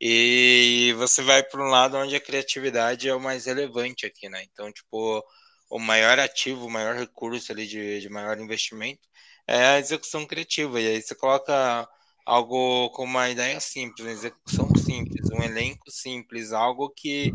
e 0.00 0.94
você 0.98 1.22
vai 1.22 1.42
para 1.42 1.62
um 1.62 1.68
lado 1.68 1.96
onde 1.96 2.14
a 2.16 2.20
criatividade 2.20 3.08
é 3.08 3.14
o 3.14 3.20
mais 3.20 3.46
relevante 3.46 4.06
aqui, 4.06 4.28
né? 4.28 4.42
Então, 4.44 4.72
tipo, 4.72 5.24
o 5.70 5.78
maior 5.78 6.18
ativo, 6.18 6.66
o 6.66 6.70
maior 6.70 6.94
recurso 6.96 7.52
ali 7.52 7.66
de, 7.66 8.00
de 8.00 8.08
maior 8.08 8.38
investimento 8.38 9.08
é 9.46 9.64
a 9.66 9.78
execução 9.78 10.26
criativa. 10.26 10.80
E 10.80 10.86
aí 10.88 11.02
você 11.02 11.14
coloca 11.14 11.88
algo 12.24 12.90
com 12.90 13.04
uma 13.04 13.28
ideia 13.30 13.58
simples, 13.60 14.06
uma 14.06 14.12
execução 14.12 14.68
simples, 14.76 15.30
um 15.30 15.42
elenco 15.42 15.90
simples, 15.90 16.52
algo 16.52 16.90
que 16.90 17.32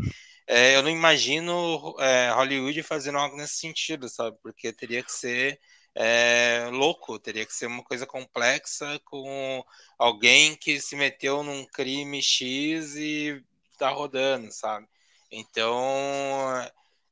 é, 0.47 0.75
eu 0.75 0.83
não 0.83 0.89
imagino 0.89 1.95
é, 1.99 2.29
Hollywood 2.31 2.83
fazendo 2.83 3.17
algo 3.17 3.37
nesse 3.37 3.55
sentido, 3.57 4.09
sabe? 4.09 4.37
Porque 4.43 4.73
teria 4.73 5.03
que 5.03 5.11
ser 5.11 5.59
é, 5.95 6.69
louco, 6.71 7.19
teria 7.19 7.45
que 7.45 7.53
ser 7.53 7.67
uma 7.67 7.83
coisa 7.83 8.05
complexa 8.05 8.99
com 9.05 9.63
alguém 9.97 10.55
que 10.55 10.79
se 10.81 10.95
meteu 10.95 11.43
num 11.43 11.65
crime 11.65 12.21
X 12.21 12.95
e 12.95 13.43
tá 13.77 13.89
rodando, 13.89 14.51
sabe? 14.51 14.87
Então 15.31 15.81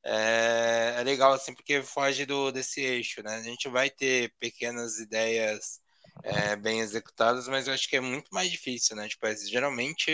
é, 0.03 0.95
é 0.97 1.03
legal 1.03 1.33
assim 1.33 1.53
porque 1.53 1.81
foge 1.83 2.25
do 2.25 2.51
desse 2.51 2.81
eixo, 2.81 3.21
né? 3.23 3.35
A 3.35 3.43
gente 3.43 3.69
vai 3.69 3.89
ter 3.89 4.33
pequenas 4.39 4.99
ideias 4.99 5.79
é, 6.23 6.55
bem 6.55 6.79
executadas, 6.81 7.47
mas 7.47 7.67
eu 7.67 7.73
acho 7.73 7.89
que 7.89 7.97
é 7.97 8.01
muito 8.01 8.29
mais 8.33 8.49
difícil, 8.51 8.95
né? 8.95 9.07
Tipo, 9.07 9.27
é, 9.27 9.35
geralmente 9.35 10.11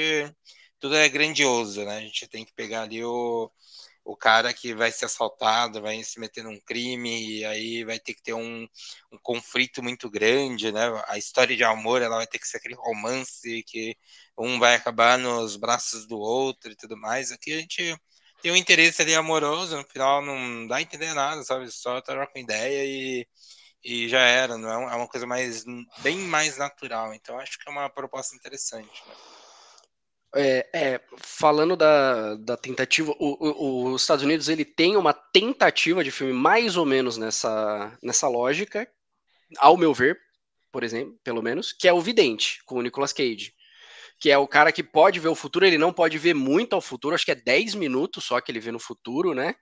tudo 0.80 0.96
é 0.96 1.10
grandioso, 1.10 1.84
né? 1.86 1.98
A 1.98 2.02
gente 2.02 2.28
tem 2.28 2.46
que 2.46 2.54
pegar 2.54 2.84
ali 2.84 3.04
o 3.04 3.52
o 4.08 4.16
cara 4.16 4.54
que 4.54 4.74
vai 4.74 4.90
ser 4.90 5.06
assaltado, 5.06 5.82
vai 5.82 6.02
se 6.02 6.18
meter 6.18 6.42
num 6.42 6.58
crime, 6.62 7.40
e 7.40 7.46
aí 7.46 7.84
vai 7.84 8.00
ter 8.00 8.14
que 8.14 8.24
ter 8.24 8.34
um, 8.34 8.66
um, 9.12 9.18
conflito 9.22 9.84
muito 9.84 10.10
grande, 10.10 10.72
né? 10.72 10.82
A 11.08 11.18
história 11.18 11.58
de 11.58 11.64
amor, 11.66 12.02
ela 12.02 12.16
vai 12.16 12.28
ter 12.28 12.40
que 12.40 12.48
ser 12.48 12.58
aquele 12.58 12.76
romance 12.76 13.64
que 13.64 13.98
um 14.38 14.60
vai 14.60 14.76
acabar 14.76 15.18
nos 15.18 15.58
braços 15.58 16.08
do 16.08 16.18
outro 16.18 16.72
e 16.72 16.76
tudo 16.76 16.96
mais. 16.98 17.34
Aqui 17.34 17.54
a 17.54 17.58
gente 17.60 17.98
tem 18.42 18.52
um 18.52 18.56
interesse 18.56 19.02
ali 19.02 19.14
amoroso, 19.14 19.76
no 19.76 19.84
final 19.84 20.22
não 20.22 20.68
dá 20.68 20.78
a 20.78 20.82
entender 20.82 21.14
nada, 21.14 21.44
sabe? 21.44 21.70
Só 21.70 22.00
troca 22.02 22.40
ideia 22.40 22.86
e, 22.86 23.28
e 23.84 24.08
já 24.10 24.22
era, 24.22 24.58
não 24.58 24.70
é, 24.90 24.94
é 24.94 24.96
uma 24.96 25.08
coisa 25.10 25.28
mais 25.28 25.66
bem 26.02 26.18
mais 26.20 26.58
natural. 26.58 27.14
Então 27.14 27.38
acho 27.40 27.60
que 27.60 27.70
é 27.70 27.72
uma 27.72 27.90
proposta 27.90 28.36
interessante, 28.36 29.04
né? 29.06 29.16
É, 30.36 30.70
é, 30.74 31.02
falando 31.18 31.76
da, 31.76 32.36
da 32.36 32.58
tentativa, 32.58 33.12
o, 33.18 33.88
o, 33.90 33.94
os 33.94 34.02
Estados 34.02 34.24
Unidos 34.24 34.50
ele 34.50 34.66
tem 34.66 34.98
uma 34.98 35.14
tentativa 35.14 36.04
de 36.04 36.12
filme 36.12 36.34
mais 36.34 36.76
ou 36.76 36.86
menos 36.86 37.18
nessa, 37.18 37.98
nessa 38.04 38.28
lógica, 38.28 38.88
ao 39.58 39.78
meu 39.78 39.94
ver, 39.94 40.20
por 40.72 40.84
exemplo, 40.84 41.18
pelo 41.24 41.42
menos, 41.42 41.72
que 41.72 41.88
é 41.88 41.94
o 41.94 42.02
Vidente, 42.02 42.62
com 42.66 42.76
o 42.76 42.82
Nicolas 42.82 43.14
Cage. 43.14 43.54
Que 44.20 44.32
é 44.32 44.38
o 44.38 44.48
cara 44.48 44.72
que 44.72 44.84
pode 44.84 45.20
ver 45.20 45.30
o 45.30 45.36
futuro, 45.36 45.66
ele 45.66 45.78
não 45.78 45.94
pode 45.94 46.18
ver 46.18 46.34
muito 46.34 46.74
ao 46.74 46.82
futuro, 46.82 47.16
acho 47.16 47.26
que 47.26 47.32
é 47.32 47.36
10 47.36 47.76
minutos 47.76 48.26
só 48.26 48.42
que 48.42 48.52
ele 48.52 48.60
vê 48.60 48.72
no 48.72 48.80
futuro, 48.80 49.34
né? 49.34 49.56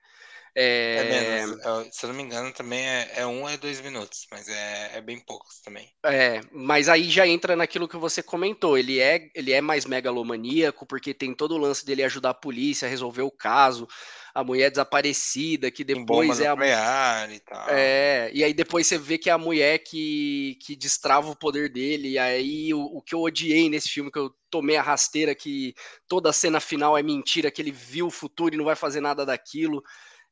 É... 0.58 0.96
é 0.96 1.04
menos. 1.04 1.94
Se 1.94 2.06
eu 2.06 2.08
não 2.08 2.16
me 2.16 2.22
engano, 2.22 2.50
também 2.50 2.80
é, 2.80 3.12
é 3.16 3.26
um 3.26 3.46
é 3.46 3.58
dois 3.58 3.78
minutos, 3.82 4.26
mas 4.30 4.48
é, 4.48 4.92
é 4.94 5.00
bem 5.02 5.20
poucos 5.20 5.60
também. 5.60 5.86
É, 6.02 6.40
mas 6.50 6.88
aí 6.88 7.10
já 7.10 7.26
entra 7.26 7.54
naquilo 7.54 7.86
que 7.86 7.98
você 7.98 8.22
comentou. 8.22 8.78
Ele 8.78 8.98
é, 8.98 9.28
ele 9.34 9.52
é 9.52 9.60
mais 9.60 9.84
megalomaníaco, 9.84 10.86
porque 10.86 11.12
tem 11.12 11.34
todo 11.34 11.54
o 11.54 11.58
lance 11.58 11.84
dele 11.84 12.02
ajudar 12.02 12.30
a 12.30 12.34
polícia 12.34 12.86
a 12.86 12.90
resolver 12.90 13.20
o 13.20 13.30
caso. 13.30 13.86
A 14.34 14.42
mulher 14.42 14.70
desaparecida, 14.70 15.70
que 15.70 15.84
depois 15.84 16.40
é 16.40 16.46
a. 16.46 17.28
E 17.30 17.40
tal. 17.40 17.66
É, 17.68 18.30
e 18.32 18.42
aí 18.42 18.54
depois 18.54 18.86
você 18.86 18.96
vê 18.96 19.18
que 19.18 19.28
é 19.28 19.32
a 19.32 19.38
mulher 19.38 19.78
que, 19.80 20.58
que 20.64 20.74
destrava 20.74 21.30
o 21.30 21.36
poder 21.36 21.70
dele. 21.70 22.10
E 22.12 22.18
aí 22.18 22.72
o, 22.72 22.80
o 22.80 23.02
que 23.02 23.14
eu 23.14 23.20
odiei 23.20 23.68
nesse 23.68 23.90
filme, 23.90 24.10
que 24.10 24.18
eu 24.18 24.30
tomei 24.50 24.76
a 24.76 24.82
rasteira, 24.82 25.34
que 25.34 25.74
toda 26.08 26.30
a 26.30 26.34
cena 26.34 26.60
final 26.60 26.96
é 26.96 27.02
mentira, 27.02 27.50
que 27.50 27.60
ele 27.60 27.72
viu 27.72 28.06
o 28.06 28.10
futuro 28.10 28.54
e 28.54 28.58
não 28.58 28.64
vai 28.64 28.76
fazer 28.76 29.00
nada 29.00 29.24
daquilo. 29.24 29.82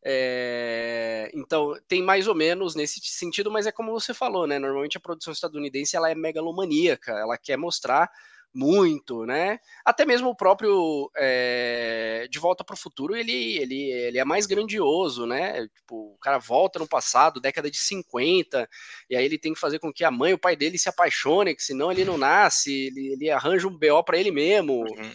É, 0.07 1.31
então, 1.35 1.75
tem 1.89 2.03
mais 2.03 2.29
ou 2.29 2.35
menos 2.35 2.75
nesse 2.75 3.01
sentido, 3.01 3.51
mas 3.51 3.67
é 3.67 3.73
como 3.73 3.91
você 3.91 4.13
falou, 4.13 4.47
né? 4.47 4.59
Normalmente 4.59 4.99
a 4.99 5.01
produção 5.01 5.33
estadunidense 5.33 5.97
ela 5.97 6.11
é 6.11 6.15
megalomaníaca, 6.15 7.13
ela 7.13 7.39
quer 7.39 7.57
mostrar 7.57 8.11
muito, 8.55 9.27
né? 9.27 9.59
Até 9.85 10.07
mesmo 10.07 10.29
o 10.29 10.37
próprio 10.37 11.11
é, 11.17 12.29
De 12.31 12.39
Volta 12.39 12.63
para 12.63 12.75
o 12.75 12.79
Futuro, 12.79 13.17
ele, 13.17 13.59
ele, 13.59 13.91
ele 13.91 14.19
é 14.19 14.25
mais 14.25 14.47
grandioso, 14.47 15.27
né? 15.27 15.67
Tipo, 15.75 16.15
o 16.15 16.19
cara 16.21 16.39
volta 16.39 16.79
no 16.79 16.87
passado, 16.87 17.41
década 17.41 17.69
de 17.69 17.79
50, 17.79 18.69
e 19.11 19.17
aí 19.17 19.25
ele 19.25 19.39
tem 19.39 19.53
que 19.53 19.59
fazer 19.59 19.81
com 19.81 19.93
que 19.93 20.05
a 20.05 20.11
mãe 20.11 20.31
e 20.31 20.35
o 20.35 20.39
pai 20.39 20.55
dele 20.55 20.79
se 20.79 20.89
apaixonem, 20.89 21.57
que 21.57 21.65
senão 21.65 21.91
ele 21.91 22.05
não 22.05 22.17
nasce, 22.17 22.87
ele, 22.87 23.15
ele 23.15 23.31
arranja 23.31 23.67
um 23.67 23.77
BO 23.77 24.05
para 24.05 24.19
ele 24.19 24.31
mesmo. 24.31 24.83
Uhum. 24.83 25.13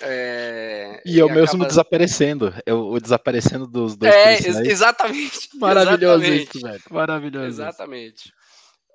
É, 0.00 1.02
e 1.04 1.18
é 1.18 1.24
o 1.24 1.28
mesmo 1.28 1.56
acaba... 1.56 1.66
desaparecendo. 1.66 2.54
É 2.64 2.72
o, 2.72 2.92
o, 2.92 3.00
desaparecendo 3.00 3.66
dos 3.66 3.96
dois. 3.96 4.14
É, 4.14 4.34
ex 4.34 4.56
exatamente. 4.60 5.48
Maravilhoso 5.58 6.24
exatamente. 6.24 6.56
isso, 6.56 6.66
velho. 6.66 6.82
Maravilhoso. 6.90 7.46
Exatamente. 7.46 8.32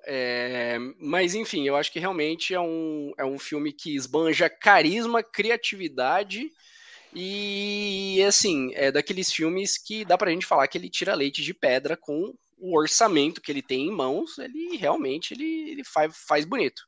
É, 0.06 0.78
mas 0.98 1.34
enfim, 1.34 1.66
eu 1.66 1.76
acho 1.76 1.92
que 1.92 1.98
realmente 1.98 2.54
é 2.54 2.60
um, 2.60 3.12
é 3.18 3.24
um 3.24 3.38
filme 3.38 3.72
que 3.72 3.94
esbanja 3.94 4.48
carisma, 4.48 5.22
criatividade 5.22 6.50
e 7.14 8.22
assim, 8.26 8.72
é 8.74 8.90
daqueles 8.90 9.32
filmes 9.32 9.76
que 9.76 10.04
dá 10.04 10.16
pra 10.16 10.30
gente 10.30 10.46
falar 10.46 10.66
que 10.68 10.78
ele 10.78 10.88
tira 10.88 11.14
leite 11.14 11.42
de 11.42 11.52
pedra 11.52 11.96
com 11.96 12.34
o 12.56 12.78
orçamento 12.78 13.40
que 13.40 13.50
ele 13.50 13.62
tem 13.62 13.88
em 13.88 13.90
mãos, 13.90 14.38
ele 14.38 14.76
realmente 14.76 15.34
ele, 15.34 15.70
ele 15.70 15.84
faz, 15.84 16.16
faz 16.26 16.44
bonito. 16.44 16.82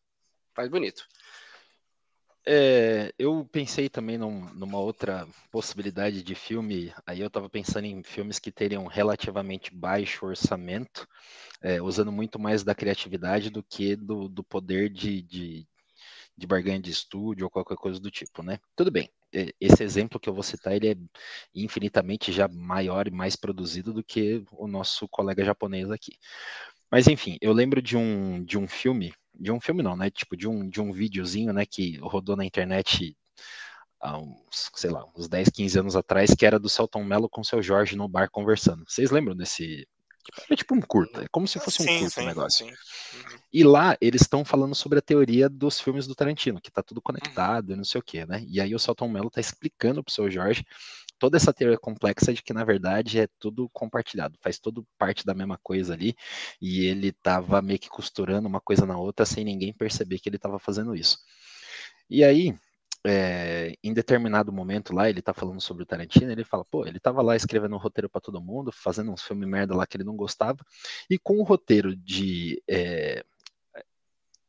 Faz 0.55 0.68
bonito. 0.68 1.05
É, 2.45 3.12
eu 3.18 3.45
pensei 3.53 3.88
também 3.88 4.18
num, 4.18 4.53
numa 4.55 4.78
outra 4.78 5.26
possibilidade 5.51 6.22
de 6.22 6.34
filme. 6.34 6.93
Aí 7.07 7.20
eu 7.20 7.28
estava 7.28 7.49
pensando 7.49 7.84
em 7.84 8.03
filmes 8.03 8.38
que 8.38 8.51
teriam 8.51 8.86
relativamente 8.86 9.72
baixo 9.74 10.26
orçamento, 10.26 11.07
é, 11.62 11.80
usando 11.80 12.11
muito 12.12 12.38
mais 12.38 12.64
da 12.64 12.74
criatividade 12.74 13.51
do 13.51 13.62
que 13.62 13.95
do, 13.97 14.28
do 14.28 14.43
poder 14.43 14.90
de, 14.90 15.22
de, 15.22 15.68
de 16.36 16.47
barganha 16.47 16.80
de 16.80 16.90
estúdio 16.90 17.45
ou 17.47 17.51
qualquer 17.51 17.76
coisa 17.76 18.01
do 18.01 18.11
tipo, 18.11 18.43
né? 18.43 18.59
Tudo 18.76 18.90
bem. 18.90 19.11
Esse 19.61 19.82
exemplo 19.82 20.20
que 20.20 20.28
eu 20.28 20.34
vou 20.34 20.43
citar 20.43 20.74
ele 20.74 20.90
é 20.90 20.97
infinitamente 21.55 22.32
já 22.32 22.49
maior 22.49 23.09
e 23.09 23.11
mais 23.11 23.36
produzido 23.36 23.93
do 23.93 24.05
que 24.05 24.45
o 24.53 24.66
nosso 24.66 25.09
colega 25.09 25.45
japonês 25.45 25.90
aqui. 25.90 26.18
Mas 26.90 27.09
enfim, 27.09 27.38
eu 27.40 27.53
lembro 27.53 27.80
de 27.80 27.97
um, 27.97 28.45
de 28.45 28.59
um 28.59 28.68
filme 28.68 29.14
de 29.43 29.51
um 29.51 29.61
filme 29.61 29.82
não, 29.82 29.97
né? 29.97 30.11
Tipo, 30.11 30.36
de 30.36 30.49
um, 30.49 30.68
de 30.68 30.80
um 30.80 30.93
videozinho, 30.93 31.53
né, 31.53 31.66
que 31.66 31.99
rodou 31.99 32.36
na 32.36 32.45
internet 32.45 33.16
há 34.01 34.18
uns, 34.18 34.70
sei 34.74 34.90
lá, 34.90 35.05
uns 35.16 35.28
10, 35.28 35.49
15 35.51 35.78
anos 35.78 35.97
atrás, 35.97 36.34
que 36.34 36.47
era 36.47 36.59
do 36.59 36.68
Celton 36.68 37.05
Mello 37.05 37.28
com 37.28 37.43
seu 37.43 37.62
Jorge 37.62 37.97
no 37.97 38.09
bar 38.09 38.30
conversando. 38.30 38.84
Vocês 38.86 39.11
lembram 39.11 39.36
desse? 39.36 39.86
É 40.49 40.55
tipo 40.55 40.72
um 40.74 40.80
curta, 40.80 41.24
é 41.24 41.26
como 41.32 41.49
se 41.49 41.59
fosse 41.59 41.82
um 41.82 41.84
sim, 41.84 41.99
curto 41.99 42.14
sim, 42.14 42.26
negócio. 42.26 42.66
Sim. 42.66 42.72
Uhum. 42.72 43.38
E 43.53 43.64
lá 43.64 43.97
eles 44.01 44.22
estão 44.22 44.45
falando 44.45 44.74
sobre 44.74 45.01
a 45.01 45.03
teoria 45.03 45.49
dos 45.49 45.80
filmes 45.80 46.07
do 46.07 46.14
Tarantino, 46.14 46.61
que 46.61 46.70
tá 46.70 46.80
tudo 46.80 47.03
conectado 47.03 47.68
uhum. 47.68 47.74
e 47.74 47.76
não 47.76 47.84
sei 47.84 48.01
o 48.01 48.05
que, 48.05 48.24
né? 48.24 48.45
E 48.49 48.61
aí 48.61 48.72
o 48.72 48.78
Celton 48.78 49.09
Mello 49.09 49.30
tá 49.30 49.40
explicando 49.40 50.03
pro 50.03 50.14
seu 50.14 50.30
Jorge 50.30 50.64
toda 51.23 51.37
essa 51.37 51.53
teoria 51.53 51.79
complexa 51.79 52.35
de 52.35 52.43
que, 52.43 52.53
na 52.53 52.64
verdade, 52.64 53.20
é 53.20 53.29
tudo 53.39 53.70
compartilhado, 53.73 54.37
faz 54.41 54.59
tudo 54.59 54.85
parte 54.99 55.25
da 55.25 55.33
mesma 55.33 55.57
coisa 55.62 55.95
ali, 55.95 56.16
e 56.61 56.85
ele 56.85 57.11
estava 57.11 57.62
meio 57.62 57.79
que 57.79 57.89
costurando 57.89 58.49
uma 58.49 58.61
coisa 58.61 58.85
na 58.85 58.99
outra 58.99 59.25
sem 59.25 59.45
ninguém 59.45 59.73
perceber 59.73 60.18
que 60.18 60.29
ele 60.29 60.35
estava 60.35 60.59
fazendo 60.59 60.97
isso. 60.97 61.20
E 62.11 62.25
aí, 62.25 62.53
é, 63.07 63.73
em 63.85 63.95
determinado 63.95 64.53
momento 64.53 64.93
lá, 64.93 65.09
ele 65.09 65.23
tá 65.23 65.33
falando 65.33 65.61
sobre 65.61 65.85
o 65.85 65.87
Tarantino, 65.87 66.33
ele 66.33 66.43
fala, 66.43 66.64
pô, 66.64 66.85
ele 66.85 66.99
tava 66.99 67.23
lá 67.23 67.37
escrevendo 67.37 67.77
um 67.77 67.79
roteiro 67.79 68.11
para 68.11 68.20
todo 68.20 68.43
mundo, 68.43 68.73
fazendo 68.73 69.12
uns 69.12 69.23
filmes 69.23 69.49
merda 69.49 69.77
lá 69.77 69.87
que 69.87 69.97
ele 69.97 70.03
não 70.03 70.16
gostava, 70.16 70.59
e 71.09 71.16
com 71.20 71.39
o 71.39 71.45
roteiro 71.45 71.95
de 71.95 72.61
é, 72.68 73.25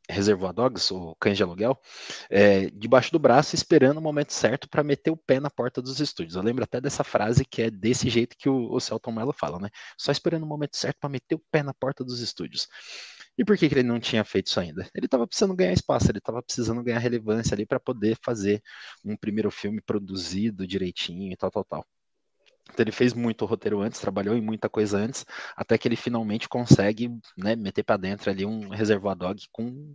Reservoir 0.08 0.52
Dogs, 0.52 0.92
o 0.92 1.14
Cães 1.16 1.36
de 1.36 1.42
Aluguel, 1.42 1.78
é, 2.30 2.70
debaixo 2.70 3.10
do 3.10 3.18
braço, 3.18 3.54
esperando 3.54 3.98
o 3.98 4.02
momento 4.02 4.32
certo 4.32 4.68
para 4.68 4.82
meter 4.82 5.10
o 5.10 5.16
pé 5.16 5.40
na 5.40 5.50
porta 5.50 5.80
dos 5.80 6.00
estúdios. 6.00 6.36
Eu 6.36 6.42
lembro 6.42 6.64
até 6.64 6.80
dessa 6.80 7.02
frase 7.02 7.44
que 7.44 7.62
é 7.62 7.70
desse 7.70 8.08
jeito 8.10 8.36
que 8.36 8.48
o, 8.48 8.72
o 8.72 8.80
Celton 8.80 9.12
Mello 9.12 9.32
fala, 9.32 9.58
né? 9.58 9.70
Só 9.98 10.12
esperando 10.12 10.42
o 10.42 10.46
momento 10.46 10.76
certo 10.76 10.98
para 11.00 11.08
meter 11.08 11.34
o 11.34 11.42
pé 11.50 11.62
na 11.62 11.72
porta 11.72 12.04
dos 12.04 12.20
estúdios. 12.20 12.68
E 13.36 13.44
por 13.44 13.56
que, 13.56 13.68
que 13.68 13.74
ele 13.74 13.82
não 13.82 13.98
tinha 13.98 14.24
feito 14.24 14.46
isso 14.48 14.60
ainda? 14.60 14.88
Ele 14.94 15.06
estava 15.06 15.26
precisando 15.26 15.56
ganhar 15.56 15.72
espaço, 15.72 16.10
ele 16.10 16.18
estava 16.18 16.42
precisando 16.42 16.82
ganhar 16.82 16.98
relevância 16.98 17.54
ali 17.54 17.66
para 17.66 17.80
poder 17.80 18.16
fazer 18.22 18.62
um 19.04 19.16
primeiro 19.16 19.50
filme 19.50 19.80
produzido 19.80 20.66
direitinho 20.66 21.32
e 21.32 21.36
tal, 21.36 21.50
tal, 21.50 21.64
tal. 21.64 21.86
Então 22.70 22.82
ele 22.82 22.92
fez 22.92 23.12
muito 23.12 23.44
roteiro 23.44 23.80
antes, 23.80 24.00
trabalhou 24.00 24.34
em 24.36 24.40
muita 24.40 24.68
coisa 24.68 24.98
antes, 24.98 25.24
até 25.56 25.76
que 25.76 25.86
ele 25.86 25.96
finalmente 25.96 26.48
consegue 26.48 27.10
né, 27.36 27.54
meter 27.54 27.82
para 27.84 27.96
dentro 27.96 28.30
ali 28.30 28.44
um 28.44 28.68
Reservoir 28.68 29.14
Dog 29.14 29.42
com, 29.52 29.92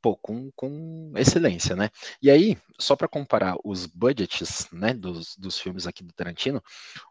pô, 0.00 0.16
com, 0.16 0.50
com 0.56 1.12
excelência, 1.16 1.76
né? 1.76 1.90
E 2.20 2.30
aí, 2.30 2.56
só 2.78 2.96
para 2.96 3.06
comparar 3.06 3.56
os 3.62 3.86
budgets 3.86 4.66
né, 4.72 4.92
dos, 4.94 5.36
dos 5.36 5.58
filmes 5.58 5.86
aqui 5.86 6.02
do 6.02 6.12
Tarantino, 6.12 6.62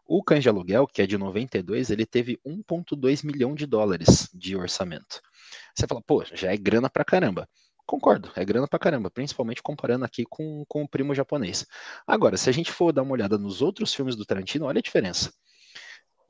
o 0.04 0.22
Cães 0.22 0.42
de 0.42 0.48
Aluguel, 0.48 0.86
que 0.86 1.00
é 1.00 1.06
de 1.06 1.16
92, 1.16 1.90
ele 1.90 2.04
teve 2.04 2.38
1,2 2.44 3.24
milhão 3.24 3.54
de 3.54 3.64
dólares 3.64 4.28
de 4.34 4.56
orçamento. 4.56 5.22
Você 5.74 5.86
fala, 5.86 6.02
pô, 6.02 6.24
já 6.24 6.52
é 6.52 6.56
grana 6.56 6.90
pra 6.90 7.04
caramba. 7.04 7.48
Concordo, 7.86 8.32
é 8.34 8.44
grana 8.44 8.66
pra 8.66 8.80
caramba, 8.80 9.10
principalmente 9.10 9.62
comparando 9.62 10.04
aqui 10.04 10.24
com, 10.28 10.64
com 10.68 10.82
o 10.82 10.88
primo 10.88 11.14
japonês. 11.14 11.64
Agora, 12.04 12.36
se 12.36 12.50
a 12.50 12.52
gente 12.52 12.72
for 12.72 12.92
dar 12.92 13.02
uma 13.02 13.12
olhada 13.12 13.38
nos 13.38 13.62
outros 13.62 13.94
filmes 13.94 14.16
do 14.16 14.26
Tarantino, 14.26 14.66
olha 14.66 14.80
a 14.80 14.82
diferença. 14.82 15.32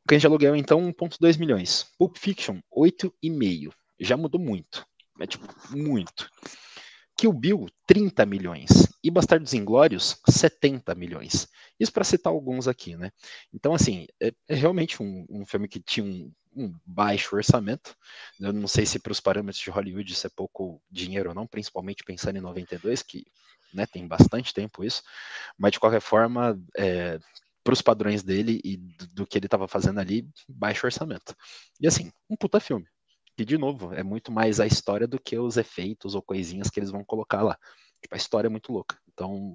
Cães 0.07 0.20
de 0.20 0.26
Aluguel, 0.26 0.54
então, 0.54 0.80
1,2 0.92 1.38
milhões. 1.38 1.86
Pulp 1.98 2.16
Fiction, 2.18 2.61
8,5. 2.70 3.72
Já 3.98 4.16
mudou 4.16 4.40
muito. 4.40 4.86
É 5.18 5.26
tipo, 5.26 5.46
muito. 5.70 6.28
Kill 7.16 7.32
Bill, 7.32 7.66
30 7.86 8.26
milhões. 8.26 8.68
E 9.02 9.11
Bastardos 9.11 9.54
Inglórios, 9.54 10.20
70 10.28 10.94
milhões. 10.94 11.48
Isso 11.80 11.92
para 11.92 12.04
citar 12.04 12.32
alguns 12.32 12.68
aqui, 12.68 12.96
né? 12.96 13.11
Então, 13.52 13.74
assim, 13.74 14.07
é, 14.20 14.32
é 14.48 14.54
realmente 14.54 15.02
um, 15.02 15.24
um, 15.28 15.46
filme 15.46 15.66
que 15.66 15.80
tinha 15.80 16.04
um, 16.04 16.30
um, 16.57 16.74
baixo 16.84 17.36
orçamento. 17.36 17.94
Eu 18.40 18.52
não 18.52 18.66
sei 18.66 18.86
se 18.86 18.98
para 18.98 19.12
os 19.12 19.20
parâmetros 19.20 19.62
de 19.62 19.70
Hollywood 19.70 20.11
isso 20.11 20.26
é 20.26 20.30
pouco 20.30 20.80
dinheiro 20.90 21.28
ou 21.28 21.34
não, 21.34 21.46
principalmente 21.46 22.02
pensando 22.02 22.36
em 22.36 22.40
92, 22.40 23.02
que 23.02 23.26
né, 23.74 23.86
tem 23.86 24.07
bastante 24.07 24.54
tempo 24.54 24.82
isso. 24.82 25.02
Mas, 25.59 25.72
de 25.72 25.80
qualquer 25.80 26.00
forma, 26.00 26.59
é, 26.76 27.18
para 27.62 27.74
os 27.74 27.82
padrões 27.82 28.22
dele 28.22 28.61
e 28.64 28.76
do, 29.12 29.26
que 29.26 29.38
ele 29.38 29.46
estava 29.46 29.68
fazendo 29.68 30.00
ali, 30.00 30.28
baixo 30.48 30.86
orçamento. 30.86 31.36
E, 31.80 31.86
assim, 31.86 32.11
um 32.30 32.36
puta 32.36 32.59
filme 32.59 32.86
que, 33.36 33.44
de 33.44 33.59
novo, 33.59 33.92
é 33.92 34.02
muito 34.02 34.32
mais 34.32 34.61
a 34.61 34.66
história 34.66 35.07
do 35.07 35.20
que 35.20 35.38
os 35.38 35.59
efeitos 35.59 36.14
ou 36.14 36.22
coisinhas 36.22 36.70
que 36.70 36.80
eles 36.80 36.90
vão 36.90 37.04
colocar 37.04 37.42
lá. 37.42 37.59
Tipo, 38.00 38.14
a 38.14 38.18
história 38.18 38.48
é 38.48 38.50
muito 38.50 38.72
louca. 38.72 38.98
Então, 39.12 39.54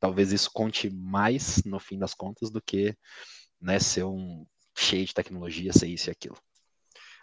talvez 0.00 0.32
isso 0.32 0.50
conte 0.52 0.88
mais, 0.88 1.62
no 1.64 1.78
fim 1.78 1.98
das 1.98 2.14
contas, 2.14 2.50
do 2.50 2.62
que 2.62 2.96
né, 3.60 3.78
ser 3.78 4.04
um 4.04 4.46
cheio 4.78 5.04
de 5.04 5.14
tecnologia, 5.14 5.72
ser 5.72 5.88
isso 5.88 6.08
e 6.08 6.12
aquilo. 6.12 6.36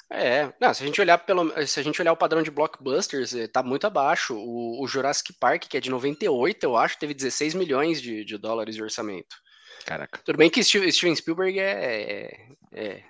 É, 0.10 0.54
não, 0.62 0.72
se 0.74 0.84
a 0.84 0.86
gente 0.86 1.02
olhar 1.02 1.18
pelo, 1.18 1.52
se 1.66 1.80
a 1.80 1.84
gente 1.84 2.00
olhar 2.00 2.14
o 2.14 2.18
padrão 2.18 2.44
de 2.44 2.52
blockbusters, 2.52 3.34
eh, 3.34 3.48
tá 3.48 3.64
muito 3.64 3.88
abaixo. 3.88 4.36
O, 4.36 4.84
o 4.84 4.88
Jurassic 4.88 5.34
Park, 5.40 5.64
que 5.64 5.78
é 5.78 5.82
de 5.82 5.90
98, 5.90 6.64
eu 6.64 6.78
acho, 6.78 7.00
teve 7.00 7.14
16 7.14 7.56
milhões 7.56 8.00
de, 8.00 8.24
de 8.24 8.38
dólares 8.38 8.76
de 8.76 8.84
orçamento. 8.84 9.36
Caraca. 9.84 10.20
Tudo 10.24 10.38
bem 10.38 10.50
que 10.50 10.64
Steven 10.64 11.16
Spielberg 11.16 11.60
é, 11.60 11.64
é, 11.64 12.50
é 12.72 13.04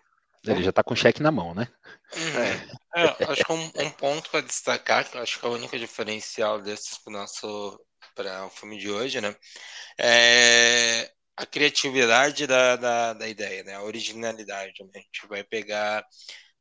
ele 0.47 0.63
já 0.63 0.71
tá 0.71 0.83
com 0.83 0.95
cheque 0.95 1.23
na 1.23 1.31
mão, 1.31 1.53
né? 1.53 1.67
É. 2.13 3.01
é 3.01 3.31
acho 3.31 3.43
que 3.43 3.51
um, 3.51 3.71
um 3.75 3.89
ponto 3.89 4.29
para 4.29 4.41
destacar, 4.41 5.09
que 5.09 5.17
eu 5.17 5.21
acho 5.21 5.39
que 5.39 5.45
é 5.45 5.49
o 5.49 5.53
único 5.53 5.77
diferencial 5.77 6.61
desses 6.61 6.97
para 6.97 7.11
o 7.11 7.13
nosso 7.13 7.79
para 8.13 8.45
o 8.45 8.49
filme 8.49 8.77
de 8.77 8.89
hoje, 8.89 9.19
né? 9.19 9.35
É 9.97 11.11
a 11.37 11.45
criatividade 11.45 12.47
da, 12.47 12.75
da, 12.75 13.13
da 13.13 13.27
ideia, 13.27 13.63
né? 13.63 13.75
A 13.75 13.83
originalidade. 13.83 14.83
Né? 14.83 14.91
A 14.95 14.99
gente 14.99 15.27
vai 15.27 15.43
pegar 15.43 16.05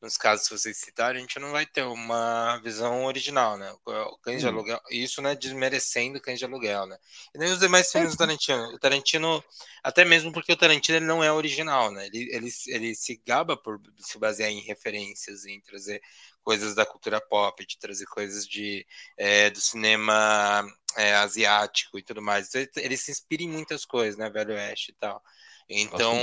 nos 0.04 0.16
casos 0.18 0.46
que 0.46 0.58
vocês 0.58 0.76
citaram, 0.76 1.16
a 1.16 1.20
gente 1.20 1.38
não 1.38 1.50
vai 1.50 1.64
ter 1.64 1.82
uma 1.82 2.58
visão 2.58 3.06
original, 3.06 3.56
né? 3.56 3.74
O 3.86 4.18
Cães 4.18 4.40
de 4.40 4.46
hum. 4.46 4.50
Aluguel, 4.50 4.80
isso 4.90 5.22
não 5.22 5.30
é 5.30 5.34
desmerecendo 5.34 6.20
Cães 6.20 6.38
de 6.38 6.44
Aluguel, 6.44 6.86
né? 6.86 6.98
E 7.34 7.38
nem 7.38 7.50
os 7.50 7.58
demais 7.58 7.90
filmes 7.90 8.10
do 8.10 8.18
Tarantino. 8.18 8.74
O 8.74 8.78
Tarantino, 8.78 9.42
até 9.82 10.04
mesmo 10.04 10.30
porque 10.30 10.52
o 10.52 10.56
Tarantino 10.56 10.98
ele 10.98 11.06
não 11.06 11.24
é 11.24 11.32
original, 11.32 11.90
né? 11.90 12.06
Ele, 12.06 12.28
ele, 12.32 12.50
ele 12.66 12.94
se 12.94 13.20
gaba 13.26 13.56
por 13.56 13.80
se 13.98 14.18
basear 14.18 14.50
em 14.50 14.60
referências, 14.60 15.46
em 15.46 15.58
trazer 15.62 16.02
coisas 16.44 16.74
da 16.74 16.86
cultura 16.86 17.20
pop, 17.20 17.66
de 17.66 17.78
trazer 17.78 18.06
coisas 18.06 18.46
de, 18.46 18.86
é, 19.16 19.50
do 19.50 19.60
cinema 19.60 20.64
é, 20.96 21.14
asiático 21.14 21.98
e 21.98 22.02
tudo 22.02 22.22
mais. 22.22 22.54
Ele, 22.54 22.70
ele, 22.76 22.96
se 22.96 23.10
inspira 23.10 23.42
em 23.42 23.48
muitas 23.48 23.84
coisas, 23.84 24.16
né? 24.16 24.30
Velho 24.30 24.54
Oeste 24.54 24.92
e 24.92 24.94
tal. 24.94 25.22
Então... 25.68 26.16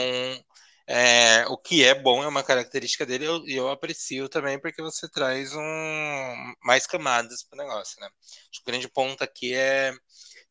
É, 0.87 1.45
o 1.47 1.57
que 1.57 1.85
é 1.85 1.93
bom 1.93 2.21
é 2.21 2.27
uma 2.27 2.43
característica 2.43 3.05
dele 3.05 3.23
e 3.23 3.27
eu, 3.27 3.47
eu, 3.47 3.69
aprecio 3.69 4.27
também 4.27 4.59
porque 4.59 4.81
você 4.81 5.07
traz 5.07 5.53
um, 5.55 6.53
mais 6.63 6.85
camadas 6.85 7.43
para 7.43 7.63
o 7.63 7.65
negócio, 7.65 7.97
né? 8.01 8.09
o 8.09 8.65
grande 8.65 8.89
ponto 8.89 9.23
aqui 9.23 9.53
é 9.53 9.93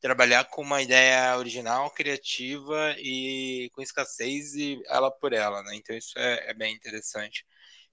trabalhar 0.01 0.45
com 0.47 0.63
uma 0.63 0.81
ideia 0.81 1.37
original, 1.37 1.91
criativa 1.91 2.95
e 2.99 3.71
com 3.75 3.83
escassez 3.83 4.55
e 4.55 4.83
ela 4.87 5.11
por 5.11 5.33
ela, 5.33 5.63
né? 5.63 5.75
Então 5.75 5.95
isso 5.95 6.19
é, 6.19 6.51
é 6.51 6.55
bem 6.55 6.75
interessante. 6.75 7.45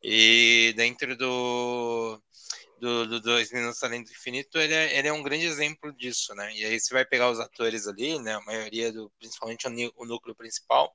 E 0.01 0.73
dentro 0.75 1.17
do, 1.17 2.21
do, 2.79 3.07
do 3.07 3.19
Dois 3.19 3.51
Minutos 3.51 3.81
Além 3.83 4.03
do 4.03 4.11
Infinito, 4.11 4.57
ele 4.57 4.73
é, 4.73 4.97
ele 4.97 5.07
é 5.07 5.13
um 5.13 5.23
grande 5.23 5.45
exemplo 5.45 5.91
disso, 5.93 6.33
né? 6.35 6.53
E 6.55 6.65
aí 6.65 6.79
você 6.79 6.93
vai 6.93 7.05
pegar 7.05 7.29
os 7.29 7.39
atores 7.39 7.87
ali, 7.87 8.19
né? 8.19 8.35
A 8.35 8.41
maioria, 8.41 8.91
do, 8.91 9.11
principalmente 9.19 9.67
o, 9.67 9.93
o 9.95 10.05
núcleo 10.05 10.35
principal, 10.35 10.93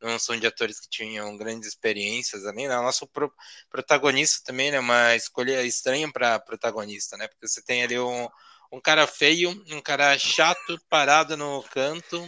não 0.00 0.18
são 0.18 0.38
de 0.38 0.46
atores 0.46 0.80
que 0.80 0.88
tinham 0.88 1.36
grandes 1.36 1.68
experiências 1.68 2.46
ali, 2.46 2.68
né? 2.68 2.78
O 2.78 2.82
nosso 2.82 3.06
pro, 3.06 3.32
protagonista 3.70 4.44
também 4.44 4.70
né? 4.70 4.78
uma 4.78 5.14
escolha 5.16 5.62
estranha 5.62 6.10
para 6.10 6.38
protagonista, 6.38 7.16
né? 7.16 7.26
Porque 7.28 7.48
você 7.48 7.62
tem 7.62 7.82
ali 7.82 7.98
um, 7.98 8.28
um 8.72 8.80
cara 8.80 9.06
feio, 9.06 9.50
um 9.70 9.80
cara 9.80 10.16
chato, 10.18 10.80
parado 10.88 11.36
no 11.36 11.62
canto, 11.64 12.24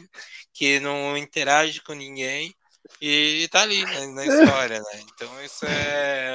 que 0.53 0.81
não 0.81 1.17
interage 1.17 1.81
com 1.83 1.93
ninguém 1.93 2.55
e 3.01 3.49
tá 3.49 3.63
ali 3.63 3.85
né, 3.85 4.07
na 4.07 4.27
história, 4.27 4.79
né? 4.79 5.05
Então 5.13 5.45
isso 5.45 5.65
é 5.67 6.35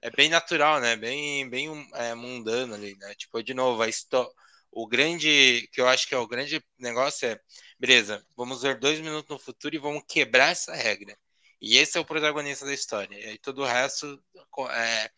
é 0.00 0.10
bem 0.10 0.28
natural, 0.28 0.80
né? 0.80 0.96
Bem, 0.96 1.48
bem 1.48 1.88
é, 1.94 2.14
mundano 2.14 2.74
ali, 2.74 2.96
né? 2.96 3.14
Tipo, 3.14 3.42
de 3.42 3.54
novo, 3.54 3.82
a 3.82 3.88
história. 3.88 4.30
O 4.70 4.86
grande, 4.86 5.68
que 5.72 5.80
eu 5.80 5.88
acho 5.88 6.06
que 6.06 6.14
é 6.14 6.18
o 6.18 6.26
grande 6.26 6.62
negócio 6.78 7.26
é, 7.28 7.40
beleza, 7.78 8.24
vamos 8.36 8.62
ver 8.62 8.78
dois 8.78 9.00
minutos 9.00 9.30
no 9.30 9.38
futuro 9.38 9.74
e 9.74 9.78
vamos 9.78 10.04
quebrar 10.06 10.50
essa 10.50 10.74
regra. 10.74 11.16
E 11.60 11.78
esse 11.78 11.96
é 11.96 12.00
o 12.00 12.04
protagonista 12.04 12.66
da 12.66 12.74
história. 12.74 13.18
E 13.18 13.30
aí 13.30 13.38
todo 13.38 13.62
o 13.62 13.64
resto 13.64 14.22
é, 14.70 15.10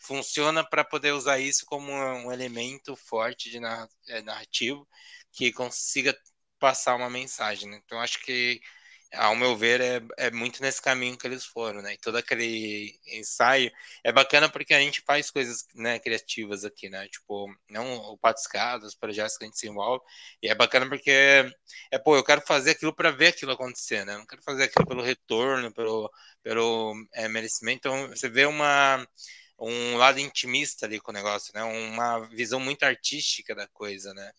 funciona 0.00 0.68
para 0.68 0.84
poder 0.84 1.12
usar 1.12 1.38
isso 1.38 1.64
como 1.66 1.92
um 1.92 2.32
elemento 2.32 2.96
forte 2.96 3.50
de 3.50 3.58
é, 4.08 4.22
narrativo 4.22 4.86
que 5.32 5.52
consiga 5.52 6.16
passar 6.58 6.96
uma 6.96 7.08
mensagem. 7.08 7.70
Né? 7.70 7.80
Então 7.84 8.00
acho 8.00 8.20
que 8.22 8.60
ao 9.16 9.36
meu 9.36 9.56
ver, 9.56 9.80
é, 9.80 10.00
é 10.16 10.30
muito 10.30 10.60
nesse 10.62 10.80
caminho 10.80 11.16
que 11.16 11.26
eles 11.26 11.44
foram, 11.44 11.82
né? 11.82 11.94
E 11.94 11.98
todo 11.98 12.16
aquele 12.16 12.98
ensaio 13.06 13.70
é 14.02 14.12
bacana 14.12 14.48
porque 14.48 14.74
a 14.74 14.80
gente 14.80 15.00
faz 15.02 15.30
coisas 15.30 15.66
né, 15.74 15.98
criativas 15.98 16.64
aqui, 16.64 16.88
né? 16.88 17.08
Tipo, 17.08 17.54
não 17.68 17.94
o 18.12 18.18
patiscado, 18.18 18.86
os 18.86 18.94
projetos 18.94 19.36
que 19.36 19.44
a 19.44 19.46
gente 19.46 19.58
se 19.58 19.68
envolve. 19.68 20.04
E 20.42 20.48
é 20.48 20.54
bacana 20.54 20.88
porque 20.88 21.10
é, 21.90 21.98
pô, 21.98 22.16
eu 22.16 22.24
quero 22.24 22.40
fazer 22.42 22.72
aquilo 22.72 22.94
para 22.94 23.10
ver 23.10 23.28
aquilo 23.28 23.52
acontecer, 23.52 24.04
né? 24.04 24.14
Eu 24.14 24.18
não 24.18 24.26
quero 24.26 24.42
fazer 24.42 24.64
aquilo 24.64 24.86
pelo 24.86 25.02
retorno, 25.02 25.72
pelo, 25.72 26.10
pelo 26.42 26.94
é, 27.12 27.28
merecimento. 27.28 27.88
Então, 27.88 28.08
você 28.08 28.28
vê 28.28 28.46
uma 28.46 29.06
um 29.58 29.96
lado 29.96 30.18
intimista 30.18 30.86
ali 30.86 31.00
com 31.00 31.10
o 31.10 31.14
negócio, 31.14 31.52
né? 31.54 31.62
Uma 31.62 32.20
visão 32.28 32.58
muito 32.60 32.82
artística 32.82 33.54
da 33.54 33.66
coisa, 33.68 34.12
né? 34.12 34.32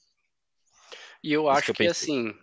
E 1.24 1.34
eu 1.34 1.50
acho 1.50 1.74
que, 1.74 1.84
que 1.84 1.88
assim, 1.88 2.38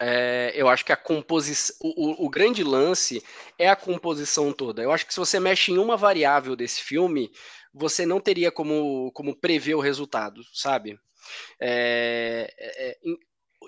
é, 0.00 0.52
eu 0.54 0.68
acho 0.68 0.84
que 0.84 0.92
a 0.92 0.96
composição, 0.96 1.76
o, 1.82 2.26
o, 2.26 2.30
grande 2.30 2.62
lance 2.62 3.22
é 3.58 3.68
a 3.68 3.76
composição 3.76 4.52
toda. 4.52 4.82
Eu 4.82 4.92
acho 4.92 5.06
que 5.06 5.12
se 5.12 5.20
você 5.20 5.40
mexe 5.40 5.72
em 5.72 5.78
uma 5.78 5.96
variável 5.96 6.54
desse 6.54 6.80
filme, 6.82 7.30
você 7.72 8.06
não 8.06 8.20
teria 8.20 8.52
como, 8.52 9.10
como 9.12 9.34
prever 9.34 9.74
o 9.74 9.80
resultado, 9.80 10.42
sabe? 10.52 10.98
É, 11.60 12.54
é, 12.58 12.90
é 12.90 12.96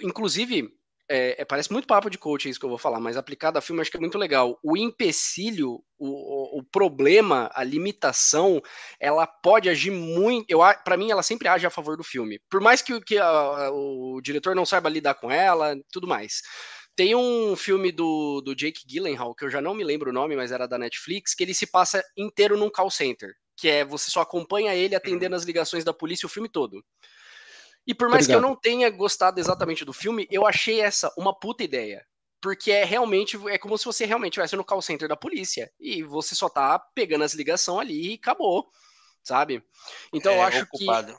inclusive, 0.02 0.68
é, 1.12 1.42
é, 1.42 1.44
parece 1.44 1.72
muito 1.72 1.88
papo 1.88 2.08
de 2.08 2.16
coach 2.16 2.48
isso 2.48 2.60
que 2.60 2.64
eu 2.64 2.70
vou 2.70 2.78
falar, 2.78 3.00
mas 3.00 3.16
aplicado 3.16 3.58
a 3.58 3.60
filme 3.60 3.80
acho 3.82 3.90
que 3.90 3.96
é 3.96 4.00
muito 4.00 4.16
legal. 4.16 4.56
O 4.62 4.76
empecilho, 4.76 5.82
o, 5.98 6.60
o, 6.60 6.62
problema, 6.62 7.50
a 7.52 7.64
limitação, 7.64 8.62
ela 9.00 9.26
pode 9.26 9.68
agir 9.68 9.90
muito. 9.90 10.48
Eu, 10.48 10.60
para 10.84 10.96
mim, 10.96 11.10
ela 11.10 11.24
sempre 11.24 11.48
age 11.48 11.66
a 11.66 11.70
favor 11.70 11.96
do 11.96 12.04
filme. 12.04 12.40
Por 12.48 12.60
mais 12.60 12.80
que, 12.80 13.00
que 13.00 13.18
a, 13.18 13.70
o 13.72 14.20
diretor 14.22 14.54
não 14.54 14.64
saiba 14.64 14.88
lidar 14.88 15.14
com 15.14 15.32
ela, 15.32 15.76
tudo 15.90 16.06
mais. 16.06 16.42
Tem 16.94 17.12
um 17.16 17.56
filme 17.56 17.90
do, 17.90 18.40
do 18.40 18.54
Jake 18.54 18.86
Gyllenhaal, 18.86 19.34
que 19.34 19.44
eu 19.44 19.50
já 19.50 19.60
não 19.60 19.74
me 19.74 19.82
lembro 19.82 20.10
o 20.10 20.14
nome, 20.14 20.36
mas 20.36 20.52
era 20.52 20.68
da 20.68 20.78
Netflix, 20.78 21.34
que 21.34 21.42
ele 21.42 21.54
se 21.54 21.66
passa 21.66 22.04
inteiro 22.16 22.56
num 22.56 22.70
call 22.70 22.90
center. 22.90 23.34
Que 23.56 23.68
é 23.68 23.84
você 23.84 24.12
só 24.12 24.20
acompanha 24.20 24.76
ele 24.76 24.94
atendendo 24.94 25.34
as 25.34 25.42
ligações 25.42 25.82
da 25.82 25.92
polícia 25.92 26.26
o 26.26 26.30
filme 26.30 26.48
todo. 26.48 26.80
E 27.90 27.94
por 27.94 28.08
mais 28.08 28.26
Obrigado. 28.26 28.40
que 28.40 28.46
eu 28.46 28.48
não 28.48 28.54
tenha 28.54 28.88
gostado 28.88 29.40
exatamente 29.40 29.84
do 29.84 29.92
filme, 29.92 30.28
eu 30.30 30.46
achei 30.46 30.80
essa 30.80 31.12
uma 31.18 31.34
puta 31.34 31.64
ideia 31.64 32.06
porque 32.40 32.70
é 32.70 32.84
realmente 32.84 33.36
é 33.48 33.58
como 33.58 33.76
se 33.76 33.84
você 33.84 34.04
realmente 34.06 34.34
estivesse 34.34 34.54
no 34.54 34.64
call 34.64 34.80
center 34.80 35.08
da 35.08 35.16
polícia 35.16 35.72
e 35.78 36.00
você 36.04 36.36
só 36.36 36.48
tá 36.48 36.78
pegando 36.78 37.24
as 37.24 37.34
ligações 37.34 37.80
ali 37.80 38.12
e 38.12 38.14
acabou, 38.14 38.70
sabe? 39.24 39.60
Então 40.12 40.32
é, 40.32 40.36
eu 40.36 40.42
acho 40.42 40.62
ocupado. 40.62 41.12
que 41.12 41.18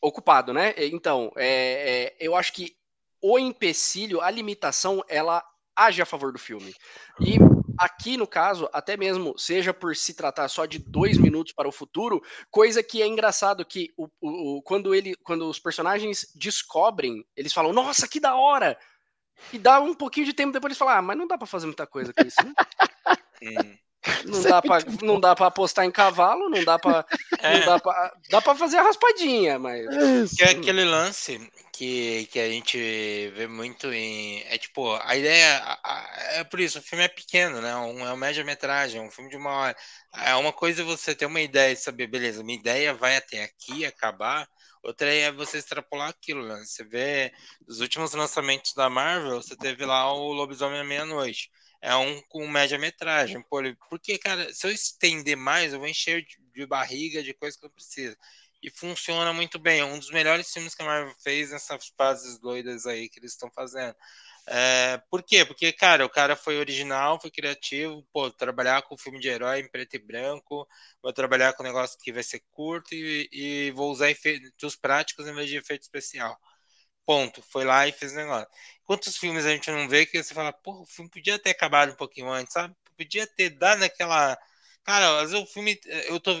ocupado, 0.00 0.54
né? 0.54 0.74
Então, 0.78 1.30
é, 1.36 2.14
é, 2.14 2.16
eu 2.18 2.34
acho 2.34 2.54
que 2.54 2.74
o 3.20 3.38
empecilho, 3.38 4.22
a 4.22 4.30
limitação, 4.30 5.04
ela 5.06 5.44
age 5.76 6.00
a 6.00 6.06
favor 6.06 6.32
do 6.32 6.38
filme. 6.38 6.74
E 7.20 7.36
aqui 7.76 8.16
no 8.16 8.26
caso, 8.26 8.68
até 8.72 8.96
mesmo 8.96 9.38
seja 9.38 9.72
por 9.74 9.94
se 9.96 10.14
tratar 10.14 10.48
só 10.48 10.66
de 10.66 10.78
dois 10.78 11.18
minutos 11.18 11.52
para 11.52 11.68
o 11.68 11.72
futuro, 11.72 12.22
coisa 12.50 12.82
que 12.82 13.02
é 13.02 13.06
engraçado 13.06 13.64
que 13.64 13.92
o, 13.96 14.08
o, 14.20 14.62
quando 14.62 14.94
ele, 14.94 15.14
quando 15.16 15.48
os 15.48 15.58
personagens 15.58 16.30
descobrem, 16.34 17.24
eles 17.36 17.52
falam, 17.52 17.72
nossa, 17.72 18.08
que 18.08 18.20
da 18.20 18.34
hora! 18.36 18.78
E 19.52 19.58
dá 19.58 19.80
um 19.80 19.94
pouquinho 19.94 20.26
de 20.26 20.32
tempo 20.32 20.52
depois 20.52 20.72
de 20.72 20.78
falar, 20.78 20.98
ah, 20.98 21.02
mas 21.02 21.18
não 21.18 21.26
dá 21.26 21.36
para 21.36 21.46
fazer 21.46 21.66
muita 21.66 21.86
coisa 21.86 22.12
com 22.12 22.24
isso, 22.24 22.36
né? 22.44 22.52
Não 24.26 24.42
dá, 24.42 24.62
pra, 24.62 24.78
não 25.02 25.20
dá 25.20 25.34
pra 25.34 25.46
apostar 25.46 25.84
em 25.84 25.90
cavalo, 25.90 26.48
não 26.50 26.62
dá 26.62 26.78
pra. 26.78 27.06
É. 27.40 27.58
Não 27.58 27.66
dá, 27.66 27.78
pra 27.78 28.14
dá 28.30 28.42
pra 28.42 28.54
fazer 28.54 28.76
a 28.76 28.82
raspadinha, 28.82 29.58
mas. 29.58 30.34
Que 30.34 30.44
é 30.44 30.50
aquele 30.50 30.84
lance 30.84 31.50
que, 31.72 32.26
que 32.30 32.38
a 32.38 32.48
gente 32.48 32.78
vê 33.34 33.46
muito 33.46 33.92
em. 33.92 34.42
É 34.48 34.58
tipo, 34.58 34.94
a 35.02 35.16
ideia. 35.16 35.78
É 36.32 36.44
por 36.44 36.60
isso, 36.60 36.78
o 36.78 36.82
filme 36.82 37.04
é 37.04 37.08
pequeno, 37.08 37.60
né? 37.60 37.74
Um, 37.76 38.00
é 38.00 38.08
uma 38.08 38.16
média-metragem, 38.16 39.00
um 39.00 39.10
filme 39.10 39.30
de 39.30 39.36
uma 39.36 39.50
hora. 39.50 39.76
É 40.22 40.34
uma 40.34 40.52
coisa 40.52 40.84
você 40.84 41.14
ter 41.14 41.26
uma 41.26 41.40
ideia 41.40 41.72
e 41.72 41.76
saber, 41.76 42.06
beleza, 42.06 42.44
minha 42.44 42.58
ideia 42.58 42.92
vai 42.92 43.16
até 43.16 43.42
aqui, 43.42 43.86
acabar. 43.86 44.46
Outra 44.82 45.12
é 45.12 45.32
você 45.32 45.56
extrapolar 45.56 46.10
aquilo, 46.10 46.46
né? 46.46 46.62
Você 46.62 46.84
vê 46.84 47.32
os 47.66 47.80
últimos 47.80 48.12
lançamentos 48.12 48.74
da 48.74 48.90
Marvel, 48.90 49.40
você 49.40 49.56
teve 49.56 49.84
lá 49.86 50.12
o 50.12 50.30
Lobisomem 50.32 50.80
à 50.80 50.84
Meia-Noite. 50.84 51.50
É 51.84 51.94
um 51.96 52.22
com 52.30 52.48
média-metragem. 52.48 53.44
Porque, 53.90 54.16
cara, 54.18 54.50
se 54.54 54.66
eu 54.66 54.70
estender 54.72 55.36
mais, 55.36 55.72
eu 55.74 55.78
vou 55.78 55.86
encher 55.86 56.24
de, 56.24 56.38
de 56.54 56.66
barriga 56.66 57.22
de 57.22 57.34
coisa 57.34 57.58
que 57.58 57.66
eu 57.66 57.70
preciso. 57.70 58.16
E 58.62 58.70
funciona 58.70 59.34
muito 59.34 59.58
bem. 59.58 59.80
É 59.80 59.84
um 59.84 59.98
dos 59.98 60.10
melhores 60.10 60.50
filmes 60.50 60.74
que 60.74 60.80
a 60.82 60.86
Marvel 60.86 61.14
fez 61.22 61.50
nessas 61.50 61.88
fases 61.94 62.38
doidas 62.38 62.86
aí 62.86 63.06
que 63.10 63.18
eles 63.20 63.32
estão 63.32 63.50
fazendo. 63.50 63.94
É, 64.46 64.96
por 65.10 65.22
quê? 65.22 65.44
Porque, 65.44 65.72
cara, 65.72 66.06
o 66.06 66.10
cara 66.10 66.34
foi 66.36 66.56
original, 66.58 67.20
foi 67.20 67.30
criativo, 67.30 68.02
pô, 68.12 68.30
trabalhar 68.30 68.82
com 68.82 68.96
filme 68.96 69.20
de 69.20 69.28
herói 69.28 69.60
em 69.60 69.68
preto 69.70 69.94
e 69.96 69.98
branco, 69.98 70.66
vou 71.02 71.12
trabalhar 71.12 71.52
com 71.54 71.62
um 71.62 71.66
negócio 71.66 71.98
que 72.02 72.12
vai 72.12 72.22
ser 72.22 72.42
curto 72.52 72.94
e, 72.94 73.28
e 73.32 73.70
vou 73.72 73.90
usar 73.92 74.10
efeitos 74.10 74.76
práticos 74.76 75.26
em 75.26 75.34
vez 75.34 75.48
de 75.50 75.56
efeito 75.58 75.82
especial. 75.82 76.38
Ponto. 77.06 77.42
Foi 77.42 77.64
lá 77.64 77.86
e 77.86 77.92
fez 77.92 78.12
o 78.12 78.16
negócio. 78.16 78.48
Quantos 78.84 79.16
filmes 79.16 79.44
a 79.44 79.50
gente 79.50 79.70
não 79.70 79.88
vê 79.88 80.06
que 80.06 80.22
você 80.22 80.34
fala, 80.34 80.52
pô, 80.52 80.82
o 80.82 80.86
filme 80.86 81.10
podia 81.10 81.38
ter 81.38 81.50
acabado 81.50 81.92
um 81.92 81.96
pouquinho 81.96 82.30
antes, 82.30 82.52
sabe? 82.52 82.74
Podia 82.96 83.26
ter 83.26 83.50
dado 83.50 83.82
aquela. 83.82 84.38
Cara, 84.84 85.20
às 85.22 85.30
vezes 85.30 85.44
o 85.44 85.52
filme. 85.52 85.78
Eu, 86.08 86.20
tô, 86.20 86.32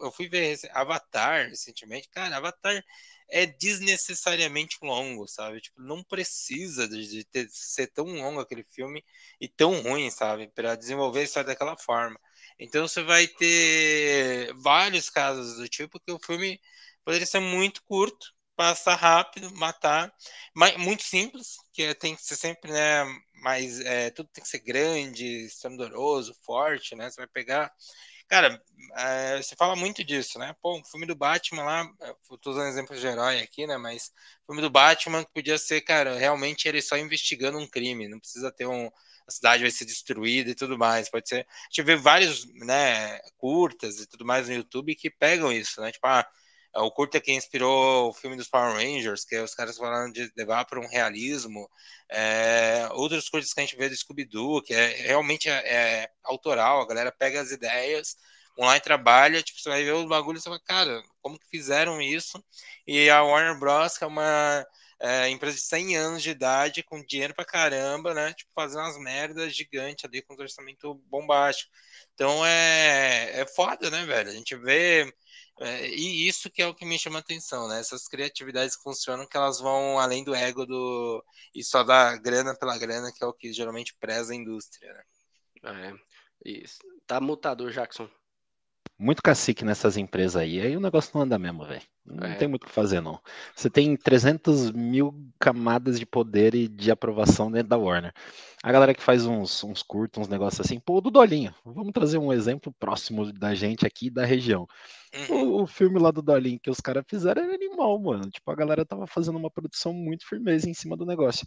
eu 0.00 0.12
fui 0.12 0.28
ver 0.28 0.58
Avatar 0.72 1.48
recentemente. 1.48 2.08
Cara, 2.08 2.36
Avatar 2.36 2.82
é 3.28 3.46
desnecessariamente 3.46 4.78
longo, 4.82 5.26
sabe? 5.26 5.60
Tipo, 5.60 5.80
não 5.82 6.02
precisa 6.02 6.88
de, 6.88 7.24
ter, 7.24 7.48
ser 7.50 7.88
tão 7.88 8.04
longo 8.06 8.40
aquele 8.40 8.64
filme 8.64 9.04
e 9.40 9.48
tão 9.48 9.80
ruim, 9.82 10.10
sabe? 10.10 10.48
Para 10.48 10.76
desenvolver 10.76 11.20
a 11.20 11.22
história 11.24 11.48
daquela 11.48 11.76
forma. 11.76 12.18
Então 12.58 12.86
você 12.86 13.02
vai 13.02 13.26
ter 13.26 14.52
vários 14.54 15.10
casos 15.10 15.56
do 15.56 15.68
tipo 15.68 16.00
que 16.00 16.12
o 16.12 16.18
filme 16.18 16.60
poderia 17.04 17.26
ser 17.26 17.40
muito 17.40 17.82
curto, 17.84 18.34
passar 18.56 18.96
rápido, 18.96 19.54
matar, 19.54 20.12
mas 20.54 20.76
muito 20.78 21.02
simples, 21.02 21.56
que 21.72 21.82
é, 21.82 21.94
tem 21.94 22.16
que 22.16 22.22
ser 22.24 22.36
sempre, 22.36 22.72
né? 22.72 23.04
Mas 23.42 23.80
é, 23.80 24.10
tudo 24.10 24.28
tem 24.32 24.42
que 24.42 24.48
ser 24.50 24.60
grande, 24.60 25.46
estandoroso, 25.46 26.34
forte, 26.42 26.94
né? 26.96 27.10
Você 27.10 27.20
vai 27.20 27.28
pegar 27.28 27.72
Cara, 28.28 28.60
é, 28.96 29.40
você 29.40 29.54
fala 29.54 29.76
muito 29.76 30.02
disso, 30.02 30.38
né? 30.38 30.54
Pô, 30.60 30.80
o 30.80 30.84
filme 30.84 31.06
do 31.06 31.14
Batman 31.14 31.62
lá, 31.62 31.88
tô 32.40 32.50
usando 32.50 32.66
exemplos 32.66 33.00
de 33.00 33.06
herói 33.06 33.40
aqui, 33.40 33.66
né? 33.66 33.76
Mas 33.76 34.10
o 34.42 34.46
filme 34.46 34.62
do 34.62 34.70
Batman 34.70 35.24
podia 35.32 35.56
ser, 35.58 35.80
cara, 35.82 36.18
realmente 36.18 36.66
ele 36.68 36.82
só 36.82 36.96
investigando 36.96 37.56
um 37.58 37.68
crime, 37.68 38.08
não 38.08 38.18
precisa 38.18 38.50
ter 38.50 38.66
um. 38.66 38.90
A 39.28 39.30
cidade 39.30 39.62
vai 39.62 39.70
ser 39.70 39.84
destruída 39.84 40.50
e 40.50 40.54
tudo 40.54 40.76
mais. 40.78 41.08
Pode 41.08 41.28
ser. 41.28 41.46
A 41.48 41.64
gente 41.70 41.82
vê 41.84 41.96
vários, 41.96 42.44
né, 42.54 43.18
curtas 43.36 44.00
e 44.00 44.06
tudo 44.08 44.24
mais 44.24 44.48
no 44.48 44.54
YouTube 44.54 44.94
que 44.96 45.10
pegam 45.10 45.52
isso, 45.52 45.80
né? 45.80 45.92
Tipo, 45.92 46.06
ah, 46.08 46.26
o 46.82 46.90
curta 46.90 47.20
que 47.20 47.32
inspirou 47.32 48.08
o 48.08 48.12
filme 48.12 48.36
dos 48.36 48.48
Power 48.48 48.74
Rangers, 48.74 49.24
que 49.24 49.34
é 49.34 49.42
os 49.42 49.54
caras 49.54 49.76
falando 49.78 50.12
de 50.12 50.30
levar 50.36 50.64
para 50.64 50.80
um 50.80 50.88
realismo. 50.88 51.68
É, 52.10 52.88
outros 52.92 53.28
curtas 53.28 53.52
que 53.52 53.60
a 53.60 53.64
gente 53.64 53.76
vê 53.76 53.88
do 53.88 53.96
Scooby-Doo, 53.96 54.62
que 54.62 54.74
é 54.74 54.88
realmente 55.06 55.48
é, 55.48 56.02
é, 56.02 56.10
autoral, 56.24 56.80
a 56.80 56.86
galera 56.86 57.12
pega 57.12 57.40
as 57.40 57.50
ideias, 57.50 58.16
vão 58.56 58.66
lá 58.66 58.76
e 58.76 58.80
trabalha, 58.80 59.42
tipo, 59.42 59.60
você 59.60 59.68
vai 59.68 59.84
ver 59.84 59.92
os 59.92 60.08
bagulhos 60.08 60.40
e 60.40 60.44
você 60.44 60.48
fala, 60.50 60.60
cara, 60.64 61.02
como 61.22 61.38
que 61.38 61.48
fizeram 61.48 62.00
isso? 62.00 62.42
E 62.86 63.08
a 63.10 63.22
Warner 63.22 63.58
Bros., 63.58 63.98
que 63.98 64.04
é 64.04 64.06
uma 64.06 64.66
é, 65.00 65.28
empresa 65.28 65.56
de 65.56 65.62
100 65.62 65.96
anos 65.96 66.22
de 66.22 66.30
idade, 66.30 66.82
com 66.82 67.04
dinheiro 67.04 67.34
pra 67.34 67.44
caramba, 67.44 68.14
né? 68.14 68.32
Tipo, 68.32 68.50
fazendo 68.54 68.80
umas 68.80 68.98
merdas 68.98 69.54
gigantes 69.54 70.04
ali, 70.04 70.22
com 70.22 70.34
um 70.34 70.40
orçamento 70.40 70.94
bombástico. 71.10 71.70
Então 72.14 72.44
é, 72.46 73.40
é 73.40 73.46
foda, 73.46 73.90
né, 73.90 74.04
velho? 74.06 74.30
A 74.30 74.32
gente 74.32 74.56
vê 74.56 75.12
é, 75.60 75.88
e 75.88 76.28
isso 76.28 76.50
que 76.50 76.60
é 76.60 76.66
o 76.66 76.74
que 76.74 76.84
me 76.84 76.98
chama 76.98 77.18
atenção, 77.18 77.66
né? 77.68 77.80
Essas 77.80 78.06
criatividades 78.06 78.76
que 78.76 78.82
funcionam, 78.82 79.26
que 79.26 79.36
elas 79.36 79.58
vão 79.58 79.98
além 79.98 80.22
do 80.22 80.34
ego 80.34 80.66
do. 80.66 81.24
e 81.54 81.64
só 81.64 81.82
da 81.82 82.16
grana 82.16 82.54
pela 82.54 82.78
grana, 82.78 83.10
que 83.12 83.24
é 83.24 83.26
o 83.26 83.32
que 83.32 83.52
geralmente 83.52 83.96
preza 83.98 84.32
a 84.32 84.36
indústria, 84.36 84.92
né? 84.92 85.02
É, 85.64 86.50
isso. 86.50 86.78
Tá 87.06 87.20
mutado, 87.20 87.70
Jackson 87.72 88.08
muito 88.98 89.22
cacique 89.22 89.64
nessas 89.64 89.96
empresas 89.96 90.36
aí, 90.36 90.60
aí 90.60 90.76
o 90.76 90.80
negócio 90.80 91.10
não 91.14 91.22
anda 91.22 91.38
mesmo, 91.38 91.64
velho. 91.64 91.82
Não 92.04 92.26
é. 92.26 92.34
tem 92.36 92.48
muito 92.48 92.62
o 92.62 92.66
que 92.66 92.72
fazer, 92.72 93.00
não. 93.00 93.20
Você 93.54 93.68
tem 93.68 93.96
300 93.96 94.70
mil 94.70 95.12
camadas 95.38 95.98
de 95.98 96.06
poder 96.06 96.54
e 96.54 96.66
de 96.66 96.90
aprovação 96.90 97.50
dentro 97.50 97.68
da 97.68 97.76
Warner. 97.76 98.12
A 98.62 98.72
galera 98.72 98.94
que 98.94 99.02
faz 99.02 99.26
uns, 99.26 99.62
uns 99.64 99.82
curtos, 99.82 100.22
uns 100.22 100.28
negócios 100.28 100.60
assim, 100.60 100.78
pô, 100.78 101.00
do 101.00 101.10
Dolinho. 101.10 101.54
Vamos 101.64 101.92
trazer 101.92 102.18
um 102.18 102.32
exemplo 102.32 102.72
próximo 102.78 103.32
da 103.32 103.54
gente 103.54 103.86
aqui 103.86 104.08
da 104.08 104.24
região. 104.24 104.66
O, 105.30 105.62
o, 105.62 105.66
filme 105.66 105.98
lá 105.98 106.10
do 106.10 106.22
Dolinho 106.22 106.60
que 106.60 106.70
os 106.70 106.80
caras 106.80 107.04
fizeram 107.08 107.42
era 107.42 107.54
animal, 107.54 107.98
mano. 107.98 108.30
Tipo, 108.30 108.50
a 108.50 108.54
galera 108.54 108.84
tava 108.84 109.06
fazendo 109.06 109.38
uma 109.38 109.50
produção 109.50 109.92
muito 109.92 110.26
firmeza 110.26 110.68
em 110.68 110.74
cima 110.74 110.96
do 110.96 111.06
negócio. 111.06 111.46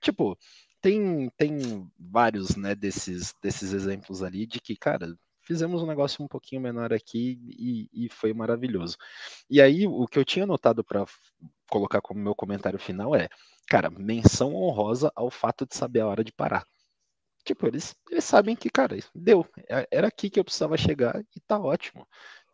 Tipo, 0.00 0.38
tem, 0.80 1.30
tem 1.36 1.90
vários, 1.98 2.56
né, 2.56 2.74
desses, 2.74 3.34
desses 3.42 3.72
exemplos 3.72 4.22
ali 4.22 4.46
de 4.46 4.60
que, 4.60 4.76
cara, 4.76 5.16
fizemos 5.42 5.82
um 5.82 5.86
negócio 5.86 6.24
um 6.24 6.28
pouquinho 6.28 6.60
menor 6.60 6.92
aqui 6.92 7.38
e, 7.48 7.88
e 8.06 8.08
foi 8.08 8.32
maravilhoso. 8.34 8.96
E 9.48 9.60
aí, 9.60 9.86
o 9.86 10.06
que 10.06 10.18
eu 10.18 10.24
tinha 10.24 10.44
notado 10.44 10.84
para 10.84 11.04
colocar 11.70 12.00
como 12.00 12.20
meu 12.20 12.34
comentário 12.34 12.78
final 12.78 13.14
é, 13.14 13.28
cara, 13.68 13.90
menção 13.90 14.54
honrosa 14.54 15.10
ao 15.14 15.30
fato 15.30 15.66
de 15.66 15.74
saber 15.76 16.00
a 16.00 16.06
hora 16.06 16.24
de 16.24 16.32
parar. 16.32 16.64
Tipo, 17.44 17.68
eles, 17.68 17.94
eles 18.10 18.24
sabem 18.24 18.56
que, 18.56 18.68
cara, 18.68 18.96
deu. 19.14 19.46
É, 19.68 19.86
era 19.90 20.08
aqui 20.08 20.28
que 20.28 20.38
eu 20.40 20.44
precisava 20.44 20.76
chegar 20.76 21.22
e 21.34 21.40
tá 21.40 21.58
ótimo. 21.58 22.06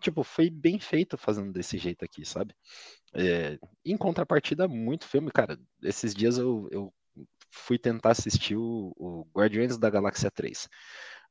Tipo, 0.03 0.23
foi 0.23 0.51
bem 0.51 0.79
feito 0.79 1.17
fazendo 1.17 1.53
desse 1.53 1.79
jeito 1.79 2.05
aqui, 2.05 2.25
sabe? 2.27 2.55
É, 3.15 3.59
em 3.85 3.97
contrapartida, 3.97 4.69
muito 4.69 5.07
filme, 5.07 5.31
cara. 5.31 5.59
Esses 5.83 6.15
dias 6.15 6.39
eu, 6.39 6.69
eu 6.71 6.93
fui 7.51 7.79
tentar 7.79 8.11
assistir 8.11 8.57
o, 8.57 8.93
o 8.97 9.27
Guardiões 9.35 9.79
da 9.79 9.89
Galáxia 9.89 10.31
3 10.31 10.69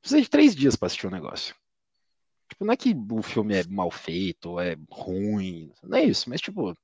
precisa 0.01 0.21
de 0.21 0.29
três 0.29 0.55
dias 0.55 0.75
para 0.75 0.87
assistir 0.87 1.05
o 1.05 1.09
um 1.09 1.13
negócio. 1.13 1.55
Tipo, 2.49 2.65
não 2.65 2.73
é 2.73 2.77
que 2.77 2.93
o 3.11 3.21
filme 3.21 3.55
é 3.55 3.63
mal 3.67 3.89
feito, 3.89 4.51
ou 4.51 4.59
é 4.59 4.75
ruim, 4.89 5.71
não 5.83 5.97
é 5.97 6.03
isso, 6.03 6.29
mas 6.29 6.41
tipo. 6.41 6.75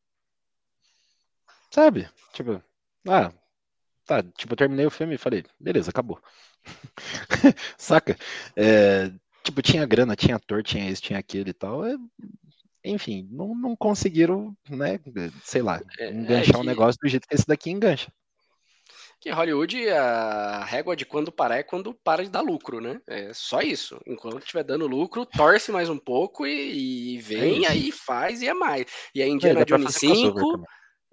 Sabe? 1.69 2.09
Tipo, 2.33 2.63
ah, 3.07 3.31
tá, 4.05 4.23
tipo, 4.23 4.53
eu 4.53 4.57
terminei 4.57 4.85
o 4.85 4.91
filme 4.91 5.15
e 5.15 5.17
falei, 5.17 5.43
beleza, 5.59 5.89
acabou. 5.89 6.21
Saca? 7.77 8.17
É, 8.55 9.11
tipo, 9.47 9.61
tinha 9.61 9.85
grana, 9.85 10.15
tinha 10.15 10.35
ator, 10.35 10.61
tinha 10.63 10.89
esse, 10.89 11.01
tinha 11.01 11.19
aquele 11.19 11.49
e 11.49 11.53
tal. 11.53 11.85
É, 11.85 11.95
enfim, 12.83 13.27
não, 13.31 13.55
não 13.55 13.75
conseguiram, 13.75 14.55
né, 14.69 14.99
sei 15.43 15.61
lá, 15.61 15.81
é, 15.99 16.09
enganchar 16.09 16.49
é 16.49 16.53
que... 16.53 16.57
um 16.57 16.63
negócio 16.63 16.99
do 17.01 17.09
jeito 17.09 17.27
que 17.27 17.35
esse 17.35 17.47
daqui 17.47 17.69
engancha. 17.69 18.11
Que 19.19 19.31
Hollywood, 19.31 19.89
a 19.89 20.63
régua 20.63 20.95
de 20.95 21.03
quando 21.03 21.31
parar 21.31 21.57
é 21.57 21.63
quando 21.63 21.91
para 21.91 22.23
de 22.23 22.29
dar 22.29 22.41
lucro, 22.41 22.79
né? 22.79 23.01
É 23.07 23.33
só 23.33 23.61
isso. 23.61 23.99
Enquanto 24.05 24.43
estiver 24.43 24.63
dando 24.63 24.85
lucro, 24.85 25.25
torce 25.25 25.71
mais 25.71 25.89
um 25.89 25.97
pouco 25.97 26.45
e, 26.45 27.15
e 27.15 27.17
vem, 27.17 27.65
é 27.65 27.69
aí 27.69 27.91
faz 27.91 28.43
e 28.43 28.47
é 28.47 28.53
mais. 28.53 28.85
E 29.15 29.23
a 29.23 29.27
Indiana 29.27 29.61
é, 29.61 29.65
Jones 29.65 29.95
5. 29.95 30.63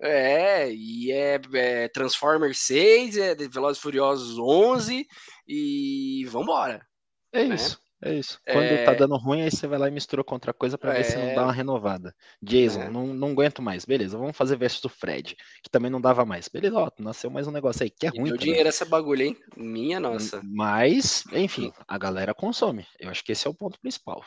É, 0.02 0.70
e 0.70 1.10
é, 1.12 1.40
é 1.54 1.88
Transformers 1.88 2.58
6, 2.58 3.16
é 3.16 3.34
Velozes 3.34 3.80
Furiosos 3.80 4.38
11 4.38 5.06
e 5.48 6.26
vambora. 6.28 6.86
É 7.32 7.44
né? 7.46 7.54
isso. 7.54 7.83
É 8.04 8.12
isso. 8.12 8.38
Quando 8.46 8.68
tá 8.68 8.74
é... 8.74 8.84
tá 8.84 8.92
dando 8.92 9.16
ruim, 9.16 9.40
aí 9.40 9.50
você 9.50 9.66
vai 9.66 9.78
lá 9.78 9.88
e 9.88 9.90
mistura 9.90 10.22
com 10.22 10.34
outra 10.34 10.52
coisa 10.52 10.76
para 10.76 10.92
é... 10.92 10.98
ver 10.98 11.04
se 11.04 11.16
não 11.16 11.34
dá 11.34 11.40
é. 11.40 11.44
uma 11.44 11.52
renovada. 11.52 12.14
Jason, 12.42 12.82
é. 12.82 12.90
não, 12.90 13.06
não 13.06 13.28
aguento 13.30 13.62
mais. 13.62 13.86
Beleza, 13.86 14.18
vamos 14.18 14.36
fazer 14.36 14.56
versus 14.56 14.82
do 14.82 14.90
Fred, 14.90 15.34
que 15.62 15.70
também 15.70 15.90
não 15.90 16.00
dava 16.00 16.24
mais. 16.26 16.46
Beleza, 16.46 16.78
ó, 16.78 16.90
nasceu 16.98 17.30
mais 17.30 17.48
um 17.48 17.50
negócio 17.50 17.82
aí 17.82 17.90
que 17.90 18.06
é 18.06 18.10
ruim. 18.10 18.28
Deu 18.28 18.36
dinheiro 18.36 18.68
essa 18.68 18.84
bagulho, 18.84 19.22
hein? 19.22 19.36
Minha 19.56 19.98
nossa. 19.98 20.42
Mas, 20.44 21.24
enfim, 21.32 21.72
a 21.88 21.96
galera 21.96 22.34
consome. 22.34 22.86
Eu 23.00 23.08
acho 23.08 23.24
que 23.24 23.32
esse 23.32 23.46
é 23.46 23.50
o 23.50 23.54
ponto 23.54 23.80
principal. 23.80 24.22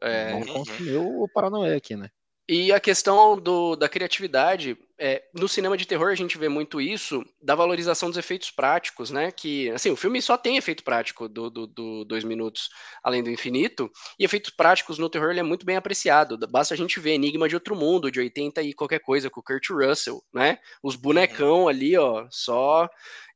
É... 0.00 0.30
Não 0.32 0.42
consumiu 0.46 1.22
o 1.22 1.28
Paranauê 1.28 1.74
aqui, 1.74 1.96
né? 1.96 2.08
E 2.48 2.72
a 2.72 2.78
questão 2.78 3.36
do, 3.36 3.74
da 3.74 3.88
criatividade, 3.88 4.78
é, 4.96 5.24
no 5.34 5.48
cinema 5.48 5.76
de 5.76 5.84
terror 5.84 6.12
a 6.12 6.14
gente 6.14 6.38
vê 6.38 6.48
muito 6.48 6.80
isso 6.80 7.24
da 7.42 7.56
valorização 7.56 8.08
dos 8.08 8.16
efeitos 8.16 8.52
práticos, 8.52 9.10
né? 9.10 9.32
Que, 9.32 9.68
assim, 9.70 9.90
o 9.90 9.96
filme 9.96 10.22
só 10.22 10.38
tem 10.38 10.56
efeito 10.56 10.84
prático 10.84 11.28
do, 11.28 11.50
do, 11.50 11.66
do 11.66 12.04
dois 12.04 12.22
minutos 12.22 12.70
além 13.02 13.20
do 13.20 13.30
infinito, 13.30 13.90
e 14.16 14.24
efeitos 14.24 14.50
práticos 14.50 14.96
no 14.96 15.10
terror 15.10 15.30
ele 15.30 15.40
é 15.40 15.42
muito 15.42 15.66
bem 15.66 15.76
apreciado. 15.76 16.38
Basta 16.48 16.72
a 16.72 16.76
gente 16.76 17.00
ver 17.00 17.14
Enigma 17.14 17.48
de 17.48 17.56
Outro 17.56 17.74
Mundo, 17.74 18.12
de 18.12 18.20
80 18.20 18.62
e 18.62 18.72
qualquer 18.72 19.00
coisa, 19.00 19.28
com 19.28 19.40
o 19.40 19.42
Kurt 19.42 19.68
Russell, 19.70 20.22
né? 20.32 20.58
Os 20.80 20.94
bonecão 20.94 21.66
ali, 21.66 21.98
ó, 21.98 22.28
só 22.30 22.88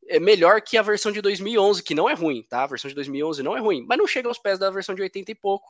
é 0.09 0.21
melhor 0.21 0.61
que 0.63 0.77
a 0.77 0.83
versão 0.83 1.11
de 1.11 1.21
2011, 1.21 1.83
que 1.83 1.97
não 1.97 2.09
é 2.09 2.15
ruim, 2.15 2.45
tá? 2.49 2.63
A 2.63 2.67
versão 2.69 2.89
de 2.89 2.95
2011 2.95 3.43
não 3.43 3.57
é 3.57 3.61
ruim, 3.61 3.85
mas 3.89 3.99
não 3.99 4.07
chega 4.07 4.29
aos 4.29 4.39
pés 4.39 4.59
da 4.59 4.71
versão 4.71 4.95
de 4.95 5.03
80 5.03 5.33
e 5.33 5.35
pouco 5.35 5.69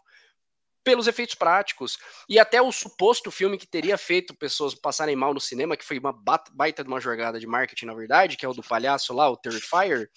pelos 0.84 1.06
efeitos 1.06 1.34
práticos. 1.34 1.98
E 2.28 2.38
até 2.38 2.60
o 2.60 2.72
suposto 2.72 3.30
filme 3.30 3.58
que 3.58 3.66
teria 3.66 3.98
feito 3.98 4.34
pessoas 4.34 4.74
passarem 4.74 5.16
mal 5.16 5.34
no 5.34 5.40
cinema, 5.40 5.76
que 5.76 5.84
foi 5.84 5.98
uma 5.98 6.12
baita 6.52 6.82
de 6.82 6.88
uma 6.88 7.00
jogada 7.00 7.38
de 7.38 7.46
marketing, 7.46 7.86
na 7.86 7.94
verdade, 7.94 8.36
que 8.36 8.44
é 8.44 8.48
o 8.48 8.54
do 8.54 8.62
palhaço 8.62 9.12
lá, 9.12 9.28
o 9.28 9.36
Terrifier, 9.36 10.08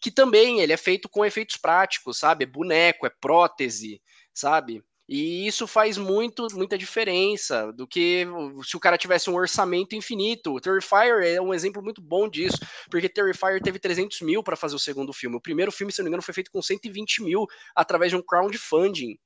que 0.00 0.10
também 0.10 0.60
ele 0.60 0.72
é 0.72 0.76
feito 0.76 1.08
com 1.08 1.24
efeitos 1.24 1.56
práticos, 1.56 2.18
sabe? 2.18 2.44
É 2.44 2.46
boneco, 2.46 3.06
é 3.06 3.10
prótese, 3.20 4.00
sabe? 4.34 4.82
E 5.12 5.44
isso 5.44 5.66
faz 5.66 5.98
muito, 5.98 6.46
muita 6.52 6.78
diferença 6.78 7.72
do 7.72 7.84
que 7.84 8.24
se 8.62 8.76
o 8.76 8.80
cara 8.80 8.96
tivesse 8.96 9.28
um 9.28 9.34
orçamento 9.34 9.96
infinito. 9.96 10.54
O 10.54 10.60
Terrifier 10.60 11.24
é 11.24 11.40
um 11.40 11.52
exemplo 11.52 11.82
muito 11.82 12.00
bom 12.00 12.28
disso, 12.28 12.58
porque 12.88 13.08
Terrifier 13.08 13.60
teve 13.60 13.80
300 13.80 14.20
mil 14.20 14.40
para 14.40 14.54
fazer 14.54 14.76
o 14.76 14.78
segundo 14.78 15.12
filme. 15.12 15.34
O 15.34 15.40
primeiro 15.40 15.72
filme, 15.72 15.92
se 15.92 15.98
não 15.98 16.04
me 16.04 16.10
engano, 16.10 16.22
foi 16.22 16.32
feito 16.32 16.52
com 16.52 16.62
120 16.62 17.24
mil 17.24 17.44
através 17.74 18.12
de 18.12 18.16
um 18.16 18.22
crowdfunding. 18.22 19.18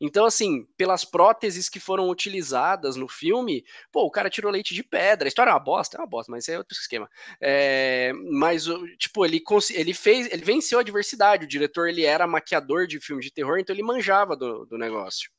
Então, 0.00 0.24
assim, 0.24 0.64
pelas 0.76 1.04
próteses 1.04 1.68
que 1.68 1.80
foram 1.80 2.08
utilizadas 2.08 2.94
no 2.94 3.08
filme, 3.08 3.64
pô, 3.90 4.02
o 4.02 4.10
cara 4.10 4.30
tirou 4.30 4.52
leite 4.52 4.74
de 4.74 4.84
pedra. 4.84 5.26
A 5.26 5.28
história 5.28 5.50
é 5.50 5.52
uma 5.52 5.58
bosta, 5.58 5.96
é 5.96 6.00
uma 6.00 6.06
bosta, 6.06 6.30
mas 6.30 6.48
é 6.48 6.56
outro 6.56 6.76
esquema. 6.76 7.10
É, 7.40 8.12
mas, 8.30 8.64
tipo, 8.96 9.24
ele, 9.24 9.42
ele 9.70 9.94
fez, 9.94 10.32
ele 10.32 10.44
venceu 10.44 10.78
a 10.78 10.84
diversidade. 10.84 11.44
O 11.44 11.48
diretor, 11.48 11.88
ele 11.88 12.04
era 12.04 12.26
maquiador 12.26 12.86
de 12.86 13.00
filmes 13.00 13.24
de 13.24 13.32
terror, 13.32 13.58
então 13.58 13.74
ele 13.74 13.82
manjava 13.82 14.36
do, 14.36 14.64
do 14.66 14.78
negócio. 14.78 15.30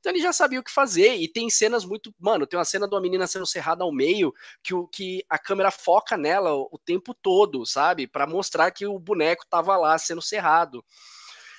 Então 0.00 0.12
ele 0.12 0.20
já 0.22 0.32
sabia 0.32 0.60
o 0.60 0.62
que 0.62 0.70
fazer. 0.70 1.16
E 1.16 1.28
tem 1.28 1.50
cenas 1.50 1.84
muito. 1.84 2.14
Mano, 2.18 2.46
tem 2.46 2.58
uma 2.58 2.64
cena 2.64 2.88
de 2.88 2.94
uma 2.94 3.00
menina 3.00 3.26
sendo 3.26 3.46
cerrada 3.46 3.84
ao 3.84 3.92
meio 3.92 4.32
que, 4.62 4.74
o, 4.74 4.86
que 4.86 5.24
a 5.28 5.38
câmera 5.38 5.70
foca 5.70 6.16
nela 6.16 6.54
o, 6.54 6.68
o 6.72 6.78
tempo 6.78 7.14
todo, 7.14 7.64
sabe? 7.66 8.06
para 8.06 8.26
mostrar 8.26 8.70
que 8.70 8.86
o 8.86 8.98
boneco 8.98 9.44
tava 9.48 9.76
lá 9.76 9.98
sendo 9.98 10.22
cerrado. 10.22 10.84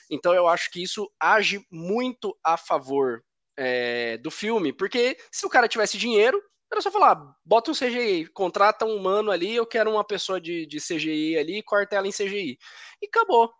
Então 0.09 0.33
eu 0.33 0.47
acho 0.47 0.71
que 0.71 0.81
isso 0.81 1.09
age 1.19 1.65
muito 1.71 2.37
a 2.43 2.57
favor 2.57 3.23
é, 3.57 4.17
do 4.17 4.31
filme, 4.31 4.71
porque 4.71 5.17
se 5.31 5.45
o 5.45 5.49
cara 5.49 5.67
tivesse 5.67 5.97
dinheiro, 5.97 6.41
era 6.71 6.81
só 6.81 6.91
falar, 6.91 7.35
bota 7.43 7.71
um 7.71 7.73
CGI, 7.73 8.27
contrata 8.27 8.85
um 8.85 8.95
humano 8.95 9.31
ali, 9.31 9.55
eu 9.55 9.65
quero 9.65 9.91
uma 9.91 10.03
pessoa 10.03 10.39
de, 10.39 10.65
de 10.67 10.77
CGI 10.77 11.37
ali, 11.37 11.63
corta 11.63 11.95
ela 11.95 12.07
em 12.07 12.11
CGI. 12.11 12.57
E 13.01 13.07
acabou, 13.07 13.51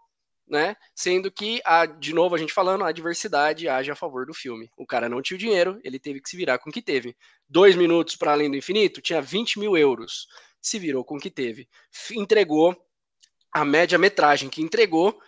né? 0.47 0.75
Sendo 0.95 1.31
que, 1.31 1.59
a, 1.65 1.87
de 1.87 2.13
novo, 2.13 2.35
a 2.35 2.37
gente 2.37 2.53
falando, 2.53 2.83
a 2.83 2.91
diversidade 2.91 3.67
age 3.67 3.89
a 3.89 3.95
favor 3.95 4.27
do 4.27 4.33
filme. 4.33 4.69
O 4.77 4.85
cara 4.85 5.09
não 5.09 5.21
tinha 5.23 5.35
o 5.35 5.39
dinheiro, 5.39 5.79
ele 5.83 5.99
teve 5.99 6.21
que 6.21 6.29
se 6.29 6.37
virar 6.37 6.59
com 6.59 6.69
o 6.69 6.73
que 6.73 6.83
teve. 6.83 7.17
Dois 7.47 7.75
minutos 7.75 8.15
para 8.15 8.31
além 8.31 8.49
do 8.49 8.57
infinito, 8.57 9.01
tinha 9.01 9.21
20 9.21 9.59
mil 9.59 9.75
euros. 9.75 10.27
Se 10.61 10.77
virou 10.77 11.03
com 11.03 11.15
o 11.15 11.19
que 11.19 11.31
teve. 11.31 11.67
Entregou 12.11 12.75
a 13.51 13.65
média 13.65 13.97
metragem 13.97 14.49
que 14.49 14.61
entregou 14.61 15.19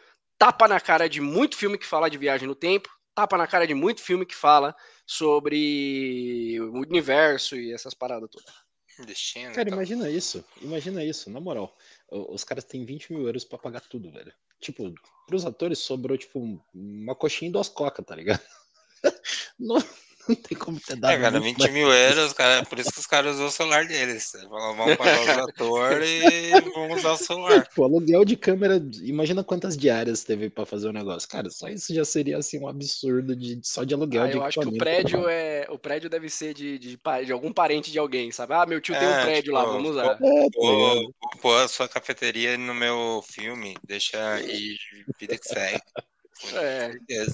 tapa 0.42 0.68
na 0.68 0.80
cara 0.80 1.08
de 1.08 1.22
muito 1.22 1.56
filme 1.56 1.78
que 1.78 1.86
fala 1.86 2.10
de 2.10 2.18
viagem 2.18 2.48
no 2.48 2.56
tempo, 2.56 2.90
tapa 3.14 3.38
na 3.38 3.46
cara 3.46 3.68
de 3.68 3.76
muito 3.76 4.02
filme 4.02 4.26
que 4.26 4.34
fala 4.36 4.76
sobre 5.06 6.60
o 6.60 6.80
universo 6.80 7.56
e 7.56 7.72
essas 7.72 7.94
paradas 7.94 8.28
todas. 8.28 8.52
Destino, 9.06 9.54
cara, 9.54 9.70
então. 9.70 9.78
imagina 9.78 10.10
isso. 10.10 10.44
Imagina 10.60 11.06
isso, 11.06 11.30
na 11.30 11.40
moral. 11.40 11.78
Os 12.10 12.44
caras 12.44 12.64
têm 12.64 12.84
20 12.84 13.14
mil 13.14 13.28
euros 13.28 13.46
pra 13.46 13.60
pagar 13.60 13.82
tudo, 13.82 14.12
velho. 14.12 14.34
Tipo, 14.60 14.92
pros 15.28 15.46
atores 15.46 15.78
sobrou, 15.78 16.18
tipo, 16.18 16.60
uma 16.74 17.14
coxinha 17.14 17.50
e 17.50 17.52
duas 17.52 17.70
cocas, 17.70 18.04
tá 18.04 18.16
ligado? 18.16 18.42
Não, 19.60 19.78
não 20.28 20.36
tem 20.36 20.58
como 20.58 20.80
ter 20.80 20.96
dado. 20.96 21.14
É, 21.14 21.20
cara, 21.20 21.40
20 21.40 21.58
mais. 21.58 21.74
mil 21.74 21.92
euros, 21.92 22.34
cara, 22.34 22.66
por 22.66 22.80
isso 22.80 22.92
que 22.92 23.00
os 23.00 23.08
caras 23.08 23.36
usam 23.36 23.48
o 23.48 23.52
celular 23.52 23.86
deles. 23.86 24.32
Vamos 24.50 24.96
pagar 24.98 25.22
os 25.22 25.30
atores 25.50 26.24
e 26.24 26.52
vamos 26.74 27.00
usar 27.00 27.12
o 27.14 27.18
celular. 27.18 27.64
Tipo, 27.64 27.84
aluguel 27.84 28.26
de 28.26 28.36
câmera, 28.36 28.82
imagina 29.02 29.44
quantas 29.44 29.78
diárias 29.78 30.24
teve 30.24 30.50
pra 30.50 30.66
fazer 30.66 30.88
o 30.88 30.94
negócio. 30.94 31.28
Cara, 31.28 31.50
só 31.50 31.68
isso 31.68 31.94
já 31.94 32.06
seria 32.06 32.38
assim 32.38 32.60
um 32.60 32.68
absurdo 32.68 33.36
de, 33.36 33.60
só 33.64 33.84
de 33.84 33.94
aluguel 33.94 34.24
ah, 34.24 34.28
de 34.28 34.38
Eu 34.38 34.44
acho 34.44 34.60
que 34.60 34.68
o 34.68 34.78
prédio 34.78 35.28
é. 35.28 35.66
O 35.70 35.78
prédio 35.78 36.10
deve 36.10 36.30
ser 36.30 36.54
de, 36.54 36.78
de, 36.78 37.00
de, 37.26 37.32
algum 37.32 37.52
parente 37.52 37.92
de 37.92 38.00
alguém, 38.00 38.32
sabe? 38.32 38.54
Ah, 38.54 38.66
meu 38.66 38.82
tio 38.82 38.96
é, 38.96 39.00
tem 39.00 39.08
um 39.08 39.12
é, 39.12 39.24
prédio 39.24 39.44
tipo, 39.44 39.56
lá, 39.56 39.66
vamos 39.66 39.92
usar. 39.92 40.18
É, 40.22 40.48
vou, 40.54 41.14
pôr 41.42 41.62
a 41.62 41.68
sua 41.68 41.88
cafeteria 41.88 42.58
no 42.58 42.74
meu 42.74 43.24
filme, 43.28 43.76
deixa 43.84 44.34
aí, 44.34 44.78
vida 45.20 45.38
que 45.38 45.48
segue. 45.48 45.82
É. 46.54 46.92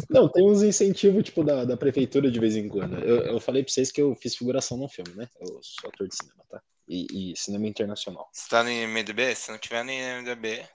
Não, 0.09 0.29
tem 0.29 0.45
uns 0.45 0.61
incentivos, 0.63 1.23
tipo, 1.23 1.43
da, 1.43 1.65
da 1.65 1.77
prefeitura 1.77 2.29
de 2.29 2.39
vez 2.39 2.55
em 2.55 2.67
quando. 2.67 2.99
Eu, 2.99 3.21
eu 3.23 3.39
falei 3.39 3.63
pra 3.63 3.71
vocês 3.71 3.91
que 3.91 4.01
eu 4.01 4.15
fiz 4.15 4.35
figuração 4.35 4.77
no 4.77 4.89
filme, 4.89 5.13
né? 5.15 5.27
Eu 5.39 5.59
sou 5.61 5.89
ator 5.89 6.07
de 6.07 6.15
cinema, 6.15 6.43
tá? 6.49 6.61
E, 6.87 7.31
e 7.31 7.37
cinema 7.37 7.67
internacional. 7.67 8.29
Você 8.31 8.49
tá 8.49 8.63
no 8.63 8.69
IMDB? 8.69 9.35
Se 9.35 9.51
não 9.51 9.57
tiver 9.57 9.83
no 9.83 9.91
IMDB, 9.91 10.65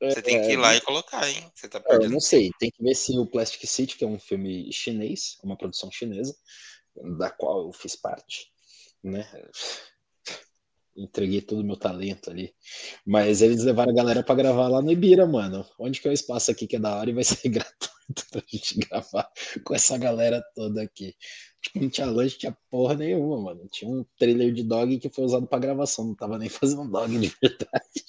é, 0.00 0.10
você 0.10 0.22
tem 0.22 0.42
que 0.42 0.52
ir 0.52 0.56
lá 0.56 0.74
e 0.74 0.80
colocar, 0.80 1.28
hein? 1.28 1.50
Você 1.54 1.68
tá 1.68 1.80
perdendo. 1.80 2.04
Eu 2.04 2.10
não 2.10 2.20
sei, 2.20 2.50
tem 2.58 2.70
que 2.70 2.82
ver 2.82 2.94
se 2.94 3.18
o 3.18 3.26
Plastic 3.26 3.66
City, 3.66 3.96
que 3.96 4.04
é 4.04 4.06
um 4.06 4.18
filme 4.18 4.70
chinês, 4.72 5.38
uma 5.42 5.56
produção 5.56 5.90
chinesa, 5.90 6.36
da 7.18 7.30
qual 7.30 7.66
eu 7.66 7.72
fiz 7.72 7.96
parte, 7.96 8.50
né? 9.02 9.26
Entreguei 10.96 11.40
todo 11.40 11.60
o 11.60 11.64
meu 11.64 11.76
talento 11.76 12.30
ali. 12.30 12.54
Mas 13.04 13.42
eles 13.42 13.62
levaram 13.64 13.92
a 13.92 13.94
galera 13.94 14.22
para 14.22 14.34
gravar 14.34 14.68
lá 14.68 14.80
no 14.80 14.92
Ibira, 14.92 15.26
mano. 15.26 15.66
Onde 15.78 16.00
que 16.00 16.08
é 16.08 16.10
o 16.10 16.14
espaço 16.14 16.50
aqui 16.50 16.66
que 16.66 16.76
é 16.76 16.78
da 16.78 16.96
hora 16.96 17.10
e 17.10 17.14
vai 17.14 17.24
ser 17.24 17.48
gratuito 17.48 18.26
pra 18.30 18.42
gente 18.46 18.78
gravar 18.78 19.30
com 19.64 19.74
essa 19.74 19.98
galera 19.98 20.42
toda 20.54 20.82
aqui. 20.82 21.14
Tipo, 21.62 21.80
não 21.80 21.90
tinha 21.90 22.06
lanche, 22.06 22.38
tinha 22.38 22.56
porra 22.70 22.94
nenhuma, 22.94 23.40
mano. 23.40 23.68
Tinha 23.70 23.90
um 23.90 24.04
trailer 24.18 24.52
de 24.52 24.62
dog 24.62 24.98
que 24.98 25.08
foi 25.08 25.24
usado 25.24 25.46
para 25.46 25.58
gravação, 25.58 26.06
não 26.06 26.14
tava 26.14 26.38
nem 26.38 26.48
fazendo 26.48 26.90
dog 26.90 27.18
de 27.18 27.34
verdade. 27.40 28.04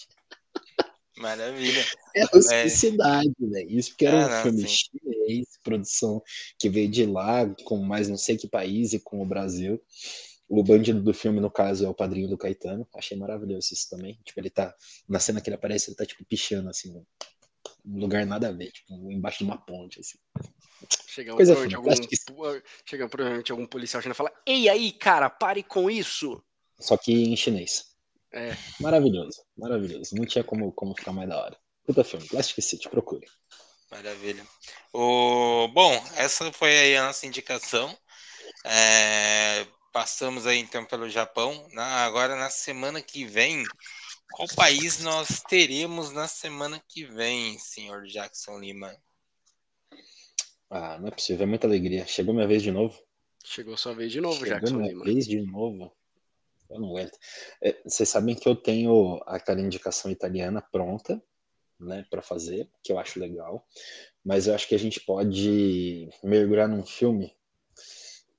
Maravilha. 1.18 1.84
É 2.14 2.26
hospicidade, 2.26 3.34
é... 3.42 3.46
né? 3.46 3.64
Isso 3.64 3.92
porque 3.92 4.06
era 4.06 4.22
ah, 4.22 4.26
um 4.26 4.30
não, 4.30 4.44
filme 4.44 4.68
sim. 4.68 4.76
chinês, 4.76 5.48
produção 5.64 6.22
que 6.60 6.70
veio 6.70 6.90
de 6.90 7.06
lá, 7.06 7.48
com 7.64 7.78
mais 7.78 8.10
não 8.10 8.18
sei 8.18 8.38
que 8.38 8.48
país 8.48 8.94
e 8.94 9.00
com 9.00 9.22
o 9.22 9.26
Brasil. 9.26 9.82
O 10.48 10.64
bandido 10.64 11.02
do 11.02 11.14
filme, 11.14 11.40
no 11.40 11.50
caso, 11.50 11.86
é 11.86 11.90
o 11.90 11.94
padrinho 11.94 12.30
do 12.30 12.38
Caetano. 12.38 12.88
Achei 12.96 13.18
maravilhoso 13.18 13.74
isso 13.74 13.90
também. 13.90 14.20
Tipo, 14.24 14.40
ele 14.40 14.50
tá. 14.50 14.76
Na 15.10 15.20
cena 15.20 15.42
que 15.42 15.50
ele 15.50 15.56
aparece, 15.56 15.90
ele 15.90 15.98
tá, 15.98 16.06
tipo, 16.06 16.24
pichando, 16.26 16.70
assim, 16.70 16.96
um 17.86 18.00
lugar 18.00 18.26
nada 18.26 18.50
a 18.50 18.52
ver, 18.52 18.72
tipo, 18.72 18.94
embaixo 19.12 19.40
de 19.40 19.44
uma 19.46 19.58
ponte, 19.58 20.00
assim. 20.00 20.18
Chega 21.08 21.34
Coisa 21.34 21.56
fina, 21.56 21.78
algum, 21.78 21.90
que... 21.96 22.16
chega 22.86 23.08
provavelmente 23.08 23.52
algum 23.52 23.66
policial 23.66 24.02
chinês 24.02 24.16
e 24.16 24.18
fala: 24.18 24.32
Ei 24.46 24.70
aí, 24.70 24.92
cara, 24.92 25.30
pare 25.30 25.64
com 25.64 25.90
isso! 25.90 26.44
Só 26.80 26.98
que 26.98 27.12
em 27.12 27.36
chinês. 27.36 27.96
É. 28.34 28.56
Maravilhoso, 28.82 29.42
maravilhoso. 29.58 30.14
Não 30.16 30.26
tinha 30.26 30.44
como, 30.44 30.72
como 30.74 30.96
ficar 30.96 31.14
mais 31.14 31.30
da 31.30 31.42
hora. 31.42 31.58
Puta 31.86 32.04
filme, 32.04 32.28
Plastic 32.28 32.62
City, 32.62 32.90
procure. 32.90 33.26
Maravilha. 33.90 34.46
O... 34.94 35.70
Bom, 35.70 35.94
essa 36.18 36.52
foi 36.52 36.78
aí 36.78 36.98
a 36.98 37.06
nossa 37.06 37.26
indicação. 37.26 37.96
É... 38.66 39.66
Passamos 39.96 40.46
aí 40.46 40.60
então 40.60 40.84
pelo 40.84 41.10
Japão. 41.10 41.70
Na, 41.72 42.04
agora 42.04 42.36
na 42.36 42.50
semana 42.50 43.02
que 43.02 43.24
vem, 43.24 43.64
qual 44.30 44.46
país 44.54 45.00
nós 45.00 45.42
teremos 45.48 46.12
na 46.12 46.28
semana 46.28 46.84
que 46.86 47.06
vem, 47.06 47.58
senhor 47.58 48.04
Jackson 48.04 48.60
Lima? 48.60 48.94
Ah, 50.70 51.00
não 51.00 51.08
é 51.08 51.12
possível, 51.12 51.44
é 51.44 51.46
muita 51.46 51.66
alegria. 51.66 52.06
Chegou 52.06 52.34
minha 52.34 52.46
vez 52.46 52.62
de 52.62 52.74
novo. 52.74 53.02
Chegou 53.46 53.78
sua 53.78 53.96
vez 53.96 54.12
de 54.12 54.20
novo, 54.20 54.36
Chegou 54.36 54.50
Jackson 54.50 54.76
minha 54.76 54.90
Lima. 54.90 55.06
vez 55.06 55.26
de 55.26 55.42
novo. 55.42 55.96
Eu 56.70 56.82
não 56.82 56.90
aguento. 56.90 57.18
É, 57.64 57.82
vocês 57.86 58.10
sabem 58.10 58.36
que 58.36 58.50
eu 58.50 58.56
tenho 58.58 59.24
aquela 59.26 59.62
indicação 59.62 60.12
italiana 60.12 60.62
pronta, 60.62 61.24
né, 61.80 62.06
para 62.10 62.22
fazer, 62.22 62.70
que 62.84 62.92
eu 62.92 63.00
acho 63.00 63.18
legal. 63.18 63.66
Mas 64.26 64.46
eu 64.46 64.56
acho 64.56 64.68
que 64.68 64.76
a 64.76 64.80
gente 64.80 65.00
pode 65.00 66.10
mergulhar 66.22 66.68
num 66.68 66.86
filme 66.86 67.34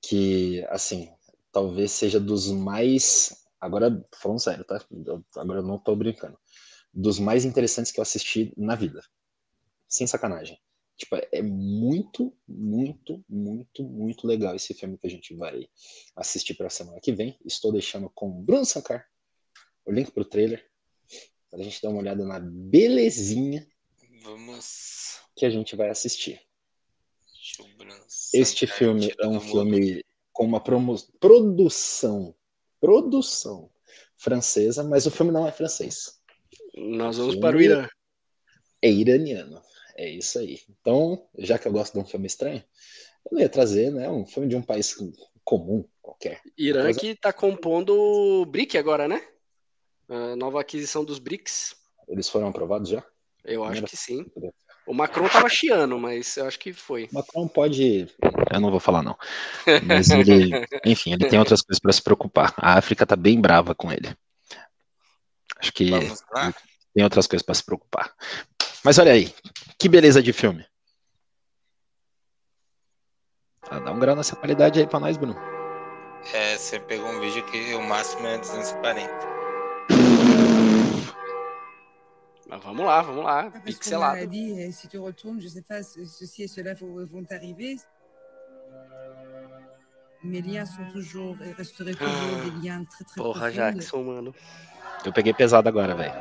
que, 0.02 0.62
assim, 0.68 1.15
talvez 1.56 1.92
seja 1.92 2.20
dos 2.20 2.50
mais. 2.50 3.34
Agora, 3.58 4.06
falando 4.20 4.38
sério, 4.38 4.62
tá? 4.62 4.78
Agora 5.36 5.60
eu 5.60 5.62
não 5.62 5.78
tô 5.78 5.96
brincando. 5.96 6.38
Dos 6.92 7.18
mais 7.18 7.46
interessantes 7.46 7.90
que 7.90 7.98
eu 7.98 8.02
assisti 8.02 8.52
na 8.58 8.74
vida. 8.74 9.02
Sem 9.88 10.06
sacanagem. 10.06 10.60
Tipo, 10.98 11.16
é 11.32 11.40
muito, 11.40 12.36
muito, 12.46 13.24
muito, 13.26 13.82
muito 13.82 14.26
legal 14.26 14.54
esse 14.54 14.74
filme 14.74 14.98
que 14.98 15.06
a 15.06 15.10
gente 15.10 15.34
vai 15.34 15.66
assistir 16.14 16.52
para 16.52 16.66
a 16.66 16.70
semana 16.70 17.00
que 17.00 17.12
vem. 17.12 17.38
Estou 17.42 17.72
deixando 17.72 18.10
com 18.14 18.30
Bruno 18.30 18.66
Sankar 18.66 19.06
o 19.86 19.92
link 19.92 20.10
pro 20.10 20.26
trailer 20.26 20.62
para 21.50 21.60
a 21.60 21.62
gente 21.62 21.80
dar 21.80 21.88
uma 21.88 22.00
olhada 22.00 22.22
na 22.22 22.38
belezinha 22.38 23.66
Vamos. 24.22 25.20
que 25.34 25.46
a 25.46 25.50
gente 25.50 25.74
vai 25.74 25.88
assistir. 25.88 26.38
Este 28.34 28.66
filme 28.66 29.14
é 29.18 29.26
um 29.26 29.40
filme 29.40 30.04
com 30.36 30.44
uma 30.44 30.60
produção, 30.60 32.34
produção 32.78 33.70
francesa, 34.18 34.84
mas 34.84 35.06
o 35.06 35.10
filme 35.10 35.32
não 35.32 35.48
é 35.48 35.50
francês. 35.50 36.20
Nós 36.74 37.16
vamos 37.16 37.36
para 37.36 37.56
o 37.56 37.60
Irã. 37.60 37.88
É 38.82 38.90
iraniano. 38.90 39.62
É 39.96 40.10
isso 40.10 40.38
aí. 40.38 40.60
Então, 40.68 41.26
já 41.38 41.58
que 41.58 41.66
eu 41.66 41.72
gosto 41.72 41.94
de 41.94 42.00
um 42.00 42.04
filme 42.04 42.26
estranho, 42.26 42.62
eu 43.32 43.38
ia 43.38 43.48
trazer 43.48 43.90
né, 43.90 44.10
um 44.10 44.26
filme 44.26 44.46
de 44.46 44.54
um 44.54 44.60
país 44.60 44.94
comum, 45.42 45.88
qualquer. 46.02 46.42
Irã 46.58 46.82
coisa... 46.82 47.00
que 47.00 47.06
está 47.06 47.32
compondo 47.32 47.98
o 47.98 48.44
BRIC 48.44 48.76
agora, 48.76 49.08
né? 49.08 49.26
A 50.06 50.36
nova 50.36 50.60
aquisição 50.60 51.02
dos 51.02 51.18
BRICS. 51.18 51.76
Eles 52.06 52.28
foram 52.28 52.48
aprovados 52.48 52.90
já? 52.90 53.02
Eu 53.42 53.64
acho 53.64 53.82
que 53.84 53.96
sim. 53.96 54.26
O 54.86 54.94
Macron 54.94 55.28
tava 55.28 55.48
chiando, 55.48 55.98
mas 55.98 56.36
eu 56.36 56.46
acho 56.46 56.58
que 56.58 56.72
foi. 56.72 57.08
O 57.10 57.16
Macron 57.16 57.48
pode. 57.48 58.08
Eu 58.52 58.60
não 58.60 58.70
vou 58.70 58.78
falar, 58.78 59.02
não. 59.02 59.18
Mas 59.84 60.10
ele. 60.10 60.50
Enfim, 60.86 61.12
ele 61.12 61.28
tem 61.28 61.38
outras 61.38 61.60
coisas 61.60 61.80
para 61.80 61.92
se 61.92 62.00
preocupar. 62.00 62.54
A 62.56 62.78
África 62.78 63.04
tá 63.04 63.16
bem 63.16 63.40
brava 63.40 63.74
com 63.74 63.90
ele. 63.90 64.16
Acho 65.58 65.72
que 65.72 65.90
tem 66.94 67.02
outras 67.02 67.26
coisas 67.26 67.44
para 67.44 67.54
se 67.54 67.64
preocupar. 67.64 68.14
Mas 68.84 68.98
olha 68.98 69.12
aí, 69.12 69.34
que 69.78 69.88
beleza 69.88 70.22
de 70.22 70.32
filme. 70.32 70.64
Ah, 73.68 73.80
dá 73.80 73.90
um 73.90 73.98
grau 73.98 74.14
nessa 74.14 74.36
qualidade 74.36 74.78
aí 74.78 74.86
pra 74.86 75.00
nós, 75.00 75.16
Bruno. 75.16 75.36
É, 76.32 76.56
você 76.56 76.78
pegou 76.78 77.08
um 77.08 77.20
vídeo 77.20 77.44
que 77.46 77.74
o 77.74 77.82
máximo 77.82 78.26
é 78.26 78.38
240. 78.38 79.10
Mas 82.48 82.62
vamos 82.62 82.86
lá, 82.86 83.02
vamos 83.02 83.24
lá. 83.24 83.50
Pixelado. 83.64 84.24
Dit, 84.26 84.72
si 84.72 84.88
tu 84.88 84.98
retournes, 84.98 85.40
je 85.40 85.48
sais 85.48 85.62
pas, 85.62 85.82
ceci 85.82 86.44
et 86.44 86.48
cela 86.48 86.74
vont 86.74 87.24
arriver. 87.30 87.76
Mes 90.22 90.42
liens 90.42 90.64
sont 90.64 90.88
toujours 90.92 91.36
et 91.42 91.50
resteraient 91.52 91.94
toujours 91.94 92.44
des 92.44 92.52
liens 92.62 92.84
très 92.84 93.04
très 93.04 93.20
Porra, 93.20 93.50
Jackson, 93.50 94.04
mano. 94.04 94.32
Eu 95.04 95.12
peguei 95.12 95.34
pesado 95.34 95.68
agora, 95.68 95.94
velho. 95.94 96.14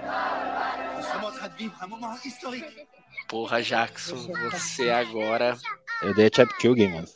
Porra, 3.27 3.61
Jackson, 3.61 4.27
você 4.51 4.89
agora. 4.89 5.55
Eu 6.03 6.13
dei 6.13 6.27
a 6.27 6.29
Chap 6.35 6.49
Kill 6.59 6.75
Game, 6.75 6.93
mano. 6.93 7.07
Ce 7.07 7.15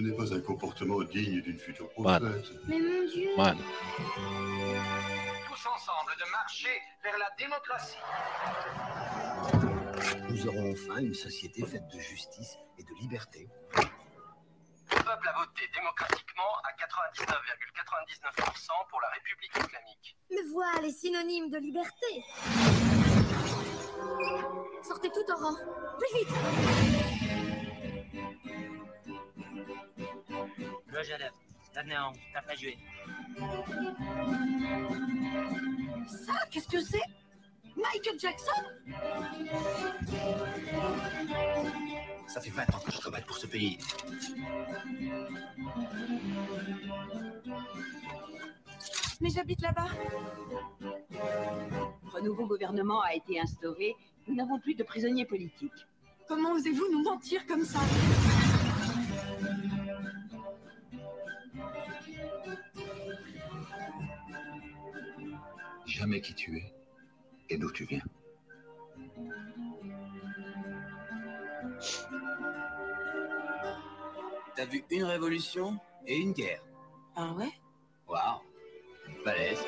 n'est 0.00 0.16
pas 0.16 0.32
un 0.32 0.40
comportement 0.40 1.02
digne 1.02 1.42
d'une 1.42 1.58
future 1.58 1.90
prophète. 1.90 2.50
Mais 2.66 2.80
mon 2.80 3.04
Dieu. 3.06 3.36
Man. 3.36 3.58
Tous 5.62 5.68
ensemble 5.68 6.16
de 6.18 6.24
marcher 6.30 6.82
vers 7.04 7.18
la 7.18 7.30
démocratie. 7.38 7.98
Nous 10.28 10.46
aurons 10.48 10.72
enfin 10.72 10.96
une 11.00 11.14
société 11.14 11.64
faite 11.64 11.86
de 11.88 12.00
justice 12.00 12.58
et 12.78 12.82
de 12.82 12.92
liberté. 13.00 13.48
Le 13.76 14.96
peuple 15.04 15.28
a 15.28 15.32
voté 15.38 15.68
démocratiquement 15.72 16.58
à 16.64 16.72
99,99% 16.72 18.88
pour 18.90 19.00
la 19.02 19.08
République 19.10 19.56
islamique. 19.56 20.16
Le 20.30 20.42
voile 20.52 20.84
est 20.84 20.90
synonyme 20.90 21.48
de 21.50 21.58
liberté. 21.58 22.24
Sortez 24.82 25.10
tout 25.10 25.30
en 25.32 25.36
rang. 25.36 25.54
Plus 25.98 26.12
vite 26.18 26.34
Le 30.86 31.02
Danéan, 31.74 32.12
t'as 32.32 32.42
pas 32.42 32.54
joué. 32.54 32.76
Ça, 36.06 36.34
qu'est-ce 36.50 36.68
que 36.68 36.80
c'est? 36.80 37.00
Michael 37.76 38.18
Jackson? 38.18 38.62
Ça 42.26 42.40
fait 42.40 42.50
20 42.50 42.62
ans 42.74 42.80
que 42.84 42.92
je 42.92 42.98
travaille 42.98 43.24
pour 43.24 43.36
ce 43.38 43.46
pays. 43.46 43.78
Mais 49.20 49.30
j'habite 49.30 49.62
là-bas. 49.62 49.88
Notre 52.04 52.20
nouveau 52.22 52.46
gouvernement 52.46 53.00
a 53.00 53.14
été 53.14 53.40
instauré. 53.40 53.94
Nous 54.28 54.34
n'avons 54.34 54.58
plus 54.58 54.74
de 54.74 54.82
prisonniers 54.82 55.26
politiques. 55.26 55.86
Comment 56.28 56.52
osez-vous 56.52 56.90
nous 56.92 57.02
mentir 57.02 57.46
comme 57.46 57.64
ça? 57.64 57.80
Jamais 65.86 66.20
qui 66.20 66.34
tu 66.34 66.56
es 66.56 66.74
et 67.50 67.58
d'où 67.58 67.70
tu 67.70 67.84
viens. 67.84 68.02
T'as 74.54 74.66
vu 74.66 74.84
une 74.90 75.04
révolution 75.04 75.78
et 76.06 76.16
une 76.16 76.32
guerre. 76.32 76.62
Ah 77.16 77.32
ouais? 77.34 77.52
Waouh. 78.08 78.40
Balèze. 79.24 79.64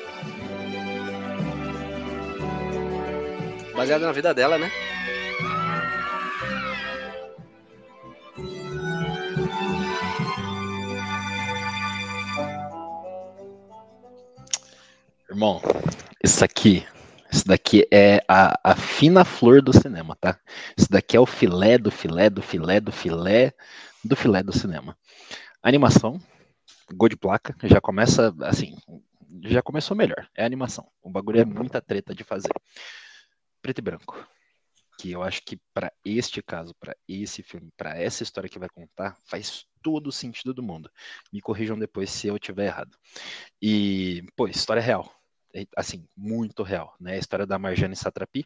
Baseado 3.75 4.05
na 4.05 4.11
vida 4.11 4.33
dela, 4.33 4.57
né? 4.57 4.69
Irmão, 15.35 15.61
isso 16.23 16.45
aqui, 16.45 16.87
isso 17.29 17.45
daqui 17.45 17.85
é 17.91 18.23
a, 18.25 18.57
a 18.71 18.73
fina 18.73 19.25
flor 19.25 19.61
do 19.61 19.73
cinema, 19.73 20.15
tá? 20.15 20.39
Isso 20.77 20.89
daqui 20.89 21.17
é 21.17 21.19
o 21.19 21.25
filé 21.25 21.77
do 21.77 21.91
filé 21.91 22.29
do 22.29 22.41
filé 22.41 22.79
do 22.79 22.89
filé 22.89 23.53
do 24.01 24.15
filé 24.15 24.41
do 24.41 24.57
cinema. 24.57 24.97
Animação, 25.61 26.21
gol 26.93 27.09
de 27.09 27.17
placa, 27.17 27.53
já 27.63 27.81
começa 27.81 28.33
assim, 28.43 28.77
já 29.43 29.61
começou 29.61 29.97
melhor. 29.97 30.25
É 30.33 30.45
animação. 30.45 30.89
O 31.01 31.09
bagulho 31.09 31.41
é 31.41 31.43
muita 31.43 31.81
treta 31.81 32.15
de 32.15 32.23
fazer. 32.23 32.53
Preto 33.61 33.79
e 33.79 33.81
branco. 33.81 34.25
Que 34.97 35.11
eu 35.11 35.21
acho 35.21 35.43
que 35.43 35.59
para 35.73 35.91
este 36.05 36.41
caso, 36.41 36.73
para 36.79 36.95
esse 37.05 37.43
filme, 37.43 37.73
para 37.75 38.01
essa 38.01 38.23
história 38.23 38.49
que 38.49 38.57
vai 38.57 38.69
contar, 38.69 39.17
faz 39.25 39.65
todo 39.83 40.07
o 40.07 40.13
sentido 40.13 40.53
do 40.53 40.63
mundo. 40.63 40.89
Me 41.33 41.41
corrijam 41.41 41.77
depois 41.77 42.09
se 42.09 42.25
eu 42.25 42.39
tiver 42.39 42.67
errado. 42.67 42.97
E, 43.61 44.23
pô, 44.37 44.47
história 44.47 44.81
real 44.81 45.13
assim, 45.75 46.07
muito 46.15 46.63
real, 46.63 46.95
né? 46.99 47.13
A 47.13 47.17
história 47.17 47.45
da 47.45 47.59
Marjane 47.59 47.95
Satrapi, 47.95 48.45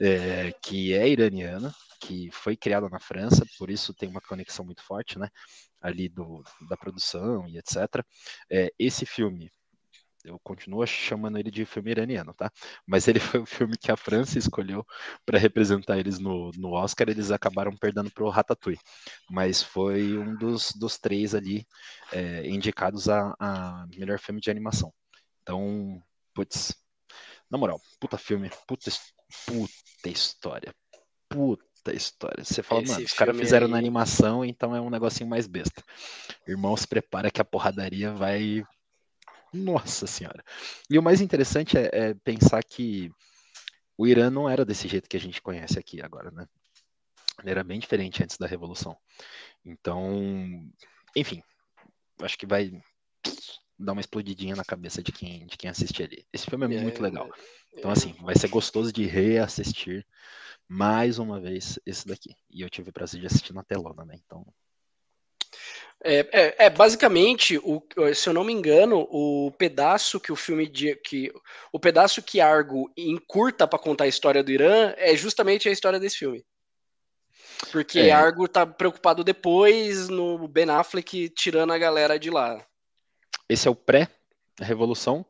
é, 0.00 0.52
que 0.62 0.92
é 0.94 1.08
iraniana, 1.08 1.74
que 2.00 2.30
foi 2.32 2.56
criada 2.56 2.88
na 2.88 2.98
França, 2.98 3.44
por 3.58 3.70
isso 3.70 3.94
tem 3.94 4.08
uma 4.08 4.20
conexão 4.20 4.64
muito 4.64 4.82
forte, 4.82 5.18
né? 5.18 5.28
Ali 5.80 6.08
do, 6.08 6.42
da 6.68 6.76
produção 6.76 7.46
e 7.48 7.58
etc. 7.58 8.04
É, 8.50 8.72
esse 8.78 9.06
filme, 9.06 9.50
eu 10.24 10.38
continuo 10.40 10.86
chamando 10.86 11.38
ele 11.38 11.50
de 11.50 11.64
filme 11.64 11.90
iraniano, 11.90 12.32
tá? 12.34 12.50
Mas 12.86 13.08
ele 13.08 13.20
foi 13.20 13.40
o 13.40 13.46
filme 13.46 13.76
que 13.76 13.90
a 13.92 13.96
França 13.96 14.38
escolheu 14.38 14.84
para 15.26 15.38
representar 15.38 15.98
eles 15.98 16.18
no, 16.18 16.50
no 16.56 16.72
Oscar, 16.72 17.08
eles 17.08 17.30
acabaram 17.30 17.76
perdendo 17.76 18.10
para 18.10 18.24
o 18.24 18.30
Ratatouille, 18.30 18.80
mas 19.30 19.62
foi 19.62 20.18
um 20.18 20.36
dos, 20.36 20.72
dos 20.72 20.98
três 20.98 21.34
ali 21.34 21.66
é, 22.12 22.48
indicados 22.48 23.08
a, 23.08 23.34
a 23.38 23.86
melhor 23.96 24.18
filme 24.18 24.40
de 24.40 24.50
animação. 24.50 24.92
Então, 25.42 26.02
putz, 26.34 26.74
na 27.50 27.58
moral, 27.58 27.80
puta 28.00 28.16
filme, 28.16 28.50
puta, 28.66 28.90
puta 29.46 30.08
história, 30.08 30.74
puta 31.28 31.92
história. 31.94 32.44
Você 32.44 32.62
fala, 32.62 32.82
Esse 32.82 32.92
mano, 32.92 33.04
os 33.04 33.12
caras 33.12 33.36
fizeram 33.36 33.66
aí... 33.66 33.72
na 33.72 33.78
animação, 33.78 34.44
então 34.44 34.74
é 34.74 34.80
um 34.80 34.90
negocinho 34.90 35.28
mais 35.28 35.46
besta. 35.46 35.82
Irmão, 36.46 36.76
se 36.76 36.86
prepara 36.86 37.30
que 37.30 37.40
a 37.40 37.44
porradaria 37.44 38.12
vai. 38.12 38.64
Nossa 39.52 40.06
senhora. 40.06 40.42
E 40.88 40.98
o 40.98 41.02
mais 41.02 41.20
interessante 41.20 41.76
é, 41.76 41.90
é 41.92 42.14
pensar 42.14 42.64
que 42.64 43.10
o 43.98 44.06
Irã 44.06 44.30
não 44.30 44.48
era 44.48 44.64
desse 44.64 44.88
jeito 44.88 45.08
que 45.08 45.16
a 45.16 45.20
gente 45.20 45.42
conhece 45.42 45.78
aqui 45.78 46.00
agora, 46.00 46.30
né? 46.30 46.46
Ele 47.40 47.50
era 47.50 47.62
bem 47.62 47.78
diferente 47.78 48.22
antes 48.22 48.38
da 48.38 48.46
Revolução. 48.46 48.96
Então, 49.64 50.70
enfim, 51.14 51.42
acho 52.22 52.38
que 52.38 52.46
vai 52.46 52.72
dá 53.78 53.92
uma 53.92 54.00
explodidinha 54.00 54.56
na 54.56 54.64
cabeça 54.64 55.02
de 55.02 55.12
quem, 55.12 55.46
de 55.46 55.56
quem 55.56 55.70
assiste 55.70 56.02
ali. 56.02 56.26
Esse 56.32 56.46
filme 56.46 56.74
é, 56.74 56.78
é 56.78 56.82
muito 56.82 57.02
legal. 57.02 57.30
Então, 57.72 57.90
assim, 57.90 58.14
vai 58.20 58.36
ser 58.36 58.48
gostoso 58.48 58.92
de 58.92 59.06
reassistir 59.06 60.06
mais 60.68 61.18
uma 61.18 61.40
vez 61.40 61.78
esse 61.84 62.06
daqui. 62.06 62.34
E 62.50 62.62
eu 62.62 62.70
tive 62.70 62.90
o 62.90 62.92
prazer 62.92 63.20
de 63.20 63.26
assistir 63.26 63.52
na 63.52 63.62
telona, 63.62 64.04
né? 64.04 64.14
Então. 64.24 64.46
É, 66.04 66.28
é, 66.32 66.66
é, 66.66 66.70
basicamente, 66.70 67.58
o, 67.58 67.82
se 68.14 68.28
eu 68.28 68.32
não 68.32 68.42
me 68.42 68.52
engano, 68.52 69.06
o 69.10 69.52
pedaço 69.56 70.18
que 70.18 70.32
o 70.32 70.36
filme 70.36 70.66
de, 70.66 70.96
que 70.96 71.32
o 71.72 71.78
pedaço 71.78 72.22
que 72.22 72.40
Argo 72.40 72.90
encurta 72.96 73.68
para 73.68 73.78
contar 73.78 74.04
a 74.04 74.08
história 74.08 74.42
do 74.42 74.50
Irã 74.50 74.94
é 74.96 75.14
justamente 75.14 75.68
a 75.68 75.72
história 75.72 76.00
desse 76.00 76.18
filme. 76.18 76.44
Porque 77.70 78.00
é. 78.00 78.10
Argo 78.10 78.48
tá 78.48 78.66
preocupado 78.66 79.22
depois 79.22 80.08
no 80.08 80.48
Ben 80.48 80.68
Affleck 80.70 81.28
tirando 81.30 81.72
a 81.72 81.78
galera 81.78 82.18
de 82.18 82.30
lá. 82.30 82.66
Esse 83.48 83.68
é 83.68 83.70
o 83.70 83.74
pré-revolução 83.74 85.24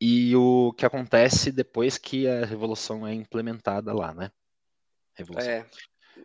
e 0.00 0.34
o 0.34 0.72
que 0.72 0.84
acontece 0.84 1.52
depois 1.52 1.96
que 1.98 2.26
a 2.26 2.44
revolução 2.44 3.06
é 3.06 3.14
implementada 3.14 3.92
lá, 3.92 4.12
né? 4.12 4.30
Revolução. 5.14 5.50
É. 5.50 5.66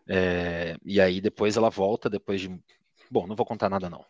É, 0.08 0.78
e 0.84 1.00
aí 1.00 1.22
depois 1.22 1.56
ela 1.58 1.70
volta 1.70 2.10
depois 2.10 2.42
de 2.42 2.50
Bom, 3.10 3.26
não 3.26 3.36
vou 3.36 3.46
contar 3.46 3.70
nada 3.70 3.90
não. 3.90 4.06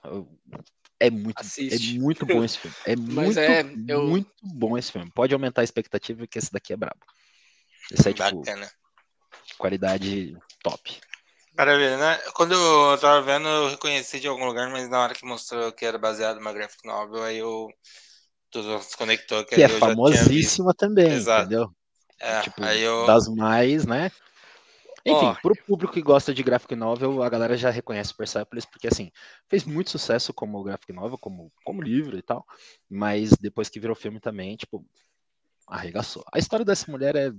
É 1.00 1.10
muito, 1.10 1.40
é 1.40 2.00
muito 2.00 2.26
bom 2.26 2.44
esse 2.44 2.58
filme. 2.58 2.76
É 2.86 2.96
muito, 2.98 3.40
é, 3.40 3.62
eu... 3.88 4.08
muito 4.08 4.32
bom 4.42 4.78
esse 4.78 4.92
filme. 4.92 5.12
Pode 5.12 5.34
aumentar 5.34 5.62
a 5.62 5.64
expectativa 5.64 6.26
que 6.26 6.40
esse 6.40 6.52
daqui 6.52 6.74
é 6.74 6.78
brabo. 6.78 7.00
Esse 7.92 8.10
é 8.10 8.14
tipo 8.14 8.42
Bacana. 8.42 8.70
qualidade 9.58 10.36
top. 10.64 11.00
Maravilha, 11.58 11.98
né? 11.98 12.18
Quando 12.36 12.54
eu 12.54 12.98
tava 13.00 13.20
vendo, 13.22 13.48
eu 13.48 13.70
reconheci 13.70 14.20
de 14.20 14.28
algum 14.28 14.46
lugar, 14.46 14.70
mas 14.70 14.88
na 14.88 15.02
hora 15.02 15.16
que 15.16 15.26
mostrou 15.26 15.72
que 15.72 15.84
era 15.84 15.98
baseado 15.98 16.38
numa 16.38 16.54
graphic 16.54 16.86
novel, 16.86 17.24
aí 17.24 17.40
eu 17.40 17.68
tudo 18.52 18.80
se 18.82 18.96
conectou. 18.96 19.44
Que, 19.44 19.56
que 19.56 19.64
é 19.64 19.68
famosíssima 19.68 20.72
também, 20.74 21.14
Exato. 21.14 21.46
entendeu? 21.46 21.72
É, 22.20 22.42
tipo, 22.42 22.64
aí 22.64 22.82
eu... 22.82 23.08
das 23.08 23.28
mais, 23.28 23.88
né? 23.88 24.12
Enfim, 25.04 25.26
oh. 25.26 25.42
pro 25.42 25.56
público 25.66 25.94
que 25.94 26.02
gosta 26.02 26.34
de 26.34 26.44
graphic 26.44 26.76
novel, 26.76 27.24
a 27.24 27.30
galera 27.30 27.56
já 27.56 27.70
reconhece 27.70 28.14
Persepolis, 28.14 28.66
porque 28.66 28.88
assim, 28.88 29.10
fez 29.48 29.64
muito 29.64 29.90
sucesso 29.90 30.34
como 30.34 30.62
graphic 30.64 30.92
novel, 30.92 31.18
como, 31.18 31.52
como 31.64 31.82
livro 31.82 32.18
e 32.18 32.22
tal, 32.22 32.46
mas 32.90 33.32
depois 33.40 33.70
que 33.70 33.80
virou 33.80 33.96
filme 33.96 34.20
também, 34.20 34.58
tipo, 34.58 34.86
arregaçou. 35.68 36.24
A 36.32 36.38
história 36.38 36.66
dessa 36.66 36.92
mulher 36.92 37.16
é. 37.16 37.32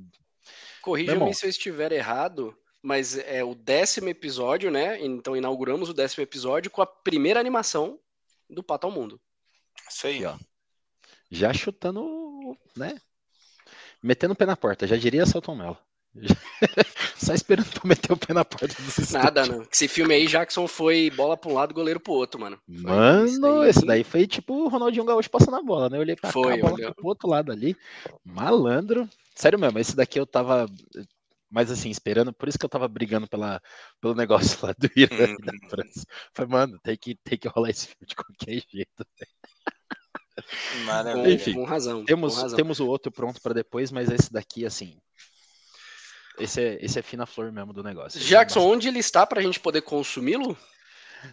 Corrija-me 0.82 1.34
se 1.34 1.44
eu 1.44 1.50
estiver 1.50 1.92
errado, 1.92 2.56
mas 2.82 3.18
é 3.18 3.42
o 3.42 3.54
décimo 3.54 4.08
episódio, 4.08 4.70
né? 4.70 5.00
Então 5.04 5.36
inauguramos 5.36 5.88
o 5.88 5.94
décimo 5.94 6.22
episódio 6.22 6.70
com 6.70 6.82
a 6.82 6.86
primeira 6.86 7.40
animação 7.40 7.98
do 8.48 8.62
Pato 8.62 8.86
ao 8.86 8.92
Mundo. 8.92 9.20
Isso 9.88 10.06
aí, 10.06 10.24
ó. 10.24 10.36
Já 11.30 11.52
chutando, 11.52 12.56
né? 12.76 12.96
Metendo 14.02 14.32
o 14.32 14.36
pé 14.36 14.46
na 14.46 14.56
porta, 14.56 14.86
já 14.86 14.96
diria 14.96 15.26
Celton 15.26 15.56
Mello. 15.56 15.78
Só 17.16 17.34
esperando 17.34 17.68
pra 17.70 17.82
meter 17.84 18.12
o 18.12 18.16
pé 18.16 18.32
na 18.32 18.44
porta 18.44 18.74
do 18.74 19.12
Nada, 19.12 19.46
não. 19.46 19.66
Esse 19.70 19.88
filme 19.88 20.14
aí, 20.14 20.26
Jackson 20.26 20.66
foi 20.66 21.10
bola 21.10 21.36
pra 21.36 21.50
um 21.50 21.54
lado, 21.54 21.74
goleiro 21.74 22.00
pro 22.00 22.12
outro, 22.12 22.40
mano. 22.40 22.58
Foi 22.66 22.76
mano, 22.82 23.60
daí... 23.60 23.70
esse 23.70 23.84
daí 23.84 24.04
foi 24.04 24.26
tipo 24.26 24.54
o 24.54 24.68
Ronaldinho 24.68 25.04
Gaúcho 25.04 25.30
passando 25.30 25.56
a 25.56 25.62
bola, 25.62 25.90
né? 25.90 25.98
Eu 25.98 26.02
olhei 26.02 26.16
pra 26.16 26.32
foi, 26.32 26.58
cá, 26.58 26.66
a 26.66 26.70
bola 26.70 26.94
pro 26.94 27.06
outro 27.06 27.28
lado 27.28 27.52
ali. 27.52 27.76
Malandro. 28.24 29.08
Sério 29.34 29.58
mesmo, 29.58 29.78
esse 29.78 29.94
daqui 29.94 30.18
eu 30.18 30.26
tava. 30.26 30.66
Mas 31.50 31.70
assim, 31.70 31.90
esperando, 31.90 32.32
por 32.32 32.48
isso 32.48 32.58
que 32.58 32.64
eu 32.64 32.68
tava 32.68 32.86
brigando 32.86 33.26
pela, 33.28 33.60
pelo 34.00 34.14
negócio 34.14 34.58
lá 34.66 34.74
do 34.78 34.90
Irã 34.94 35.24
e 35.24 35.36
da 35.44 35.52
uhum. 35.52 35.70
França. 35.70 36.04
Falei, 36.34 36.50
mano, 36.50 36.78
tem 36.82 36.96
que, 36.96 37.14
tem 37.24 37.38
que 37.38 37.48
rolar 37.48 37.70
esse 37.70 37.86
filme 37.86 38.06
de 38.06 38.14
qualquer 38.14 38.62
jeito. 38.70 39.06
Maravilha. 40.84 41.34
Enfim, 41.34 41.54
com 41.54 41.64
razão, 41.64 42.04
temos, 42.04 42.34
com 42.34 42.42
razão. 42.42 42.56
temos 42.56 42.80
o 42.80 42.86
outro 42.86 43.10
pronto 43.10 43.40
para 43.40 43.54
depois, 43.54 43.90
mas 43.90 44.10
esse 44.10 44.32
daqui, 44.32 44.64
assim, 44.64 45.00
esse 46.38 46.62
é, 46.62 46.78
esse 46.84 46.98
é 46.98 47.02
fina 47.02 47.26
flor 47.26 47.50
mesmo 47.50 47.72
do 47.72 47.82
negócio. 47.82 48.20
Jackson, 48.20 48.60
onde 48.60 48.88
ele 48.88 48.98
está 48.98 49.26
para 49.26 49.40
a 49.40 49.42
gente 49.42 49.58
poder 49.58 49.82
consumi-lo? 49.82 50.56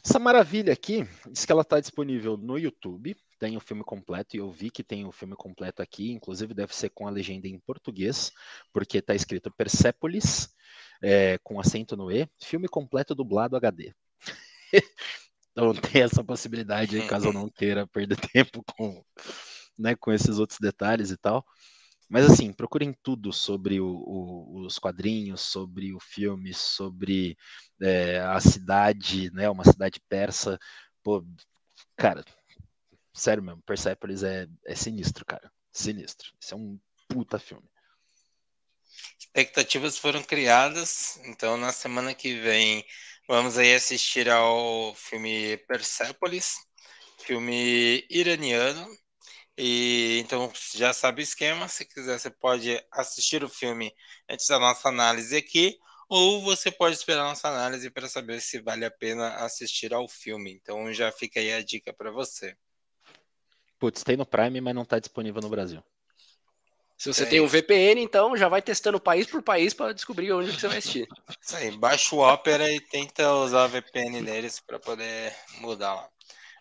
Essa 0.04 0.18
maravilha 0.18 0.74
aqui, 0.74 1.08
diz 1.30 1.46
que 1.46 1.52
ela 1.52 1.62
está 1.62 1.80
disponível 1.80 2.38
no 2.38 2.58
YouTube, 2.58 3.16
tem 3.40 3.58
o 3.58 3.60
filme 3.60 3.84
completo, 3.84 4.36
e 4.36 4.40
eu 4.40 4.52
vi 4.52 4.70
que 4.70 4.84
tem 4.84 5.06
o 5.06 5.12
filme 5.12 5.36
completo 5.36 5.82
aqui, 5.82 6.12
inclusive 6.12 6.54
deve 6.54 6.76
ser 6.76 6.90
com 6.90 7.08
a 7.08 7.12
legenda 7.12 7.48
em 7.48 7.60
português, 7.60 8.32
porque 8.74 9.00
está 9.00 9.14
escrito 9.14 9.52
Persepolis, 9.52 10.50
é, 11.02 11.38
com 11.44 11.60
acento 11.60 11.96
no 11.96 12.12
E, 12.12 12.28
filme 12.42 12.68
completo 12.68 13.14
dublado 13.14 13.56
HD. 13.56 13.94
então 15.52 15.74
tem 15.74 16.02
essa 16.02 16.24
possibilidade 16.24 16.96
aí, 16.96 17.08
caso 17.08 17.28
eu 17.28 17.34
não 17.34 17.50
queira 17.50 17.86
perder 17.88 18.18
tempo 18.32 18.64
com, 18.76 19.04
né, 19.78 19.96
com 19.96 20.12
esses 20.12 20.40
outros 20.40 20.60
detalhes 20.60 21.12
e 21.12 21.18
tal. 21.18 21.46
Mas 22.08 22.26
assim, 22.30 22.54
procurem 22.54 22.94
tudo 23.04 23.34
sobre 23.34 23.80
o, 23.80 23.88
o, 23.88 24.66
os 24.66 24.78
quadrinhos, 24.78 25.42
sobre 25.42 25.94
o 25.94 26.00
filme, 26.00 26.54
sobre 26.54 27.36
é, 27.82 28.20
a 28.20 28.40
cidade, 28.40 29.32
né? 29.32 29.50
Uma 29.50 29.64
cidade 29.64 30.00
persa. 30.08 30.60
Pô, 31.04 31.26
cara, 31.98 32.24
sério 33.16 33.42
mesmo, 33.42 33.62
Persepolis 33.64 34.24
é, 34.24 34.48
é 34.66 34.76
sinistro, 34.76 35.26
cara. 35.26 35.52
Sinistro. 35.72 36.32
Isso 36.40 36.54
é 36.54 36.58
um 36.58 36.80
puta 37.08 37.40
filme. 37.40 37.68
Expectativas 39.20 39.98
foram 39.98 40.24
criadas, 40.24 41.18
então 41.26 41.58
na 41.58 41.72
semana 41.72 42.14
que 42.14 42.40
vem 42.40 42.86
vamos 43.28 43.58
aí 43.58 43.74
assistir 43.74 44.30
ao 44.30 44.94
filme 44.96 45.58
Persepolis, 45.68 46.56
filme 47.20 48.06
iraniano, 48.10 48.88
e 49.58 50.20
então 50.20 50.52
já 50.76 50.94
sabe 50.94 51.22
o 51.22 51.24
esquema. 51.24 51.68
Se 51.68 51.86
quiser, 51.86 52.20
você 52.20 52.30
pode 52.30 52.82
assistir 52.92 53.44
o 53.44 53.50
filme 53.50 53.94
antes 54.30 54.48
da 54.48 54.60
nossa 54.60 54.90
análise 54.90 55.36
aqui, 55.36 55.78
ou 56.10 56.42
você 56.44 56.72
pode 56.72 56.96
esperar 56.96 57.24
nossa 57.24 57.48
análise 57.50 57.90
para 57.90 58.08
saber 58.08 58.42
se 58.42 58.62
vale 58.62 58.86
a 58.86 58.92
pena 58.92 59.36
assistir 59.38 59.94
ao 59.94 60.08
filme. 60.08 60.54
Então 60.54 60.94
já 60.94 61.12
fica 61.12 61.40
aí 61.40 61.54
a 61.54 61.64
dica 61.64 61.94
para 61.94 62.12
você. 62.12 62.56
Putz, 63.86 64.04
tem 64.04 64.18
no 64.18 64.26
Prime, 64.26 64.60
mas 64.62 64.74
não 64.74 64.82
está 64.82 64.98
disponível 64.98 65.40
no 65.44 65.48
Brasil. 65.48 65.80
Se 66.98 67.14
você 67.14 67.22
é 67.22 67.28
tem 67.28 67.40
um 67.40 67.46
VPN, 67.46 68.02
então 68.02 68.36
já 68.36 68.50
vai 68.50 68.60
testando 68.60 69.00
país 69.00 69.28
por 69.28 69.44
país 69.44 69.76
para 69.76 69.94
descobrir 69.94 70.34
onde 70.34 70.52
você 70.52 70.68
vai 70.68 70.80
assistir. 70.80 71.08
Isso 71.40 71.56
aí, 71.56 71.70
baixa 71.78 72.16
o 72.16 72.28
Opera 72.28 72.68
e 72.74 72.80
tenta 72.80 73.32
usar 73.32 73.66
o 73.66 73.70
VPN 73.70 74.24
deles 74.24 74.60
para 74.60 74.80
poder 74.80 75.36
mudar 75.60 75.94
lá. 75.94 76.10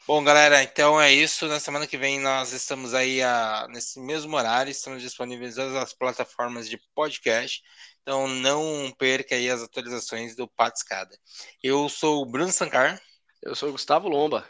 Bom, 0.06 0.22
galera, 0.22 0.62
então 0.62 1.00
é 1.00 1.10
isso. 1.10 1.46
Na 1.46 1.58
semana 1.58 1.86
que 1.86 1.96
vem 1.96 2.20
nós 2.20 2.52
estamos 2.52 2.92
aí 2.92 3.22
a, 3.22 3.66
nesse 3.70 3.98
mesmo 3.98 4.36
horário, 4.36 4.70
estamos 4.70 5.00
disponíveis 5.00 5.54
todas 5.54 5.74
as 5.76 5.94
plataformas 5.94 6.68
de 6.68 6.78
podcast. 6.94 7.62
Então 8.02 8.28
não 8.28 8.92
perca 8.98 9.34
aí 9.34 9.48
as 9.48 9.62
atualizações 9.62 10.36
do 10.36 10.46
Patscada. 10.46 11.18
Eu 11.62 11.88
sou 11.88 12.20
o 12.20 12.26
Bruno 12.26 12.52
Sancar. 12.52 13.00
Eu 13.42 13.54
sou 13.54 13.70
o 13.70 13.72
Gustavo 13.72 14.10
Lomba. 14.10 14.46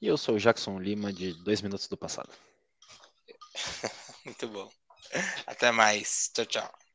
E 0.00 0.06
eu 0.06 0.16
sou 0.16 0.36
o 0.36 0.38
Jackson 0.38 0.78
Lima, 0.78 1.12
de 1.12 1.34
dois 1.44 1.60
minutos 1.60 1.86
do 1.86 1.98
passado. 1.98 2.30
Muito 4.24 4.48
bom. 4.48 4.68
Até 5.46 5.70
mais. 5.72 6.30
Tchau, 6.34 6.46
tchau. 6.46 6.85